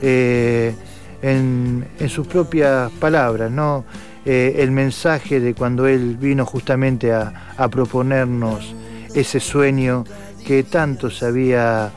eh, 0.00 0.74
en, 1.20 1.86
sus 2.08 2.26
propias 2.26 2.90
palabras, 2.92 3.50
¿no? 3.50 3.84
Eh, 4.24 4.54
el 4.60 4.70
mensaje 4.70 5.38
de 5.38 5.52
cuando 5.52 5.86
él 5.86 6.16
vino 6.16 6.46
justamente 6.46 7.12
a, 7.12 7.52
a 7.58 7.68
proponernos 7.68 8.74
ese 9.14 9.38
sueño 9.38 10.04
que 10.46 10.62
tanto 10.62 11.10
se 11.10 11.26
había 11.26 11.92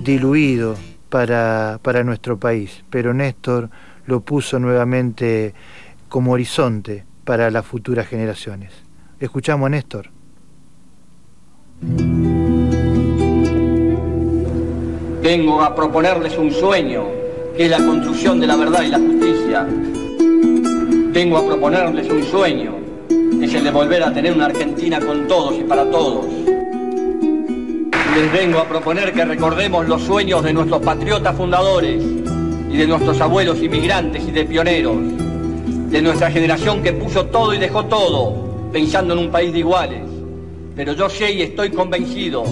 diluido 0.00 0.74
para, 1.10 1.78
para 1.82 2.02
nuestro 2.02 2.38
país, 2.38 2.82
pero 2.88 3.12
Néstor 3.12 3.68
lo 4.06 4.20
puso 4.20 4.58
nuevamente 4.58 5.52
como 6.08 6.32
horizonte 6.32 7.04
para 7.24 7.50
las 7.50 7.66
futuras 7.66 8.06
generaciones. 8.06 8.87
Escuchamos 9.20 9.66
a 9.66 9.70
Néstor. 9.70 10.10
Vengo 15.20 15.60
a 15.60 15.74
proponerles 15.74 16.38
un 16.38 16.52
sueño, 16.52 17.06
que 17.56 17.64
es 17.64 17.70
la 17.70 17.78
construcción 17.78 18.38
de 18.38 18.46
la 18.46 18.54
verdad 18.54 18.82
y 18.82 18.88
la 18.88 18.98
justicia. 18.98 19.66
Vengo 21.12 21.36
a 21.36 21.46
proponerles 21.46 22.08
un 22.08 22.22
sueño, 22.22 22.76
que 23.08 23.44
es 23.44 23.54
el 23.54 23.64
de 23.64 23.70
volver 23.72 24.04
a 24.04 24.12
tener 24.12 24.34
una 24.34 24.46
Argentina 24.46 25.00
con 25.00 25.26
todos 25.26 25.58
y 25.58 25.64
para 25.64 25.90
todos. 25.90 26.26
Les 28.14 28.32
vengo 28.32 28.60
a 28.60 28.68
proponer 28.68 29.12
que 29.12 29.24
recordemos 29.24 29.88
los 29.88 30.02
sueños 30.02 30.44
de 30.44 30.52
nuestros 30.52 30.80
patriotas 30.80 31.36
fundadores 31.36 32.00
y 32.70 32.76
de 32.76 32.86
nuestros 32.86 33.20
abuelos 33.20 33.60
inmigrantes 33.60 34.22
y 34.28 34.30
de 34.30 34.44
pioneros, 34.44 34.96
de 35.90 36.02
nuestra 36.02 36.30
generación 36.30 36.84
que 36.84 36.92
puso 36.92 37.26
todo 37.26 37.52
y 37.52 37.58
dejó 37.58 37.84
todo, 37.86 38.47
pensando 38.72 39.14
en 39.14 39.20
un 39.20 39.30
país 39.30 39.52
de 39.52 39.60
iguales. 39.60 40.02
Pero 40.76 40.92
yo 40.92 41.08
sé 41.08 41.32
y 41.32 41.42
estoy 41.42 41.70
convencido 41.70 42.44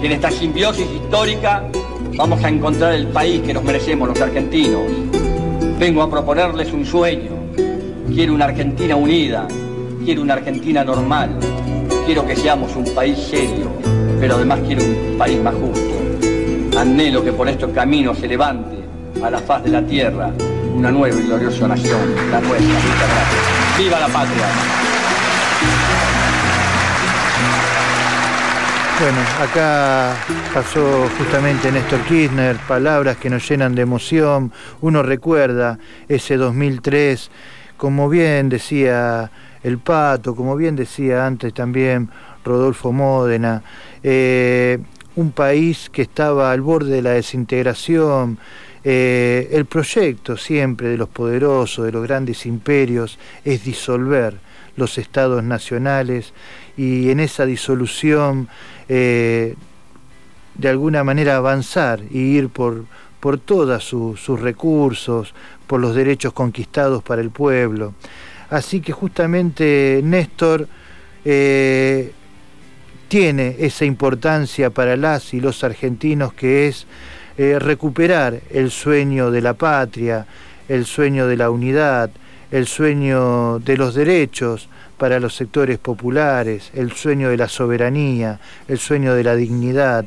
que 0.00 0.06
en 0.06 0.12
esta 0.12 0.30
simbiosis 0.30 0.86
histórica 0.90 1.64
vamos 2.16 2.42
a 2.44 2.48
encontrar 2.48 2.94
el 2.94 3.08
país 3.08 3.42
que 3.42 3.52
nos 3.52 3.64
merecemos 3.64 4.08
los 4.08 4.20
argentinos. 4.20 4.82
Vengo 5.78 6.02
a 6.02 6.10
proponerles 6.10 6.72
un 6.72 6.84
sueño. 6.84 7.32
Quiero 8.12 8.34
una 8.34 8.46
Argentina 8.46 8.96
unida, 8.96 9.48
quiero 10.04 10.22
una 10.22 10.34
Argentina 10.34 10.84
normal, 10.84 11.38
quiero 12.06 12.24
que 12.24 12.36
seamos 12.36 12.74
un 12.76 12.84
país 12.94 13.18
serio, 13.18 13.68
pero 14.20 14.36
además 14.36 14.60
quiero 14.64 14.84
un 14.84 15.18
país 15.18 15.38
más 15.42 15.54
justo. 15.54 16.78
Anhelo 16.78 17.24
que 17.24 17.32
por 17.32 17.48
estos 17.48 17.72
caminos 17.72 18.18
se 18.18 18.28
levante 18.28 18.76
a 19.22 19.30
la 19.30 19.38
faz 19.40 19.64
de 19.64 19.70
la 19.70 19.82
tierra 19.84 20.32
una 20.76 20.90
nueva 20.90 21.18
y 21.18 21.22
gloriosa 21.22 21.66
nación, 21.66 22.00
la 22.30 22.40
nuestra. 22.40 22.58
Muchas 22.58 23.08
gracias. 23.08 23.78
¡Viva 23.78 23.98
la 23.98 24.08
patria! 24.08 24.85
Bueno, 28.98 29.18
acá 29.42 30.16
pasó 30.54 31.06
justamente 31.18 31.70
Néstor 31.70 32.00
Kirchner, 32.04 32.56
palabras 32.66 33.18
que 33.18 33.28
nos 33.28 33.46
llenan 33.46 33.74
de 33.74 33.82
emoción. 33.82 34.50
Uno 34.80 35.02
recuerda 35.02 35.78
ese 36.08 36.38
2003, 36.38 37.30
como 37.76 38.08
bien 38.08 38.48
decía 38.48 39.30
el 39.62 39.78
Pato, 39.78 40.34
como 40.34 40.56
bien 40.56 40.76
decía 40.76 41.26
antes 41.26 41.52
también 41.52 42.08
Rodolfo 42.42 42.90
Módena, 42.90 43.62
eh, 44.02 44.78
un 45.16 45.32
país 45.32 45.90
que 45.90 46.02
estaba 46.02 46.50
al 46.50 46.62
borde 46.62 46.92
de 46.92 47.02
la 47.02 47.10
desintegración, 47.10 48.38
eh, 48.82 49.48
el 49.52 49.66
proyecto 49.66 50.38
siempre 50.38 50.88
de 50.88 50.96
los 50.96 51.10
poderosos, 51.10 51.84
de 51.84 51.92
los 51.92 52.02
grandes 52.02 52.46
imperios, 52.46 53.18
es 53.44 53.62
disolver 53.62 54.38
los 54.76 54.98
estados 54.98 55.42
nacionales 55.42 56.32
y 56.76 57.10
en 57.10 57.20
esa 57.20 57.46
disolución 57.46 58.48
eh, 58.88 59.54
de 60.54 60.68
alguna 60.68 61.04
manera 61.04 61.36
avanzar 61.36 62.00
y 62.10 62.36
ir 62.36 62.48
por, 62.48 62.84
por 63.20 63.38
todos 63.38 63.84
sus 63.84 64.40
recursos, 64.40 65.34
por 65.66 65.80
los 65.80 65.94
derechos 65.94 66.32
conquistados 66.32 67.02
para 67.02 67.20
el 67.20 67.30
pueblo. 67.30 67.94
Así 68.50 68.80
que 68.80 68.92
justamente 68.92 70.00
Néstor 70.04 70.68
eh, 71.24 72.12
tiene 73.08 73.56
esa 73.58 73.84
importancia 73.84 74.70
para 74.70 74.96
las 74.96 75.34
y 75.34 75.40
los 75.40 75.64
argentinos 75.64 76.32
que 76.32 76.68
es 76.68 76.86
eh, 77.38 77.58
recuperar 77.58 78.40
el 78.50 78.70
sueño 78.70 79.30
de 79.30 79.40
la 79.42 79.54
patria, 79.54 80.26
el 80.68 80.86
sueño 80.86 81.26
de 81.26 81.36
la 81.36 81.50
unidad, 81.50 82.10
el 82.50 82.66
sueño 82.66 83.58
de 83.58 83.76
los 83.76 83.94
derechos 83.94 84.68
para 84.98 85.20
los 85.20 85.34
sectores 85.34 85.78
populares, 85.78 86.70
el 86.74 86.92
sueño 86.92 87.30
de 87.30 87.36
la 87.36 87.48
soberanía, 87.48 88.40
el 88.68 88.78
sueño 88.78 89.14
de 89.14 89.24
la 89.24 89.36
dignidad. 89.36 90.06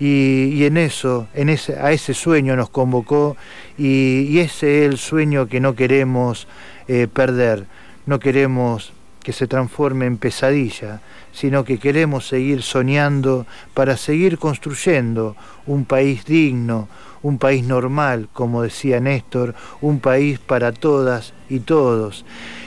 Y, 0.00 0.64
en 0.64 0.76
eso, 0.76 1.28
en 1.34 1.48
ese, 1.48 1.78
a 1.78 1.92
ese 1.92 2.14
sueño 2.14 2.56
nos 2.56 2.68
convocó 2.68 3.36
y, 3.78 4.38
ese 4.38 4.84
es 4.84 4.90
el 4.90 4.98
sueño 4.98 5.46
que 5.46 5.60
no 5.60 5.74
queremos 5.74 6.48
eh, 6.88 7.06
perder, 7.12 7.66
no 8.06 8.18
queremos 8.18 8.92
que 9.22 9.32
se 9.32 9.46
transforme 9.46 10.06
en 10.06 10.18
pesadilla, 10.18 11.00
sino 11.32 11.64
que 11.64 11.78
queremos 11.78 12.28
seguir 12.28 12.62
soñando 12.62 13.46
para 13.72 13.96
seguir 13.96 14.38
construyendo 14.38 15.36
un 15.66 15.84
país 15.84 16.24
digno, 16.26 16.88
un 17.22 17.38
país 17.38 17.64
normal, 17.64 18.28
como 18.32 18.62
decía 18.62 19.00
Néstor, 19.00 19.54
un 19.80 19.98
país 19.98 20.38
para 20.38 20.72
todas 20.72 21.32
y 21.48 21.60
todos, 21.60 22.24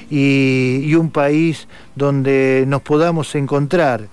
y, 0.10 0.93
un 0.95 1.12
país 1.12 1.68
donde 1.95 2.64
nos 2.68 2.82
podamos 2.82 3.36
encontrar 3.36 4.08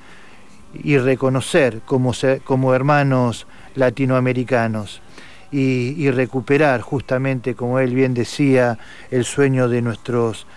y 0.74 0.99
reconocer 0.99 1.80
como, 1.84 2.12
como 2.45 2.74
hermanos 2.74 3.47
latinoamericanos. 3.74 5.01
Y, 5.53 6.11
recuperar 6.11 6.80
justamente, 6.80 7.55
como 7.55 7.78
él 7.78 7.95
bien 7.95 8.12
decía, 8.12 8.76
el 9.12 9.24
sueño 9.24 9.68
de 9.68 9.82
nuestros, 9.82 10.49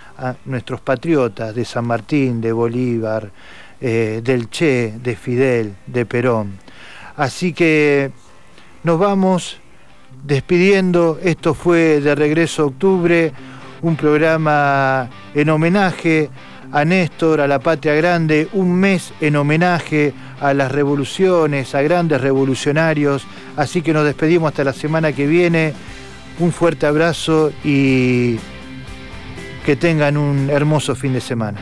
nuestros 0.45 0.81
patriotas, 0.81 1.53
de 1.53 1.65
San 1.65 1.85
Martín, 1.85 2.41
de 2.41 2.51
Bolívar, 2.51 3.31
eh, 3.79 4.21
del 4.23 4.49
Che, 4.49 4.95
de 4.97 5.15
Fidel, 5.15 5.75
de 5.85 6.05
Perón. 6.07 6.57
Así 7.15 7.53
que 7.53 8.11
nos 8.83 8.97
vamos 8.97 9.59
despidiendo. 10.23 11.19
Esto 11.23 11.53
fue 11.53 12.01
de 12.01 12.15
regreso 12.15 12.63
a 12.63 12.65
octubre, 12.67 13.33
un 13.81 13.95
programa 13.95 15.09
en 15.33 15.49
homenaje 15.49 16.29
a 16.71 16.83
Néstor, 16.85 17.41
a 17.41 17.47
la 17.47 17.59
patria 17.59 17.93
grande, 17.95 18.47
un 18.53 18.73
mes 18.73 19.13
en 19.21 19.35
homenaje 19.35 20.13
a 20.41 20.53
las 20.53 20.71
revoluciones, 20.71 21.73
a 21.75 21.81
grandes 21.81 22.21
revolucionarios. 22.21 23.25
Así 23.55 23.81
que 23.81 23.93
nos 23.93 24.05
despedimos 24.05 24.49
hasta 24.49 24.63
la 24.63 24.73
semana 24.73 25.11
que 25.13 25.27
viene. 25.27 25.73
Un 26.39 26.51
fuerte 26.51 26.85
abrazo 26.85 27.51
y 27.63 28.37
que 29.65 29.75
tengan 29.75 30.17
un 30.17 30.49
hermoso 30.49 30.95
fin 30.95 31.13
de 31.13 31.21
semana. 31.21 31.59